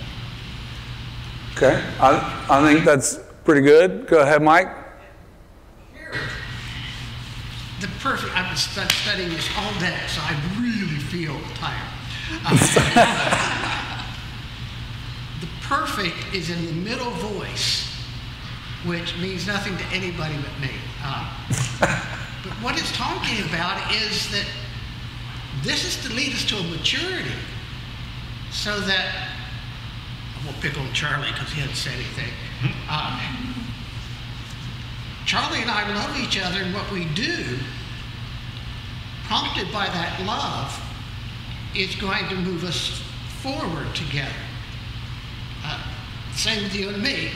Okay. 1.57 1.81
I, 2.01 2.47
I 2.51 2.63
think 2.73 2.85
that's 2.85 3.21
pretty 3.45 3.61
good. 3.61 4.09
Go 4.09 4.21
ahead, 4.21 4.43
Mike. 4.43 4.69
The 7.81 7.89
perfect, 8.01 8.37
I've 8.37 8.49
been 8.49 8.57
stu- 8.57 8.95
studying 9.03 9.29
this 9.31 9.49
all 9.57 9.73
day, 9.79 9.97
so 10.09 10.21
I 10.23 10.37
really 10.59 10.99
feel 10.99 11.37
tired. 11.55 11.91
The 15.41 15.49
perfect 15.69 16.17
is 16.35 16.49
in 16.49 16.65
the 16.65 16.73
middle 16.73 17.11
voice, 17.11 17.91
which 18.87 19.17
means 19.19 19.47
nothing 19.47 19.77
to 19.77 19.85
anybody 19.93 20.35
but 20.37 20.61
me. 20.61 20.71
Uh, 21.03 21.29
but 22.43 22.53
what 22.63 22.79
it's 22.79 22.97
talking 22.97 23.45
about 23.49 23.93
is 23.93 24.31
that 24.31 24.47
this 25.63 25.85
is 25.85 26.03
to 26.07 26.15
lead 26.15 26.33
us 26.33 26.45
to 26.47 26.57
a 26.57 26.63
maturity 26.63 27.31
so 28.51 28.81
that 28.81 29.34
Won't 30.45 30.61
pick 30.61 30.79
on 30.79 30.93
Charlie 30.93 31.31
because 31.33 31.51
he 31.53 31.61
hasn't 31.61 31.77
said 31.79 31.95
anything. 31.95 32.33
Uh, 32.89 33.21
Charlie 35.27 35.63
and 35.63 35.71
I 35.71 35.95
love 35.95 36.19
each 36.19 36.39
other, 36.39 36.61
and 36.61 36.75
what 36.75 36.91
we 36.93 37.07
do, 37.15 37.59
prompted 39.25 39.73
by 39.73 39.87
that 39.87 40.21
love, 40.27 40.79
is 41.75 41.95
going 41.97 42.29
to 42.29 42.35
move 42.37 42.63
us 42.65 43.03
forward 43.41 43.95
together. 43.95 44.31
Uh, 45.65 45.83
same 46.35 46.63
with 46.63 46.75
you 46.75 46.91
and 46.91 47.03
me. 47.03 47.31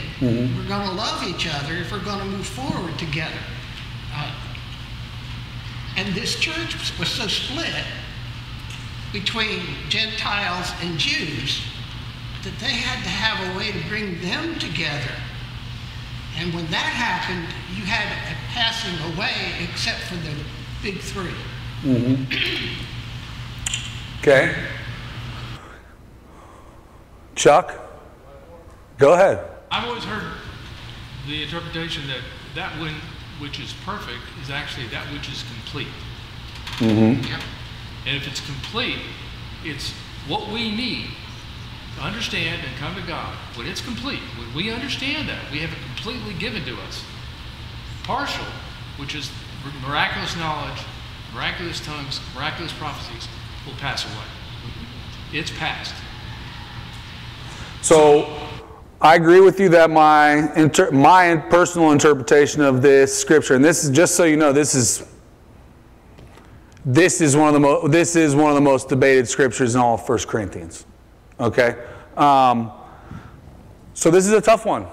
We're 0.57 0.69
going 0.69 0.87
to 0.89 0.95
love 0.95 1.25
each 1.27 1.47
other 1.51 1.75
if 1.75 1.91
we're 1.91 2.05
going 2.05 2.19
to 2.19 2.25
move 2.27 2.47
forward 2.47 2.99
together. 2.99 3.41
Uh, 4.15 4.35
and 5.97 6.15
this 6.15 6.39
church 6.39 6.77
was 6.99 7.09
so 7.09 7.27
split 7.27 7.85
between 9.13 9.61
Gentiles 9.89 10.71
and 10.83 10.99
Jews 10.99 11.63
that 12.45 12.59
they 12.61 12.73
had 12.73 13.03
to 13.03 13.11
have 13.11 13.55
a 13.55 13.59
way 13.59 13.73
to 13.73 13.89
bring 13.89 14.21
them 14.21 14.59
together. 14.59 15.13
And 16.39 16.55
when 16.55 16.67
that 16.71 16.77
happened, 16.77 17.47
you 17.77 17.85
had 17.85 18.07
a 18.07 18.37
passing 18.53 18.95
away 19.13 19.67
except 19.69 19.99
for 20.01 20.15
the 20.17 20.35
big 20.83 21.01
three. 21.01 21.35
Mm-hmm. 21.83 22.85
Okay. 24.21 24.53
Chuck, 27.37 27.73
go 28.99 29.13
ahead. 29.13 29.39
I've 29.71 29.87
always 29.87 30.03
heard 30.03 30.33
the 31.29 31.45
interpretation 31.45 32.03
that 32.09 32.21
that 32.57 32.77
one 32.81 32.95
which 33.39 33.61
is 33.61 33.73
perfect 33.85 34.19
is 34.43 34.51
actually 34.51 34.89
that 34.89 35.07
which 35.13 35.29
is 35.31 35.45
complete. 35.45 35.87
Yep. 36.81 37.41
And 38.07 38.17
if 38.17 38.27
it's 38.27 38.45
complete, 38.45 38.99
it's 39.65 39.93
what 40.27 40.49
we 40.49 40.75
need 40.75 41.07
to 41.07 41.28
understand 42.01 42.63
and 42.67 42.77
come 42.77 42.95
to 42.95 43.07
God. 43.07 43.35
When 43.57 43.67
it's 43.67 43.81
complete, 43.81 44.21
when 44.39 44.55
we 44.55 44.71
understand 44.71 45.29
that, 45.29 45.51
we 45.51 45.59
have 45.59 45.71
it 45.73 45.79
completely 45.95 46.35
given 46.35 46.65
to 46.65 46.75
us. 46.83 47.05
Partial, 48.05 48.47
which 48.97 49.15
is 49.15 49.31
miraculous 49.87 50.37
knowledge, 50.37 50.79
miraculous 51.35 51.85
tongues, 51.85 52.21
miraculous 52.35 52.73
prophecies, 52.73 53.29
will 53.67 53.75
pass 53.75 54.05
away. 54.05 54.25
It's 55.33 55.51
past. 55.51 55.95
So 57.83 58.39
I 59.01 59.15
agree 59.15 59.41
with 59.41 59.61
you 59.61 59.69
that 59.71 59.91
my 59.91 60.53
inter- 60.55 60.91
my 60.91 61.37
personal 61.37 61.93
interpretation 61.93 62.63
of 62.63 62.83
this 62.83 63.17
scripture, 63.17 63.55
and 63.55 63.65
this 63.65 63.85
is 63.85 63.91
just 63.91 64.17
so 64.17 64.25
you 64.25 64.37
know, 64.37 64.53
this 64.53 64.75
is 64.75 65.07
this 66.85 67.21
is 67.21 67.37
one 67.37 67.49
of 67.49 67.55
the 67.55 67.61
mo- 67.61 67.87
this 67.87 68.17
is 68.17 68.35
one 68.35 68.49
of 68.49 68.55
the 68.55 68.63
most 68.63 68.89
debated 68.89 69.29
scriptures 69.29 69.75
in 69.75 69.81
all 69.81 69.95
of 69.95 70.09
1 70.09 70.19
Corinthians. 70.27 70.87
Okay, 71.41 71.77
um, 72.17 72.73
so 73.95 74.11
this 74.11 74.27
is 74.27 74.33
a 74.33 74.41
tough 74.41 74.67
one. 74.67 74.87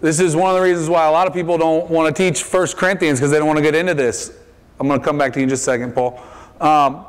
This 0.00 0.20
is 0.20 0.34
one 0.34 0.48
of 0.50 0.56
the 0.56 0.62
reasons 0.62 0.88
why 0.88 1.06
a 1.06 1.10
lot 1.10 1.26
of 1.26 1.34
people 1.34 1.58
don't 1.58 1.90
want 1.90 2.14
to 2.14 2.22
teach 2.22 2.42
1 2.42 2.68
Corinthians 2.68 3.18
because 3.18 3.30
they 3.30 3.38
don't 3.38 3.48
want 3.48 3.58
to 3.58 3.62
get 3.62 3.74
into 3.74 3.94
this. 3.94 4.32
I'm 4.78 4.86
going 4.86 5.00
to 5.00 5.04
come 5.04 5.18
back 5.18 5.32
to 5.32 5.40
you 5.40 5.42
in 5.42 5.48
just 5.48 5.62
a 5.62 5.64
second, 5.64 5.92
Paul. 5.92 6.20
Um, 6.60 7.04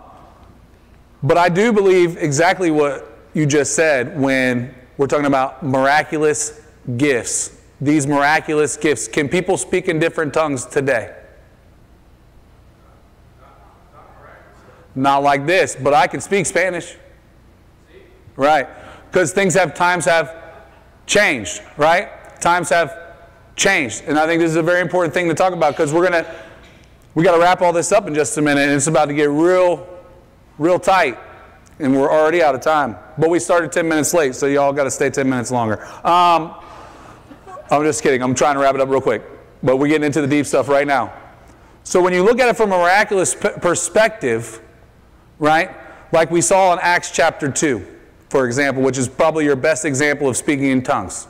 but 1.22 1.38
I 1.38 1.50
do 1.50 1.72
believe 1.72 2.18
exactly 2.18 2.72
what 2.72 3.10
you 3.34 3.46
just 3.46 3.76
said 3.76 4.20
when 4.20 4.74
we're 4.98 5.08
talking 5.08 5.28
about 5.28 5.64
miraculous 5.64 6.62
gifts. 6.98 7.62
These 7.80 8.08
miraculous 8.08 8.76
gifts. 8.76 9.08
Can 9.08 9.30
people 9.30 9.56
speak 9.56 9.88
in 9.88 10.00
different 10.00 10.34
tongues 10.34 10.66
today? 10.66 11.16
Not 14.96 15.24
like 15.24 15.46
this, 15.46 15.76
but 15.76 15.94
I 15.94 16.08
can 16.08 16.20
speak 16.20 16.46
Spanish. 16.46 16.98
Right. 18.40 18.70
Because 19.12 19.34
things 19.34 19.54
have, 19.56 19.74
times 19.74 20.06
have 20.06 20.34
changed, 21.06 21.62
right? 21.76 22.10
Times 22.40 22.70
have 22.70 23.18
changed. 23.58 24.06
And 24.08 24.18
I 24.18 24.26
think 24.26 24.40
this 24.40 24.50
is 24.50 24.56
a 24.56 24.64
very 24.64 24.80
important 24.80 25.14
thing 25.14 25.28
to 25.28 25.36
talk 25.36 25.52
about 25.52 25.74
because 25.74 25.92
we're 25.92 26.10
going 26.10 26.24
to, 26.24 26.36
we 27.16 27.24
got 27.26 27.36
to 27.36 27.42
wrap 27.42 27.62
all 27.62 27.74
this 27.74 27.92
up 27.92 28.08
in 28.08 28.16
just 28.16 28.38
a 28.38 28.42
minute 28.42 28.62
and 28.62 28.72
it's 28.72 28.88
about 28.88 29.08
to 29.08 29.14
get 29.14 29.30
real, 29.30 29.86
real 30.58 30.80
tight. 30.80 31.20
And 31.80 31.94
we're 31.94 32.10
already 32.10 32.42
out 32.42 32.56
of 32.56 32.62
time. 32.62 32.96
But 33.18 33.30
we 33.30 33.40
started 33.40 33.74
10 33.74 33.88
minutes 33.88 34.14
late, 34.14 34.36
so 34.36 34.46
y'all 34.46 34.72
got 34.72 34.86
to 34.86 34.92
stay 34.92 35.10
10 35.10 35.30
minutes 35.30 35.52
longer. 35.52 35.86
Um, 36.06 36.56
I'm 37.70 37.84
just 37.84 38.02
kidding. 38.02 38.24
I'm 38.24 38.36
trying 38.36 38.56
to 38.56 38.62
wrap 38.62 38.74
it 38.74 38.80
up 38.80 38.88
real 38.88 39.02
quick. 39.02 39.22
But 39.62 39.78
we're 39.78 39.90
getting 39.90 40.06
into 40.06 40.22
the 40.22 40.28
deep 40.28 40.46
stuff 40.46 40.70
right 40.70 40.88
now. 40.88 41.14
So 41.84 42.02
when 42.02 42.14
you 42.14 42.24
look 42.24 42.40
at 42.40 42.48
it 42.48 42.56
from 42.56 42.72
a 42.72 42.78
miraculous 42.78 43.36
perspective, 43.36 44.62
right? 45.40 45.76
Like 46.14 46.32
we 46.32 46.40
saw 46.40 46.72
in 46.72 46.80
Acts 46.82 47.12
chapter 47.12 47.52
2, 47.52 47.99
for 48.30 48.46
example, 48.46 48.84
which 48.84 48.98
is 48.98 49.08
probably 49.08 49.46
your 49.46 49.56
best 49.56 49.86
example 49.86 50.30
of 50.30 50.38
speaking 50.38 50.66
in 50.66 50.82
tongues. 50.82 51.28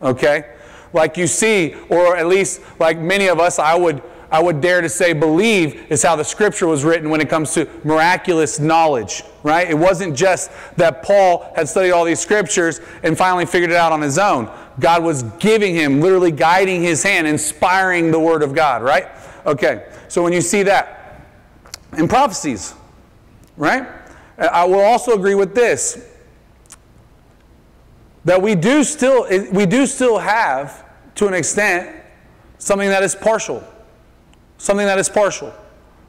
Okay? 0.00 0.54
Like 0.92 1.16
you 1.16 1.26
see, 1.26 1.74
or 1.88 2.16
at 2.16 2.26
least 2.26 2.62
like 2.78 2.98
many 2.98 3.28
of 3.28 3.40
us, 3.40 3.58
I 3.58 3.74
would 3.74 4.02
I 4.30 4.42
would 4.42 4.60
dare 4.60 4.82
to 4.82 4.88
say 4.90 5.14
believe 5.14 5.90
is 5.90 6.02
how 6.02 6.14
the 6.14 6.24
scripture 6.24 6.66
was 6.66 6.84
written 6.84 7.08
when 7.08 7.20
it 7.20 7.30
comes 7.30 7.54
to 7.54 7.66
miraculous 7.82 8.60
knowledge, 8.60 9.22
right? 9.42 9.68
It 9.68 9.78
wasn't 9.78 10.14
just 10.14 10.50
that 10.76 11.02
Paul 11.02 11.50
had 11.56 11.66
studied 11.66 11.92
all 11.92 12.04
these 12.04 12.20
scriptures 12.20 12.80
and 13.02 13.16
finally 13.16 13.46
figured 13.46 13.70
it 13.70 13.76
out 13.76 13.90
on 13.90 14.02
his 14.02 14.18
own. 14.18 14.50
God 14.80 15.02
was 15.02 15.22
giving 15.38 15.74
him, 15.74 16.02
literally 16.02 16.30
guiding 16.30 16.82
his 16.82 17.02
hand, 17.02 17.26
inspiring 17.26 18.10
the 18.10 18.20
word 18.20 18.42
of 18.42 18.54
God, 18.54 18.82
right? 18.82 19.06
Okay, 19.46 19.86
so 20.08 20.22
when 20.22 20.34
you 20.34 20.42
see 20.42 20.62
that, 20.64 21.24
in 21.96 22.06
prophecies, 22.06 22.74
right? 23.56 23.88
I 24.36 24.66
will 24.66 24.80
also 24.80 25.14
agree 25.14 25.34
with 25.34 25.54
this 25.54 26.06
that 28.28 28.42
we 28.42 28.54
do 28.54 28.84
still 28.84 29.26
we 29.52 29.64
do 29.64 29.86
still 29.86 30.18
have 30.18 30.84
to 31.14 31.26
an 31.26 31.32
extent 31.32 31.96
something 32.58 32.90
that 32.90 33.02
is 33.02 33.14
partial. 33.14 33.64
Something 34.58 34.86
that 34.86 34.98
is 34.98 35.08
partial 35.08 35.54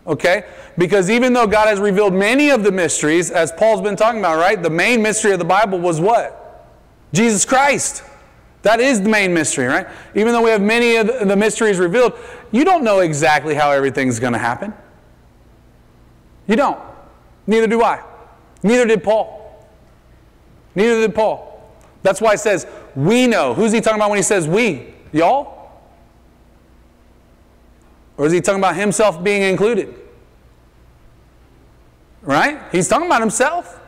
okay? 0.06 0.46
Because 0.78 1.10
even 1.10 1.32
though 1.32 1.48
god 1.48 1.70
has 1.70 1.80
revealed 1.80 2.14
many 2.14 2.50
of 2.50 2.64
the 2.64 2.74
mysteries 2.74 3.32
as 3.32 3.54
paul's 3.54 3.82
been 3.82 3.96
talking 3.96 4.20
about 4.20 4.38
right 4.38 4.62
the 4.62 4.70
main 4.70 5.02
mystery 5.02 5.32
of 5.32 5.40
the 5.40 5.46
bible 5.46 5.80
was 5.80 6.02
what? 6.02 6.68
Jesus 7.14 7.46
christ. 7.46 8.04
That 8.64 8.82
is 8.82 9.02
the 9.02 9.10
main 9.10 9.34
mystery 9.34 9.68
right? 9.68 9.88
Even 10.14 10.34
though 10.34 10.42
we 10.42 10.50
have 10.50 10.62
many 10.62 10.98
of 10.98 11.08
the 11.08 11.38
mysteries 11.38 11.80
revealed 11.80 12.14
you 12.52 12.66
don't 12.66 12.84
know 12.84 13.00
exactly 13.00 13.56
how 13.56 13.72
everything's 13.72 14.20
going 14.20 14.34
to 14.34 14.40
happen. 14.40 14.74
You 16.48 16.58
don't. 16.58 16.80
Neither 17.48 17.68
do 17.68 17.82
i. 17.82 18.04
Neither 18.62 18.86
did 18.86 19.06
paul. 19.06 19.66
Neither 20.76 21.08
did 21.08 21.16
paul 21.16 21.49
that's 22.04 22.22
why 22.22 22.34
it 22.34 22.40
says 22.40 22.66
we 22.96 23.28
know 23.28 23.54
who's 23.54 23.72
he 23.72 23.82
talking 23.82 24.00
about 24.00 24.10
when 24.10 24.18
he 24.18 24.24
says 24.24 24.48
we 24.48 24.94
y'all 25.12 25.60
or 28.20 28.26
is 28.26 28.34
he 28.34 28.42
talking 28.42 28.60
about 28.60 28.76
himself 28.76 29.24
being 29.24 29.44
included? 29.44 29.96
Right? 32.22 32.62
He's 32.70 32.90
talking 32.90 33.08
about 33.08 33.22
himself. 33.22 33.80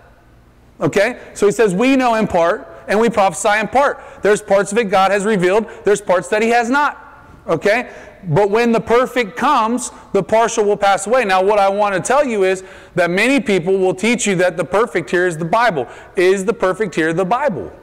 Okay? 0.79 1.19
So 1.33 1.47
he 1.47 1.51
says, 1.51 1.75
We 1.75 1.97
know 1.97 2.15
in 2.15 2.27
part 2.27 2.65
and 2.87 2.97
we 2.97 3.09
prophesy 3.09 3.59
in 3.59 3.67
part. 3.67 4.01
There's 4.21 4.41
parts 4.41 4.71
of 4.71 4.77
it 4.77 4.85
God 4.85 5.11
has 5.11 5.25
revealed, 5.25 5.67
there's 5.83 5.99
parts 5.99 6.29
that 6.29 6.41
he 6.41 6.47
has 6.47 6.69
not. 6.69 6.97
Okay? 7.45 7.91
But 8.23 8.49
when 8.49 8.71
the 8.71 8.79
perfect 8.79 9.35
comes, 9.35 9.91
the 10.13 10.23
partial 10.23 10.63
will 10.63 10.77
pass 10.77 11.07
away. 11.07 11.25
Now, 11.25 11.43
what 11.43 11.59
I 11.59 11.67
want 11.67 11.95
to 11.95 11.99
tell 11.99 12.25
you 12.25 12.45
is 12.45 12.63
that 12.95 13.09
many 13.09 13.41
people 13.41 13.77
will 13.79 13.95
teach 13.95 14.25
you 14.25 14.35
that 14.35 14.55
the 14.55 14.63
perfect 14.63 15.09
here 15.09 15.27
is 15.27 15.37
the 15.37 15.45
Bible. 15.45 15.89
Is 16.15 16.45
the 16.45 16.53
perfect 16.53 16.95
here 16.95 17.11
the 17.11 17.25
Bible? 17.25 17.73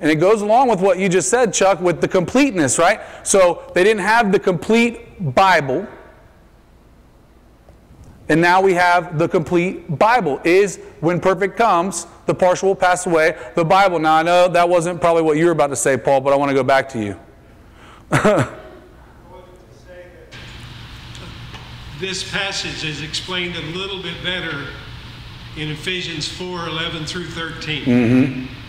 And 0.00 0.10
it 0.10 0.16
goes 0.16 0.42
along 0.42 0.68
with 0.68 0.80
what 0.80 0.98
you 0.98 1.08
just 1.08 1.28
said, 1.28 1.54
Chuck, 1.54 1.80
with 1.80 2.00
the 2.00 2.08
completeness, 2.08 2.78
right? 2.78 3.00
So 3.22 3.70
they 3.74 3.84
didn't 3.84 4.02
have 4.02 4.32
the 4.32 4.38
complete 4.38 5.34
Bible. 5.34 5.86
And 8.28 8.40
now 8.40 8.60
we 8.60 8.74
have 8.74 9.18
the 9.18 9.28
complete 9.28 9.98
Bible. 9.98 10.40
Is 10.44 10.80
when 11.00 11.20
perfect 11.20 11.56
comes, 11.56 12.06
the 12.26 12.34
partial 12.34 12.68
will 12.68 12.76
pass 12.76 13.06
away. 13.06 13.36
The 13.54 13.64
Bible. 13.64 13.98
Now 13.98 14.16
I 14.16 14.22
know 14.22 14.48
that 14.48 14.68
wasn't 14.68 15.00
probably 15.00 15.22
what 15.22 15.36
you 15.36 15.46
were 15.46 15.52
about 15.52 15.68
to 15.68 15.76
say, 15.76 15.96
Paul, 15.96 16.20
but 16.20 16.32
I 16.32 16.36
want 16.36 16.50
to 16.50 16.54
go 16.54 16.64
back 16.64 16.88
to 16.90 17.02
you. 17.02 17.20
This 22.00 22.28
passage 22.28 22.84
is 22.84 23.02
explained 23.02 23.54
a 23.54 23.60
little 23.60 24.02
bit 24.02 24.22
better 24.24 24.66
in 25.56 25.70
Ephesians 25.70 26.26
4 26.26 26.66
11 26.66 27.06
through 27.06 27.28
13. 27.28 27.84
Mm-hmm. 27.84 28.63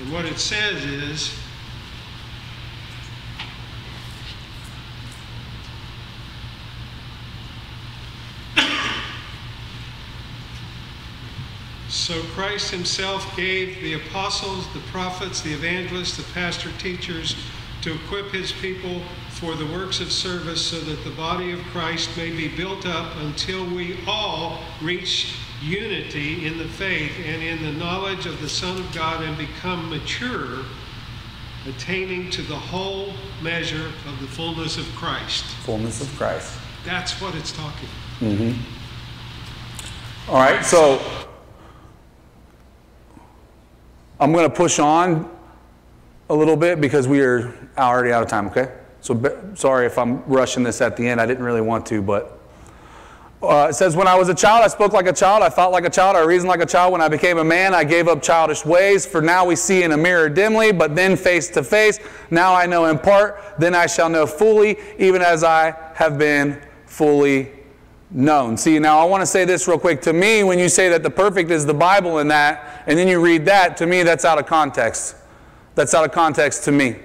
And 0.00 0.12
what 0.12 0.24
it 0.24 0.38
says 0.38 0.82
is, 0.84 1.30
So 11.88 12.22
Christ 12.34 12.70
himself 12.70 13.36
gave 13.36 13.80
the 13.82 13.92
apostles, 13.92 14.66
the 14.72 14.80
prophets, 14.90 15.42
the 15.42 15.52
evangelists, 15.52 16.16
the 16.16 16.32
pastor 16.32 16.70
teachers 16.78 17.36
to 17.82 17.94
equip 17.94 18.32
his 18.32 18.50
people 18.52 19.02
for 19.28 19.54
the 19.54 19.66
works 19.66 20.00
of 20.00 20.10
service 20.10 20.64
so 20.64 20.80
that 20.80 21.04
the 21.04 21.10
body 21.10 21.52
of 21.52 21.60
Christ 21.66 22.16
may 22.16 22.30
be 22.30 22.48
built 22.48 22.84
up 22.84 23.16
until 23.18 23.64
we 23.64 23.98
all 24.06 24.60
reach 24.80 25.36
unity 25.60 26.46
in 26.46 26.58
the 26.58 26.64
faith 26.64 27.12
and 27.24 27.42
in 27.42 27.62
the 27.62 27.72
knowledge 27.72 28.26
of 28.26 28.40
the 28.40 28.48
Son 28.48 28.78
of 28.78 28.94
God 28.94 29.22
and 29.22 29.36
become 29.36 29.90
mature, 29.90 30.64
attaining 31.66 32.30
to 32.30 32.42
the 32.42 32.56
whole 32.56 33.12
measure 33.42 33.86
of 34.06 34.20
the 34.20 34.26
fullness 34.26 34.78
of 34.78 34.86
Christ. 34.96 35.44
Fullness 35.64 36.00
of 36.00 36.08
Christ. 36.16 36.58
That's 36.84 37.20
what 37.20 37.34
it's 37.34 37.52
talking. 37.52 37.88
Mm-hmm. 38.20 38.60
All 40.30 40.36
right, 40.36 40.64
so 40.64 41.00
I'm 44.18 44.32
going 44.32 44.48
to 44.48 44.54
push 44.54 44.78
on 44.78 45.30
a 46.28 46.34
little 46.34 46.56
bit 46.56 46.80
because 46.80 47.06
we 47.08 47.20
are 47.20 47.52
already 47.76 48.12
out 48.12 48.22
of 48.22 48.28
time, 48.28 48.46
okay? 48.48 48.72
So 49.00 49.52
sorry 49.54 49.86
if 49.86 49.98
I'm 49.98 50.24
rushing 50.24 50.62
this 50.62 50.80
at 50.80 50.96
the 50.96 51.06
end. 51.08 51.20
I 51.20 51.26
didn't 51.26 51.44
really 51.44 51.60
want 51.60 51.86
to, 51.86 52.00
but 52.00 52.39
uh, 53.42 53.68
it 53.70 53.74
says, 53.74 53.96
When 53.96 54.06
I 54.06 54.14
was 54.16 54.28
a 54.28 54.34
child, 54.34 54.64
I 54.64 54.68
spoke 54.68 54.92
like 54.92 55.06
a 55.06 55.12
child, 55.12 55.42
I 55.42 55.48
thought 55.48 55.72
like 55.72 55.84
a 55.84 55.90
child, 55.90 56.16
I 56.16 56.20
reasoned 56.20 56.48
like 56.48 56.60
a 56.60 56.66
child. 56.66 56.92
When 56.92 57.00
I 57.00 57.08
became 57.08 57.38
a 57.38 57.44
man, 57.44 57.74
I 57.74 57.84
gave 57.84 58.06
up 58.06 58.22
childish 58.22 58.64
ways. 58.64 59.06
For 59.06 59.22
now 59.22 59.46
we 59.46 59.56
see 59.56 59.82
in 59.82 59.92
a 59.92 59.96
mirror 59.96 60.28
dimly, 60.28 60.72
but 60.72 60.94
then 60.94 61.16
face 61.16 61.48
to 61.50 61.62
face. 61.62 61.98
Now 62.30 62.54
I 62.54 62.66
know 62.66 62.86
in 62.86 62.98
part, 62.98 63.42
then 63.58 63.74
I 63.74 63.86
shall 63.86 64.08
know 64.08 64.26
fully, 64.26 64.76
even 64.98 65.22
as 65.22 65.42
I 65.42 65.74
have 65.94 66.18
been 66.18 66.60
fully 66.84 67.50
known. 68.10 68.56
See, 68.56 68.78
now 68.78 68.98
I 68.98 69.04
want 69.04 69.22
to 69.22 69.26
say 69.26 69.44
this 69.44 69.66
real 69.66 69.78
quick. 69.78 70.02
To 70.02 70.12
me, 70.12 70.42
when 70.42 70.58
you 70.58 70.68
say 70.68 70.88
that 70.90 71.02
the 71.02 71.10
perfect 71.10 71.50
is 71.50 71.64
the 71.64 71.74
Bible 71.74 72.18
in 72.18 72.28
that, 72.28 72.84
and 72.86 72.98
then 72.98 73.08
you 73.08 73.20
read 73.20 73.46
that, 73.46 73.76
to 73.78 73.86
me, 73.86 74.02
that's 74.02 74.24
out 74.24 74.38
of 74.38 74.46
context. 74.46 75.16
That's 75.76 75.94
out 75.94 76.04
of 76.04 76.12
context 76.12 76.64
to 76.64 76.72
me. 76.72 76.96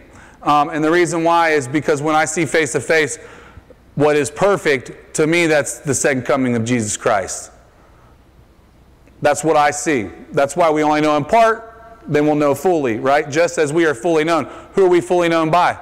Um, 0.41 0.69
and 0.69 0.83
the 0.83 0.91
reason 0.91 1.23
why 1.23 1.51
is 1.51 1.67
because 1.67 2.01
when 2.01 2.15
I 2.15 2.25
see 2.25 2.45
face 2.45 2.73
to 2.73 2.79
face 2.79 3.17
what 3.95 4.15
is 4.15 4.29
perfect, 4.29 5.15
to 5.15 5.25
me, 5.25 5.47
that's 5.47 5.79
the 5.79 5.93
second 5.93 6.23
coming 6.23 6.55
of 6.55 6.65
Jesus 6.65 6.97
Christ. 6.97 7.51
That's 9.21 9.43
what 9.43 9.55
I 9.55 9.71
see. 9.71 10.09
That's 10.31 10.55
why 10.55 10.69
we 10.69 10.83
only 10.83 11.01
know 11.01 11.15
in 11.17 11.25
part, 11.25 12.01
then 12.07 12.25
we'll 12.25 12.35
know 12.35 12.53
fully, 12.53 12.99
right? 12.99 13.29
Just 13.29 13.57
as 13.57 13.73
we 13.73 13.85
are 13.85 13.95
fully 13.95 14.23
known. 14.23 14.45
Who 14.73 14.85
are 14.85 14.89
we 14.89 15.01
fully 15.01 15.29
known 15.29 15.49
by? 15.49 15.79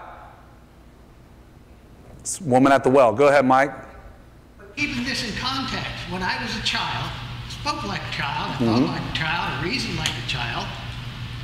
It's 2.20 2.40
woman 2.40 2.72
at 2.72 2.84
the 2.84 2.90
well. 2.90 3.12
Go 3.12 3.28
ahead, 3.28 3.46
Mike. 3.46 3.74
But 4.58 4.76
keeping 4.78 5.04
this 5.04 5.28
in 5.28 5.36
context, 5.36 5.92
when 6.10 6.24
I 6.24 6.42
was 6.42 6.56
a 6.56 6.64
child, 6.64 7.12
spoke 7.50 7.84
like 7.84 8.02
a 8.02 8.14
child, 8.14 8.52
I 8.52 8.58
thought 8.60 8.80
mm-hmm. 8.80 8.94
like 8.94 9.12
a 9.12 9.18
child, 9.18 9.60
I 9.60 9.64
reasoned 9.66 9.98
like 9.98 10.12
a 10.12 10.28
child. 10.30 10.66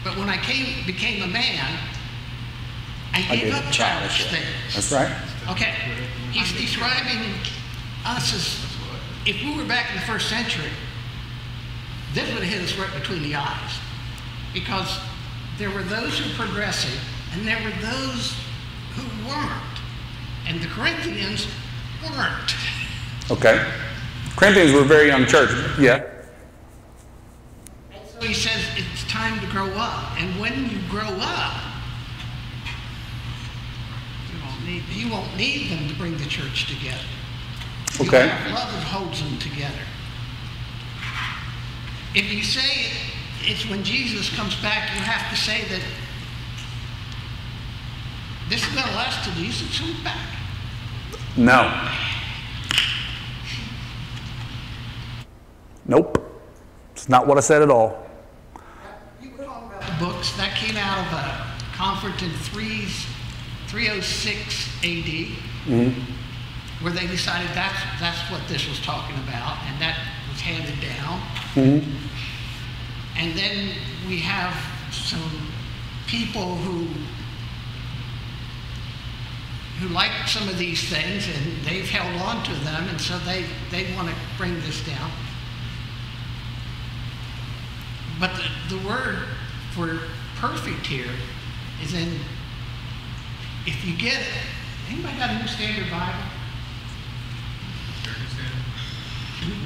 But 0.03 0.15
when 0.15 0.29
I 0.29 0.37
came, 0.37 0.85
became 0.85 1.23
a 1.23 1.27
man, 1.27 1.79
I 3.13 3.35
gave 3.35 3.53
up 3.53 3.71
childish 3.71 4.27
things. 4.27 4.45
That's 4.73 4.91
right. 4.91 5.11
Okay, 5.49 5.73
he's 6.31 6.51
describing 6.53 7.33
us 8.05 8.33
as 8.33 8.69
if 9.25 9.41
we 9.43 9.57
were 9.57 9.67
back 9.67 9.89
in 9.89 9.95
the 9.95 10.05
first 10.05 10.29
century, 10.29 10.69
this 12.13 12.27
would 12.33 12.43
have 12.43 12.53
hit 12.53 12.61
us 12.61 12.77
right 12.77 12.93
between 12.93 13.23
the 13.23 13.35
eyes. 13.35 13.79
Because 14.53 14.99
there 15.57 15.69
were 15.69 15.83
those 15.83 16.17
who 16.17 16.29
were 16.29 16.47
progressive 16.47 16.99
and 17.33 17.47
there 17.47 17.61
were 17.63 17.73
those 17.81 18.35
who 18.95 19.03
weren't. 19.27 19.79
And 20.47 20.61
the 20.61 20.67
Corinthians 20.67 21.47
weren't. 22.03 22.55
Okay. 23.29 23.71
Corinthians 24.35 24.71
were 24.71 24.83
very 24.83 25.07
young 25.07 25.25
church. 25.25 25.51
Yeah. 25.79 26.03
So 27.91 28.21
he 28.25 28.33
says 28.33 28.65
it's 28.75 29.03
time 29.11 29.39
to 29.41 29.47
grow 29.47 29.67
up. 29.73 30.19
And 30.19 30.39
when 30.39 30.69
you 30.69 30.79
grow 30.89 31.09
up, 31.19 31.53
need, 34.69 34.83
you 34.89 35.11
won't 35.11 35.35
need 35.35 35.71
them 35.71 35.87
to 35.87 35.95
bring 35.95 36.17
the 36.17 36.25
church 36.25 36.67
together. 36.67 37.03
Okay. 37.99 38.27
love 38.53 38.83
holds 38.83 39.21
them 39.21 39.37
together. 39.39 39.83
If 42.15 42.31
you 42.31 42.43
say 42.43 42.85
it, 42.85 42.91
it's 43.41 43.69
when 43.69 43.83
Jesus 43.83 44.33
comes 44.35 44.55
back, 44.61 44.89
you 44.95 45.01
have 45.01 45.29
to 45.29 45.37
say 45.37 45.63
that 45.69 45.81
this 48.49 48.67
is 48.67 48.73
going 48.73 48.87
to 48.87 48.95
last 48.95 49.23
till 49.25 49.33
Jesus 49.33 49.79
comes 49.79 49.99
back. 50.03 50.27
No. 51.37 51.89
Nope. 55.85 56.17
It's 56.93 57.09
not 57.09 57.27
what 57.27 57.37
I 57.37 57.41
said 57.41 57.61
at 57.61 57.69
all. 57.69 58.05
The 59.21 59.95
books 59.99 60.35
that 60.37 60.55
came 60.55 60.77
out 60.77 61.05
of 61.05 61.13
a 61.13 61.75
conference 61.75 62.21
in 62.21 62.29
3, 62.29 62.85
306 63.69 64.67
AD. 64.83 65.27
Mhm. 65.67 65.93
where 66.81 66.93
they 66.93 67.05
decided 67.07 67.49
that's, 67.53 67.77
that's 67.99 68.31
what 68.31 68.39
this 68.47 68.65
was 68.69 68.79
talking 68.79 69.15
about, 69.27 69.57
and 69.67 69.81
that 69.81 69.97
was 70.31 70.39
handed 70.39 70.79
down. 70.79 71.21
Mhm. 71.55 71.83
And 73.17 73.35
then 73.37 73.71
we 74.07 74.19
have 74.19 74.55
some 74.93 75.51
people 76.07 76.55
who 76.57 76.87
who 79.81 79.89
like 79.89 80.11
some 80.25 80.47
of 80.49 80.57
these 80.57 80.83
things, 80.89 81.27
and 81.27 81.63
they've 81.65 81.89
held 81.89 82.15
on 82.21 82.43
to 82.43 82.53
them, 82.65 82.87
and 82.89 82.99
so 82.99 83.17
they, 83.19 83.45
they 83.71 83.93
want 83.95 84.07
to 84.09 84.15
bring 84.37 84.59
this 84.61 84.81
down. 84.85 85.11
But 88.19 88.31
the, 88.69 88.75
the 88.75 88.87
word 88.87 89.19
for 89.71 89.99
perfect 90.37 90.85
here 90.85 91.11
is 91.81 91.93
in, 91.93 92.19
if 93.65 93.85
you 93.85 93.95
get 93.97 94.13
it, 94.13 94.27
anybody 94.89 95.17
got 95.17 95.29
a 95.31 95.39
New 95.39 95.47
Standard 95.47 95.89
Bible? 95.89 96.23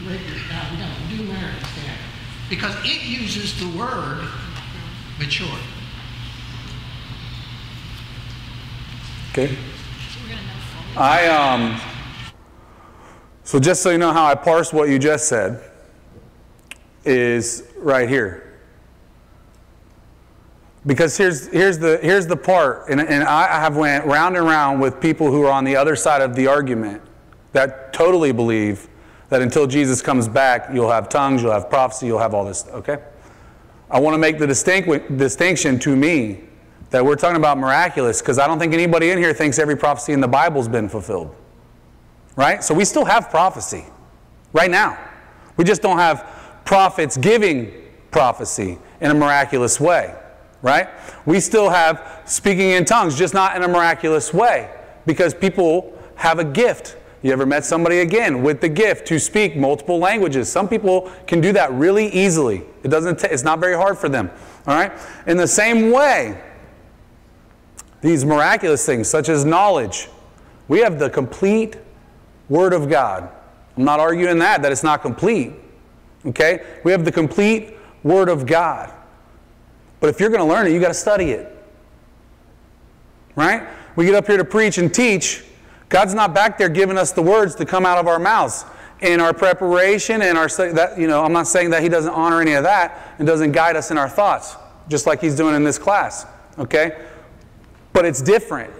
Regular, 0.06 0.39
uh, 0.52 0.78
no, 0.78 1.16
New 1.16 1.32
American 1.32 1.66
Standard. 1.66 1.98
Because 2.50 2.76
it 2.84 3.04
uses 3.04 3.60
the 3.60 3.78
word 3.78 4.28
mature. 5.18 5.48
Okay. 9.32 9.48
So 9.48 9.56
we're 10.22 10.30
gonna 10.30 10.41
know 10.41 10.54
fully. 10.94 10.98
I 10.98 11.28
um. 11.28 11.82
So 13.44 13.60
just 13.60 13.82
so 13.82 13.89
you 13.89 13.98
know 13.98 14.14
how 14.14 14.26
I 14.26 14.36
parse 14.36 14.72
what 14.72 14.89
you 14.89 15.00
just 15.00 15.28
said, 15.28 15.62
is 17.06 17.64
right 17.78 18.08
here. 18.08 18.43
Because 20.86 21.18
here's 21.18 21.48
here's 21.48 21.78
the 21.80 21.98
here's 22.02 22.28
the 22.28 22.36
part, 22.36 22.90
and, 22.90 23.00
and 23.00 23.24
I 23.24 23.48
have 23.48 23.78
went 23.78 24.06
round 24.06 24.36
and 24.36 24.46
round 24.46 24.82
with 24.82 25.00
people 25.00 25.32
who 25.32 25.44
are 25.44 25.52
on 25.52 25.64
the 25.64 25.76
other 25.78 25.96
side 25.96 26.22
of 26.22 26.36
the 26.36 26.48
argument 26.48 27.02
that 27.54 27.94
totally 27.94 28.34
believe 28.34 28.90
that 29.30 29.42
until 29.42 29.66
Jesus 29.66 30.02
comes 30.02 30.28
back, 30.28 30.68
you'll 30.74 30.92
have 30.92 31.08
tongues, 31.08 31.42
you'll 31.42 31.54
have 31.54 31.70
prophecy, 31.70 32.08
you'll 32.08 32.20
have 32.20 32.34
all 32.34 32.44
this. 32.44 32.68
Okay. 32.68 32.98
I 33.90 34.00
want 34.00 34.14
to 34.16 34.18
make 34.18 34.40
the 34.40 34.48
distinct, 34.48 35.18
distinction 35.18 35.80
to 35.80 35.96
me 35.96 36.42
that 36.90 37.04
we're 37.04 37.16
talking 37.16 37.38
about 37.38 37.58
miraculous 37.58 38.22
because 38.22 38.38
I 38.38 38.48
don't 38.48 38.60
think 38.60 38.74
anybody 38.74 39.12
in 39.12 39.18
here 39.18 39.34
thinks 39.34 39.60
every 39.60 39.78
prophecy 39.78 40.14
in 40.14 40.20
the 40.20 40.28
Bible's 40.28 40.68
been 40.68 40.90
fulfilled. 40.90 41.36
Right? 42.36 42.64
So 42.64 42.74
we 42.74 42.86
still 42.86 43.06
have 43.06 43.30
prophecy 43.30 43.86
right 44.52 44.70
now. 44.70 45.00
We 45.58 45.64
just 45.64 45.82
don't 45.82 45.98
have 45.98 46.28
prophets 46.66 47.18
giving 47.18 47.72
prophecy 48.12 48.78
in 49.02 49.12
a 49.12 49.14
miraculous 49.14 49.80
way. 49.80 50.16
Right? 50.64 50.89
We 51.28 51.39
still 51.39 51.70
have 51.70 52.24
speaking 52.26 52.72
in 52.72 52.86
tongues, 52.86 53.16
just 53.16 53.36
not 53.36 53.55
in 53.55 53.61
a 53.61 53.68
miraculous 53.68 54.34
way 54.34 54.72
because 55.05 55.34
people 55.34 55.95
have 56.16 56.39
a 56.39 56.43
gift. 56.43 56.97
You 57.22 57.32
ever 57.32 57.45
met 57.45 57.64
somebody 57.66 57.99
again 57.99 58.41
with 58.41 58.61
the 58.61 58.70
gift 58.70 59.07
to 59.07 59.20
speak 59.20 59.55
multiple 59.55 59.99
languages? 59.99 60.49
Some 60.49 60.68
people 60.68 61.11
can 61.28 61.41
do 61.41 61.53
that 61.53 61.72
really 61.74 62.07
easily. 62.07 62.64
It 62.84 62.88
doesn't 62.88 63.24
it's 63.26 63.43
not 63.43 63.59
very 63.59 63.76
hard 63.76 63.97
for 63.97 64.09
them. 64.09 64.32
All 64.66 64.76
right? 64.76 64.91
In 65.28 65.38
the 65.38 65.47
same 65.47 65.91
way, 65.91 66.41
these 68.01 68.26
miraculous 68.26 68.86
things, 68.86 69.09
such 69.09 69.30
as 69.30 69.45
knowledge, 69.45 70.09
we 70.68 70.80
have 70.80 70.99
the 70.99 71.09
complete 71.09 71.78
Word 72.49 72.74
of 72.74 72.89
God. 72.89 73.30
I'm 73.78 73.86
not 73.86 73.99
arguing 73.99 74.39
that, 74.39 74.61
that 74.61 74.72
it's 74.72 74.84
not 74.84 75.01
complete. 75.01 75.53
Okay? 76.26 76.66
We 76.84 76.91
have 76.91 77.05
the 77.05 77.11
complete 77.11 77.76
Word 78.03 78.30
of 78.30 78.45
God. 78.45 78.93
But 80.04 80.10
if 80.10 80.20
you're 80.20 80.28
going 80.28 80.41
to 80.41 80.54
learn 80.54 80.68
it, 80.68 80.74
you 80.74 80.82
got 80.82 80.89
to 80.89 80.93
study 80.93 81.32
it. 81.32 81.49
Right? 83.38 83.66
We 83.95 84.04
get 84.04 84.16
up 84.16 84.28
here 84.28 84.36
to 84.36 84.43
preach 84.43 84.78
and 84.78 84.93
teach. 84.93 85.45
God's 85.88 86.14
not 86.14 86.34
back 86.34 86.58
there 86.58 86.68
giving 86.68 86.97
us 86.97 87.14
the 87.14 87.22
words 87.22 87.56
to 87.56 87.66
come 87.66 87.86
out 87.86 87.97
of 87.97 88.06
our 88.06 88.20
mouths. 88.20 88.66
In 88.99 89.22
our 89.22 89.34
preparation 89.34 90.22
and 90.22 90.38
our 90.38 90.49
that 90.49 90.99
you 90.99 91.08
know, 91.08 91.24
I'm 91.24 91.32
not 91.32 91.47
saying 91.47 91.70
that 91.70 91.82
He 91.82 91.88
doesn't 91.88 92.12
honor 92.12 92.41
any 92.41 92.51
of 92.51 92.64
that 92.64 93.16
and 93.18 93.26
doesn't 93.26 93.54
guide 93.54 93.78
us 93.78 93.91
in 93.91 93.97
our 93.97 94.10
thoughts, 94.10 94.58
just 94.89 95.08
like 95.08 95.22
He's 95.22 95.38
doing 95.38 95.56
in 95.56 95.64
this 95.64 95.80
class. 95.80 96.26
Okay? 96.60 97.01
But 97.93 98.04
it's 98.04 98.22
different. 98.22 98.74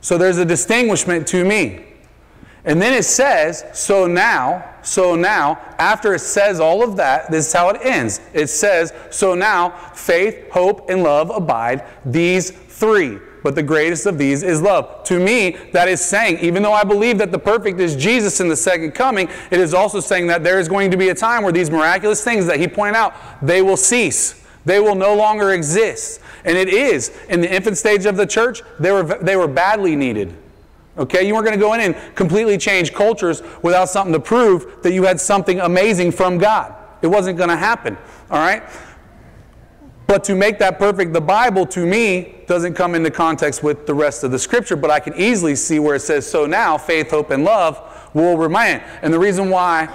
So 0.00 0.16
there's 0.16 0.38
a 0.38 0.44
distinguishment 0.46 1.28
to 1.28 1.44
me. 1.44 1.84
And 2.64 2.80
then 2.80 2.94
it 2.94 3.04
says, 3.04 3.62
so 3.74 4.06
now 4.06 4.71
so 4.82 5.14
now, 5.14 5.60
after 5.78 6.14
it 6.14 6.20
says 6.20 6.60
all 6.60 6.82
of 6.82 6.96
that, 6.96 7.30
this 7.30 7.46
is 7.46 7.52
how 7.52 7.70
it 7.70 7.80
ends. 7.82 8.20
It 8.32 8.48
says, 8.48 8.92
so 9.10 9.34
now, 9.34 9.70
faith, 9.94 10.50
hope, 10.50 10.90
and 10.90 11.02
love 11.02 11.30
abide, 11.30 11.84
these 12.04 12.50
three. 12.50 13.18
But 13.42 13.54
the 13.54 13.62
greatest 13.62 14.06
of 14.06 14.18
these 14.18 14.42
is 14.42 14.62
love. 14.62 15.02
To 15.04 15.18
me, 15.18 15.56
that 15.72 15.88
is 15.88 16.00
saying, 16.00 16.38
even 16.38 16.62
though 16.62 16.72
I 16.72 16.84
believe 16.84 17.18
that 17.18 17.32
the 17.32 17.38
perfect 17.38 17.80
is 17.80 17.96
Jesus 17.96 18.40
in 18.40 18.48
the 18.48 18.56
second 18.56 18.92
coming, 18.92 19.28
it 19.50 19.58
is 19.58 19.74
also 19.74 20.00
saying 20.00 20.28
that 20.28 20.44
there 20.44 20.60
is 20.60 20.68
going 20.68 20.90
to 20.92 20.96
be 20.96 21.08
a 21.08 21.14
time 21.14 21.42
where 21.42 21.52
these 21.52 21.70
miraculous 21.70 22.22
things 22.22 22.46
that 22.46 22.60
he 22.60 22.68
pointed 22.68 22.96
out, 22.96 23.14
they 23.42 23.62
will 23.62 23.76
cease. 23.76 24.44
They 24.64 24.78
will 24.78 24.94
no 24.94 25.14
longer 25.16 25.52
exist. 25.52 26.20
And 26.44 26.56
it 26.56 26.68
is. 26.68 27.10
In 27.28 27.40
the 27.40 27.52
infant 27.52 27.78
stage 27.78 28.06
of 28.06 28.16
the 28.16 28.26
church, 28.26 28.62
they 28.78 28.92
were, 28.92 29.02
they 29.02 29.36
were 29.36 29.48
badly 29.48 29.96
needed. 29.96 30.36
Okay, 30.98 31.26
you 31.26 31.32
weren't 31.32 31.46
going 31.46 31.58
to 31.58 31.60
go 31.60 31.72
in 31.72 31.80
and 31.80 32.14
completely 32.14 32.58
change 32.58 32.92
cultures 32.92 33.42
without 33.62 33.88
something 33.88 34.12
to 34.12 34.20
prove 34.20 34.82
that 34.82 34.92
you 34.92 35.04
had 35.04 35.18
something 35.18 35.60
amazing 35.60 36.12
from 36.12 36.36
God. 36.36 36.74
It 37.00 37.06
wasn't 37.06 37.38
going 37.38 37.48
to 37.48 37.56
happen. 37.56 37.96
All 38.30 38.38
right? 38.38 38.62
But 40.06 40.24
to 40.24 40.34
make 40.34 40.58
that 40.58 40.78
perfect, 40.78 41.14
the 41.14 41.20
Bible 41.22 41.64
to 41.68 41.86
me 41.86 42.34
doesn't 42.46 42.74
come 42.74 42.94
into 42.94 43.10
context 43.10 43.62
with 43.62 43.86
the 43.86 43.94
rest 43.94 44.24
of 44.24 44.30
the 44.30 44.38
scripture, 44.38 44.76
but 44.76 44.90
I 44.90 45.00
can 45.00 45.14
easily 45.14 45.56
see 45.56 45.78
where 45.78 45.94
it 45.94 46.00
says, 46.00 46.30
So 46.30 46.44
now 46.44 46.76
faith, 46.76 47.10
hope, 47.10 47.30
and 47.30 47.44
love 47.44 48.10
will 48.12 48.36
remain. 48.36 48.82
And 49.00 49.14
the 49.14 49.18
reason 49.18 49.48
why 49.48 49.88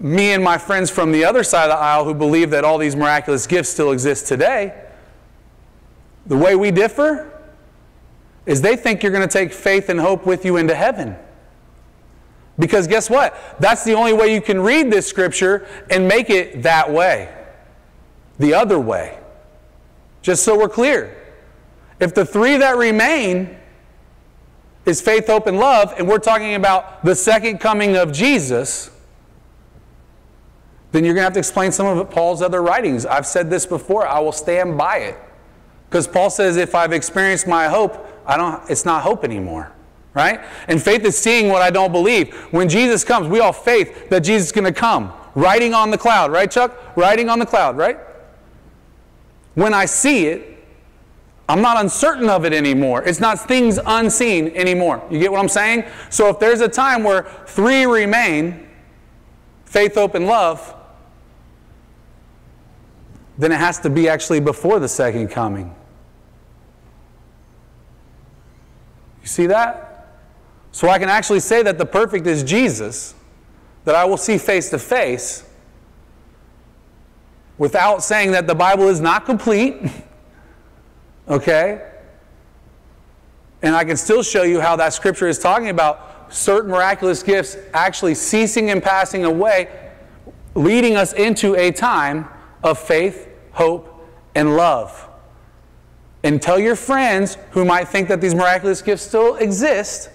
me 0.00 0.32
and 0.32 0.44
my 0.44 0.58
friends 0.58 0.90
from 0.90 1.12
the 1.12 1.24
other 1.24 1.42
side 1.42 1.70
of 1.70 1.78
the 1.78 1.82
aisle 1.82 2.04
who 2.04 2.14
believe 2.14 2.50
that 2.50 2.64
all 2.64 2.76
these 2.76 2.94
miraculous 2.94 3.46
gifts 3.46 3.70
still 3.70 3.92
exist 3.92 4.26
today, 4.26 4.84
the 6.26 6.36
way 6.36 6.54
we 6.54 6.70
differ 6.70 7.37
is 8.48 8.62
they 8.62 8.74
think 8.74 9.02
you're 9.02 9.12
going 9.12 9.28
to 9.28 9.32
take 9.32 9.52
faith 9.52 9.90
and 9.90 10.00
hope 10.00 10.24
with 10.24 10.44
you 10.44 10.56
into 10.56 10.74
heaven. 10.74 11.14
Because 12.58 12.88
guess 12.88 13.08
what? 13.08 13.36
That's 13.60 13.84
the 13.84 13.92
only 13.92 14.14
way 14.14 14.34
you 14.34 14.40
can 14.40 14.58
read 14.58 14.90
this 14.90 15.06
scripture 15.06 15.68
and 15.90 16.08
make 16.08 16.30
it 16.30 16.62
that 16.62 16.90
way, 16.90 17.32
the 18.38 18.54
other 18.54 18.80
way. 18.80 19.18
Just 20.22 20.44
so 20.44 20.58
we're 20.58 20.68
clear. 20.68 21.14
If 22.00 22.14
the 22.14 22.24
three 22.24 22.56
that 22.56 22.78
remain 22.78 23.54
is 24.86 25.02
faith, 25.02 25.26
hope, 25.26 25.46
and 25.46 25.58
love, 25.58 25.92
and 25.98 26.08
we're 26.08 26.18
talking 26.18 26.54
about 26.54 27.04
the 27.04 27.14
second 27.14 27.58
coming 27.58 27.96
of 27.96 28.12
Jesus, 28.12 28.90
then 30.90 31.04
you're 31.04 31.12
going 31.12 31.22
to 31.22 31.26
have 31.26 31.32
to 31.34 31.38
explain 31.38 31.70
some 31.70 31.86
of 31.86 32.10
Paul's 32.10 32.40
other 32.40 32.62
writings. 32.62 33.04
I've 33.04 33.26
said 33.26 33.50
this 33.50 33.66
before, 33.66 34.08
I 34.08 34.20
will 34.20 34.32
stand 34.32 34.78
by 34.78 34.96
it. 34.98 35.18
Because 35.90 36.06
Paul 36.06 36.30
says, 36.30 36.56
if 36.56 36.74
I've 36.74 36.92
experienced 36.92 37.46
my 37.46 37.68
hope, 37.68 38.06
I 38.28 38.36
don't, 38.36 38.62
it's 38.70 38.84
not 38.84 39.02
hope 39.02 39.24
anymore. 39.24 39.72
Right? 40.14 40.40
And 40.68 40.80
faith 40.80 41.04
is 41.04 41.18
seeing 41.18 41.48
what 41.48 41.62
I 41.62 41.70
don't 41.70 41.90
believe. 41.90 42.34
When 42.52 42.68
Jesus 42.68 43.02
comes, 43.02 43.28
we 43.28 43.40
all 43.40 43.52
faith 43.52 44.08
that 44.10 44.20
Jesus 44.20 44.48
is 44.48 44.52
going 44.52 44.72
to 44.72 44.72
come. 44.72 45.12
Riding 45.34 45.74
on 45.74 45.90
the 45.90 45.98
cloud, 45.98 46.30
right, 46.30 46.50
Chuck? 46.50 46.96
Riding 46.96 47.28
on 47.28 47.40
the 47.40 47.46
cloud, 47.46 47.76
right? 47.76 47.98
When 49.54 49.74
I 49.74 49.86
see 49.86 50.26
it, 50.26 50.56
I'm 51.48 51.62
not 51.62 51.80
uncertain 51.80 52.28
of 52.28 52.44
it 52.44 52.52
anymore. 52.52 53.02
It's 53.02 53.20
not 53.20 53.40
things 53.40 53.78
unseen 53.84 54.48
anymore. 54.56 55.02
You 55.10 55.18
get 55.18 55.32
what 55.32 55.40
I'm 55.40 55.48
saying? 55.48 55.84
So 56.10 56.28
if 56.28 56.38
there's 56.38 56.60
a 56.60 56.68
time 56.68 57.02
where 57.02 57.24
three 57.46 57.86
remain 57.86 58.68
faith, 59.64 59.94
hope, 59.94 60.14
and 60.14 60.26
love 60.26 60.74
then 63.38 63.52
it 63.52 63.58
has 63.58 63.78
to 63.78 63.88
be 63.88 64.08
actually 64.08 64.40
before 64.40 64.80
the 64.80 64.88
second 64.88 65.28
coming. 65.28 65.74
You 69.28 69.30
see 69.30 69.46
that? 69.48 70.06
So 70.72 70.88
I 70.88 70.98
can 70.98 71.10
actually 71.10 71.40
say 71.40 71.62
that 71.62 71.76
the 71.76 71.84
perfect 71.84 72.26
is 72.26 72.42
Jesus, 72.42 73.14
that 73.84 73.94
I 73.94 74.06
will 74.06 74.16
see 74.16 74.38
face 74.38 74.70
to 74.70 74.78
face, 74.78 75.44
without 77.58 78.02
saying 78.02 78.30
that 78.30 78.46
the 78.46 78.54
Bible 78.54 78.88
is 78.88 79.02
not 79.02 79.26
complete. 79.26 79.76
okay? 81.28 81.90
And 83.60 83.76
I 83.76 83.84
can 83.84 83.98
still 83.98 84.22
show 84.22 84.44
you 84.44 84.62
how 84.62 84.76
that 84.76 84.94
scripture 84.94 85.28
is 85.28 85.38
talking 85.38 85.68
about 85.68 86.32
certain 86.32 86.70
miraculous 86.70 87.22
gifts 87.22 87.58
actually 87.74 88.14
ceasing 88.14 88.70
and 88.70 88.82
passing 88.82 89.26
away, 89.26 89.90
leading 90.54 90.96
us 90.96 91.12
into 91.12 91.54
a 91.54 91.70
time 91.70 92.26
of 92.64 92.78
faith, 92.78 93.28
hope, 93.52 94.08
and 94.34 94.56
love. 94.56 95.07
And 96.24 96.42
tell 96.42 96.58
your 96.58 96.76
friends 96.76 97.38
who 97.52 97.64
might 97.64 97.88
think 97.88 98.08
that 98.08 98.20
these 98.20 98.34
miraculous 98.34 98.82
gifts 98.82 99.02
still 99.02 99.36
exist, 99.36 100.10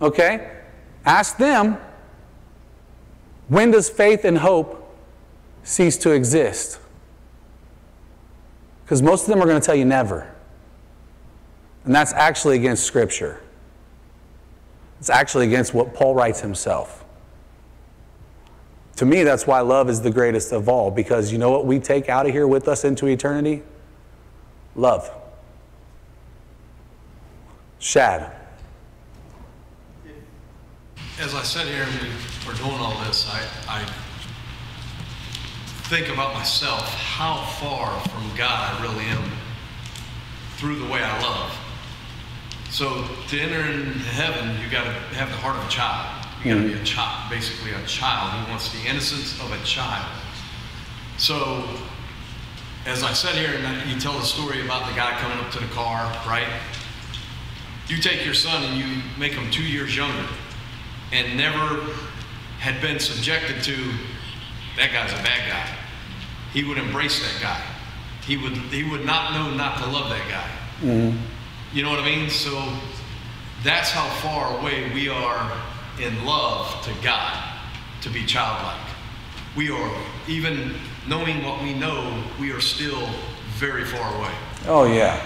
okay? 0.00 0.50
Ask 1.04 1.36
them, 1.36 1.76
when 3.48 3.72
does 3.72 3.90
faith 3.90 4.24
and 4.24 4.38
hope 4.38 4.96
cease 5.64 5.96
to 5.98 6.12
exist? 6.12 6.78
Because 8.84 9.02
most 9.02 9.22
of 9.22 9.28
them 9.28 9.42
are 9.42 9.46
going 9.46 9.60
to 9.60 9.64
tell 9.64 9.74
you 9.74 9.84
never. 9.84 10.32
And 11.84 11.94
that's 11.94 12.12
actually 12.12 12.56
against 12.56 12.84
Scripture. 12.84 13.40
It's 15.00 15.10
actually 15.10 15.46
against 15.46 15.74
what 15.74 15.94
Paul 15.94 16.14
writes 16.14 16.40
himself. 16.40 17.04
To 18.96 19.04
me, 19.04 19.24
that's 19.24 19.46
why 19.46 19.60
love 19.60 19.90
is 19.90 20.00
the 20.00 20.10
greatest 20.10 20.52
of 20.52 20.68
all, 20.68 20.90
because 20.90 21.32
you 21.32 21.38
know 21.38 21.50
what 21.50 21.66
we 21.66 21.80
take 21.80 22.08
out 22.08 22.26
of 22.26 22.32
here 22.32 22.46
with 22.46 22.68
us 22.68 22.84
into 22.84 23.08
eternity? 23.08 23.62
Love. 24.76 25.10
Shad. 27.78 28.32
As 31.20 31.34
I 31.34 31.42
sit 31.42 31.66
here 31.68 31.84
and 31.84 32.10
we're 32.46 32.54
doing 32.54 32.80
all 32.80 32.98
this, 33.04 33.30
I, 33.30 33.40
I 33.68 33.84
think 35.88 36.08
about 36.08 36.34
myself, 36.34 36.82
how 36.94 37.44
far 37.60 38.00
from 38.08 38.36
God 38.36 38.80
I 38.80 38.82
really 38.82 39.04
am 39.04 39.30
through 40.56 40.78
the 40.80 40.86
way 40.86 41.00
I 41.02 41.22
love. 41.22 41.56
So 42.70 43.06
to 43.28 43.40
enter 43.40 43.60
into 43.60 43.98
heaven, 44.00 44.60
you 44.60 44.68
got 44.70 44.84
to 44.84 44.90
have 45.14 45.28
the 45.28 45.36
heart 45.36 45.56
of 45.56 45.64
a 45.64 45.70
child. 45.70 46.26
You 46.42 46.54
got 46.54 46.60
to 46.60 46.66
be 46.66 46.72
a 46.72 46.76
mm-hmm. 46.76 46.84
child, 46.84 47.30
basically 47.30 47.70
a 47.70 47.86
child 47.86 48.32
who 48.32 48.50
wants 48.50 48.72
the 48.72 48.88
innocence 48.88 49.40
of 49.40 49.52
a 49.52 49.64
child. 49.64 50.10
So, 51.16 51.64
as 52.86 53.02
I 53.02 53.12
said 53.12 53.34
here, 53.34 53.50
and 53.56 53.90
you 53.90 53.98
tell 53.98 54.12
the 54.18 54.24
story 54.24 54.64
about 54.64 54.88
the 54.88 54.94
guy 54.94 55.12
coming 55.20 55.38
up 55.38 55.50
to 55.52 55.58
the 55.58 55.66
car, 55.68 56.04
right? 56.26 56.46
You 57.88 57.98
take 57.98 58.24
your 58.24 58.34
son 58.34 58.62
and 58.62 58.76
you 58.76 59.02
make 59.18 59.32
him 59.32 59.50
two 59.50 59.62
years 59.62 59.96
younger, 59.96 60.26
and 61.12 61.36
never 61.36 61.82
had 62.58 62.80
been 62.80 62.98
subjected 62.98 63.62
to 63.64 63.76
that 64.76 64.92
guy's 64.92 65.12
a 65.12 65.22
bad 65.22 65.48
guy. 65.48 65.76
He 66.52 66.64
would 66.64 66.78
embrace 66.78 67.20
that 67.20 67.42
guy. 67.42 67.62
He 68.26 68.36
would 68.36 68.52
he 68.52 68.88
would 68.88 69.04
not 69.04 69.32
know 69.32 69.54
not 69.54 69.78
to 69.78 69.86
love 69.86 70.08
that 70.10 70.28
guy. 70.28 70.50
Mm-hmm. 70.80 71.18
You 71.76 71.82
know 71.82 71.90
what 71.90 72.00
I 72.00 72.04
mean? 72.04 72.30
So 72.30 72.62
that's 73.62 73.90
how 73.90 74.08
far 74.20 74.58
away 74.58 74.92
we 74.92 75.08
are 75.08 75.52
in 76.00 76.24
love 76.24 76.84
to 76.84 76.92
God 77.02 77.42
to 78.02 78.10
be 78.10 78.24
childlike. 78.24 78.80
We 79.56 79.70
are, 79.70 79.96
even 80.28 80.74
knowing 81.06 81.44
what 81.44 81.62
we 81.62 81.74
know, 81.74 82.22
we 82.40 82.52
are 82.52 82.60
still 82.60 83.08
very 83.56 83.84
far 83.84 84.16
away. 84.16 84.32
Oh, 84.66 84.84
yeah. 84.84 85.24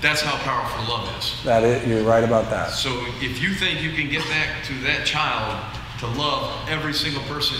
That's 0.00 0.22
how 0.22 0.36
powerful 0.38 0.94
love 0.94 1.08
is. 1.18 1.42
That 1.44 1.62
is, 1.62 1.86
you're 1.86 2.02
right 2.02 2.24
about 2.24 2.48
that. 2.50 2.70
So 2.70 3.04
if 3.20 3.42
you 3.42 3.52
think 3.52 3.82
you 3.82 3.92
can 3.92 4.08
get 4.10 4.24
back 4.28 4.64
to 4.64 4.74
that 4.80 5.04
child 5.04 5.62
to 5.98 6.06
love 6.06 6.68
every 6.68 6.94
single 6.94 7.22
person 7.24 7.58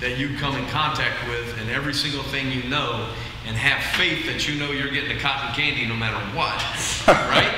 that 0.00 0.18
you 0.18 0.38
come 0.38 0.56
in 0.56 0.66
contact 0.68 1.28
with 1.28 1.58
and 1.60 1.70
every 1.70 1.92
single 1.92 2.22
thing 2.24 2.50
you 2.50 2.62
know 2.64 3.10
and 3.46 3.56
have 3.56 3.82
faith 3.98 4.26
that 4.26 4.48
you 4.48 4.58
know 4.58 4.72
you're 4.72 4.90
getting 4.90 5.16
a 5.16 5.20
cotton 5.20 5.54
candy 5.54 5.86
no 5.86 5.94
matter 5.94 6.18
what, 6.36 6.56
right? 7.08 7.52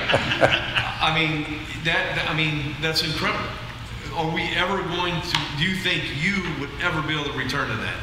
I 1.01 1.13
mean, 1.15 1.59
that, 1.85 2.27
I 2.29 2.35
mean, 2.35 2.75
that's 2.81 3.03
incredible 3.03 3.47
are 4.15 4.33
we 4.33 4.43
ever 4.55 4.81
going 4.81 5.13
to, 5.21 5.37
do 5.57 5.63
you 5.63 5.75
think 5.75 6.03
you 6.21 6.43
would 6.59 6.69
ever 6.81 7.01
be 7.07 7.13
able 7.13 7.31
to 7.31 7.37
return 7.37 7.69
to 7.69 7.75
that? 7.77 7.95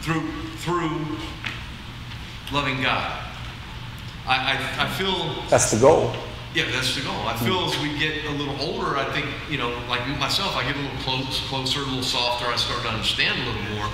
Through, 0.00 0.30
through 0.58 1.18
loving 2.52 2.82
God. 2.82 3.22
I, 4.26 4.56
I, 4.78 4.84
I 4.84 4.88
feel. 4.88 5.42
That's 5.48 5.70
the 5.70 5.80
goal. 5.80 6.12
Yeah, 6.54 6.64
that's 6.72 6.96
the 6.96 7.02
goal. 7.02 7.20
I 7.26 7.36
feel 7.36 7.60
as 7.64 7.78
we 7.80 7.96
get 7.98 8.24
a 8.24 8.32
little 8.32 8.58
older, 8.60 8.96
I 8.96 9.04
think, 9.12 9.26
you 9.48 9.56
know, 9.56 9.70
like 9.88 10.06
myself, 10.18 10.56
I 10.56 10.64
get 10.64 10.74
a 10.74 10.80
little 10.80 10.98
close, 10.98 11.46
closer, 11.48 11.80
a 11.80 11.84
little 11.84 12.02
softer. 12.02 12.46
I 12.46 12.56
start 12.56 12.82
to 12.82 12.88
understand 12.88 13.40
a 13.40 13.44
little 13.46 13.76
more. 13.76 13.88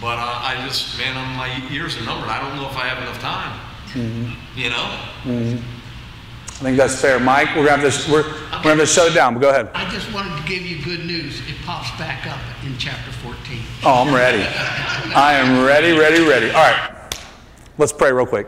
But 0.00 0.18
uh, 0.18 0.40
I 0.40 0.64
just, 0.66 0.96
man, 0.98 1.14
my 1.36 1.56
years 1.68 1.96
are 1.98 2.04
numbered. 2.04 2.30
I 2.30 2.40
don't 2.40 2.56
know 2.56 2.68
if 2.68 2.76
I 2.76 2.86
have 2.86 3.02
enough 3.02 3.20
time. 3.20 3.58
Mm-hmm. 3.92 4.58
You 4.58 4.70
know? 4.70 4.98
Mm-hmm. 5.24 5.79
I 6.60 6.62
think 6.62 6.76
that's 6.76 7.00
fair. 7.00 7.18
Mike, 7.18 7.48
we're 7.56 7.64
going 7.64 7.80
to 7.80 7.88
have 7.88 8.04
to, 8.04 8.12
we're, 8.12 8.22
we're 8.58 8.62
going 8.62 8.78
to 8.78 8.84
shut 8.84 9.10
it 9.10 9.14
down, 9.14 9.32
but 9.32 9.40
go 9.40 9.48
ahead. 9.48 9.70
I 9.72 9.88
just 9.88 10.12
wanted 10.12 10.36
to 10.36 10.46
give 10.46 10.60
you 10.60 10.84
good 10.84 11.06
news. 11.06 11.40
It 11.48 11.56
pops 11.64 11.90
back 11.98 12.26
up 12.26 12.38
in 12.62 12.76
chapter 12.76 13.10
14. 13.12 13.62
Oh, 13.82 14.04
I'm 14.06 14.14
ready. 14.14 14.42
I 15.16 15.36
am 15.36 15.64
ready, 15.64 15.92
ready, 15.92 16.22
ready. 16.22 16.50
All 16.50 16.56
right. 16.56 17.14
Let's 17.78 17.94
pray 17.94 18.12
real 18.12 18.26
quick. 18.26 18.46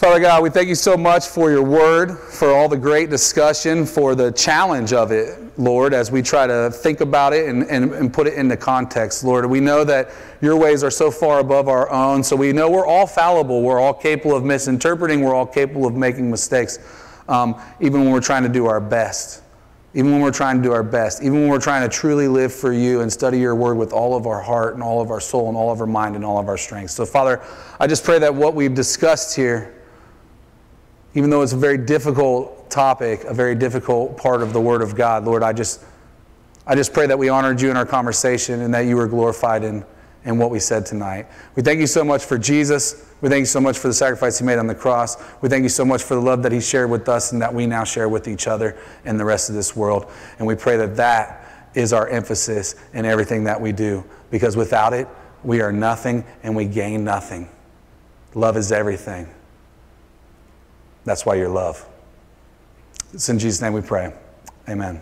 Father 0.00 0.18
God, 0.18 0.42
we 0.42 0.48
thank 0.48 0.66
you 0.66 0.74
so 0.74 0.96
much 0.96 1.28
for 1.28 1.50
your 1.50 1.62
word, 1.62 2.18
for 2.18 2.54
all 2.54 2.70
the 2.70 2.78
great 2.78 3.10
discussion, 3.10 3.84
for 3.84 4.14
the 4.14 4.32
challenge 4.32 4.94
of 4.94 5.12
it, 5.12 5.38
Lord, 5.58 5.92
as 5.92 6.10
we 6.10 6.22
try 6.22 6.46
to 6.46 6.70
think 6.70 7.02
about 7.02 7.34
it 7.34 7.50
and, 7.50 7.64
and, 7.64 7.92
and, 7.92 8.10
put 8.10 8.26
it 8.26 8.32
into 8.32 8.56
context, 8.56 9.24
Lord. 9.24 9.44
We 9.44 9.60
know 9.60 9.84
that 9.84 10.10
your 10.40 10.56
ways 10.56 10.82
are 10.82 10.90
so 10.90 11.10
far 11.10 11.40
above 11.40 11.68
our 11.68 11.90
own, 11.90 12.24
so 12.24 12.34
we 12.34 12.50
know 12.54 12.70
we're 12.70 12.86
all 12.86 13.06
fallible. 13.06 13.60
We're 13.60 13.78
all 13.78 13.92
capable 13.92 14.34
of 14.34 14.42
misinterpreting. 14.42 15.20
We're 15.20 15.34
all 15.34 15.44
capable 15.44 15.84
of 15.84 15.94
making 15.94 16.30
mistakes, 16.30 16.78
um, 17.28 17.60
even 17.80 18.00
when 18.00 18.10
we're 18.10 18.22
trying 18.22 18.44
to 18.44 18.48
do 18.48 18.64
our 18.64 18.80
best. 18.80 19.42
Even 19.92 20.12
when 20.12 20.22
we're 20.22 20.30
trying 20.30 20.56
to 20.56 20.62
do 20.62 20.72
our 20.72 20.82
best, 20.82 21.20
even 21.20 21.42
when 21.42 21.48
we're 21.50 21.60
trying 21.60 21.86
to 21.86 21.94
truly 21.94 22.26
live 22.26 22.54
for 22.54 22.72
you 22.72 23.02
and 23.02 23.12
study 23.12 23.38
your 23.38 23.54
word 23.54 23.74
with 23.74 23.92
all 23.92 24.16
of 24.16 24.26
our 24.26 24.40
heart 24.40 24.72
and 24.72 24.82
all 24.82 25.02
of 25.02 25.10
our 25.10 25.20
soul 25.20 25.48
and 25.48 25.58
all 25.58 25.70
of 25.70 25.78
our 25.78 25.86
mind 25.86 26.16
and 26.16 26.24
all 26.24 26.38
of 26.38 26.48
our 26.48 26.56
strength. 26.56 26.92
So, 26.92 27.04
Father, 27.04 27.42
I 27.78 27.86
just 27.86 28.02
pray 28.02 28.18
that 28.20 28.34
what 28.34 28.54
we've 28.54 28.74
discussed 28.74 29.36
here 29.36 29.74
even 31.14 31.30
though 31.30 31.42
it's 31.42 31.52
a 31.52 31.56
very 31.56 31.78
difficult 31.78 32.70
topic, 32.70 33.24
a 33.24 33.34
very 33.34 33.54
difficult 33.54 34.16
part 34.16 34.42
of 34.42 34.52
the 34.52 34.60
Word 34.60 34.82
of 34.82 34.94
God, 34.94 35.24
Lord, 35.24 35.42
I 35.42 35.52
just, 35.52 35.84
I 36.66 36.74
just 36.74 36.92
pray 36.92 37.06
that 37.06 37.18
we 37.18 37.28
honored 37.28 37.60
you 37.60 37.70
in 37.70 37.76
our 37.76 37.86
conversation 37.86 38.60
and 38.60 38.72
that 38.74 38.80
you 38.80 38.96
were 38.96 39.08
glorified 39.08 39.64
in, 39.64 39.84
in 40.24 40.38
what 40.38 40.50
we 40.50 40.60
said 40.60 40.86
tonight. 40.86 41.26
We 41.56 41.62
thank 41.62 41.80
you 41.80 41.88
so 41.88 42.04
much 42.04 42.24
for 42.24 42.38
Jesus. 42.38 43.06
We 43.20 43.28
thank 43.28 43.40
you 43.40 43.46
so 43.46 43.60
much 43.60 43.76
for 43.78 43.88
the 43.88 43.94
sacrifice 43.94 44.38
he 44.38 44.44
made 44.44 44.58
on 44.58 44.66
the 44.66 44.74
cross. 44.74 45.16
We 45.42 45.48
thank 45.48 45.64
you 45.64 45.68
so 45.68 45.84
much 45.84 46.02
for 46.02 46.14
the 46.14 46.20
love 46.20 46.42
that 46.44 46.52
he 46.52 46.60
shared 46.60 46.90
with 46.90 47.08
us 47.08 47.32
and 47.32 47.42
that 47.42 47.52
we 47.52 47.66
now 47.66 47.84
share 47.84 48.08
with 48.08 48.28
each 48.28 48.46
other 48.46 48.78
and 49.04 49.18
the 49.18 49.24
rest 49.24 49.48
of 49.48 49.56
this 49.56 49.74
world. 49.74 50.10
And 50.38 50.46
we 50.46 50.54
pray 50.54 50.76
that 50.76 50.96
that 50.96 51.70
is 51.74 51.92
our 51.92 52.08
emphasis 52.08 52.76
in 52.92 53.04
everything 53.04 53.44
that 53.44 53.60
we 53.60 53.72
do 53.72 54.04
because 54.30 54.56
without 54.56 54.92
it, 54.92 55.08
we 55.42 55.60
are 55.60 55.72
nothing 55.72 56.24
and 56.42 56.54
we 56.54 56.66
gain 56.66 57.04
nothing. 57.04 57.48
Love 58.34 58.56
is 58.56 58.70
everything. 58.70 59.28
That's 61.04 61.24
why 61.24 61.34
you're 61.34 61.48
love. 61.48 61.86
It's 63.12 63.28
in 63.28 63.38
Jesus' 63.38 63.60
name 63.60 63.72
we 63.72 63.80
pray. 63.80 64.12
Amen. 64.68 65.00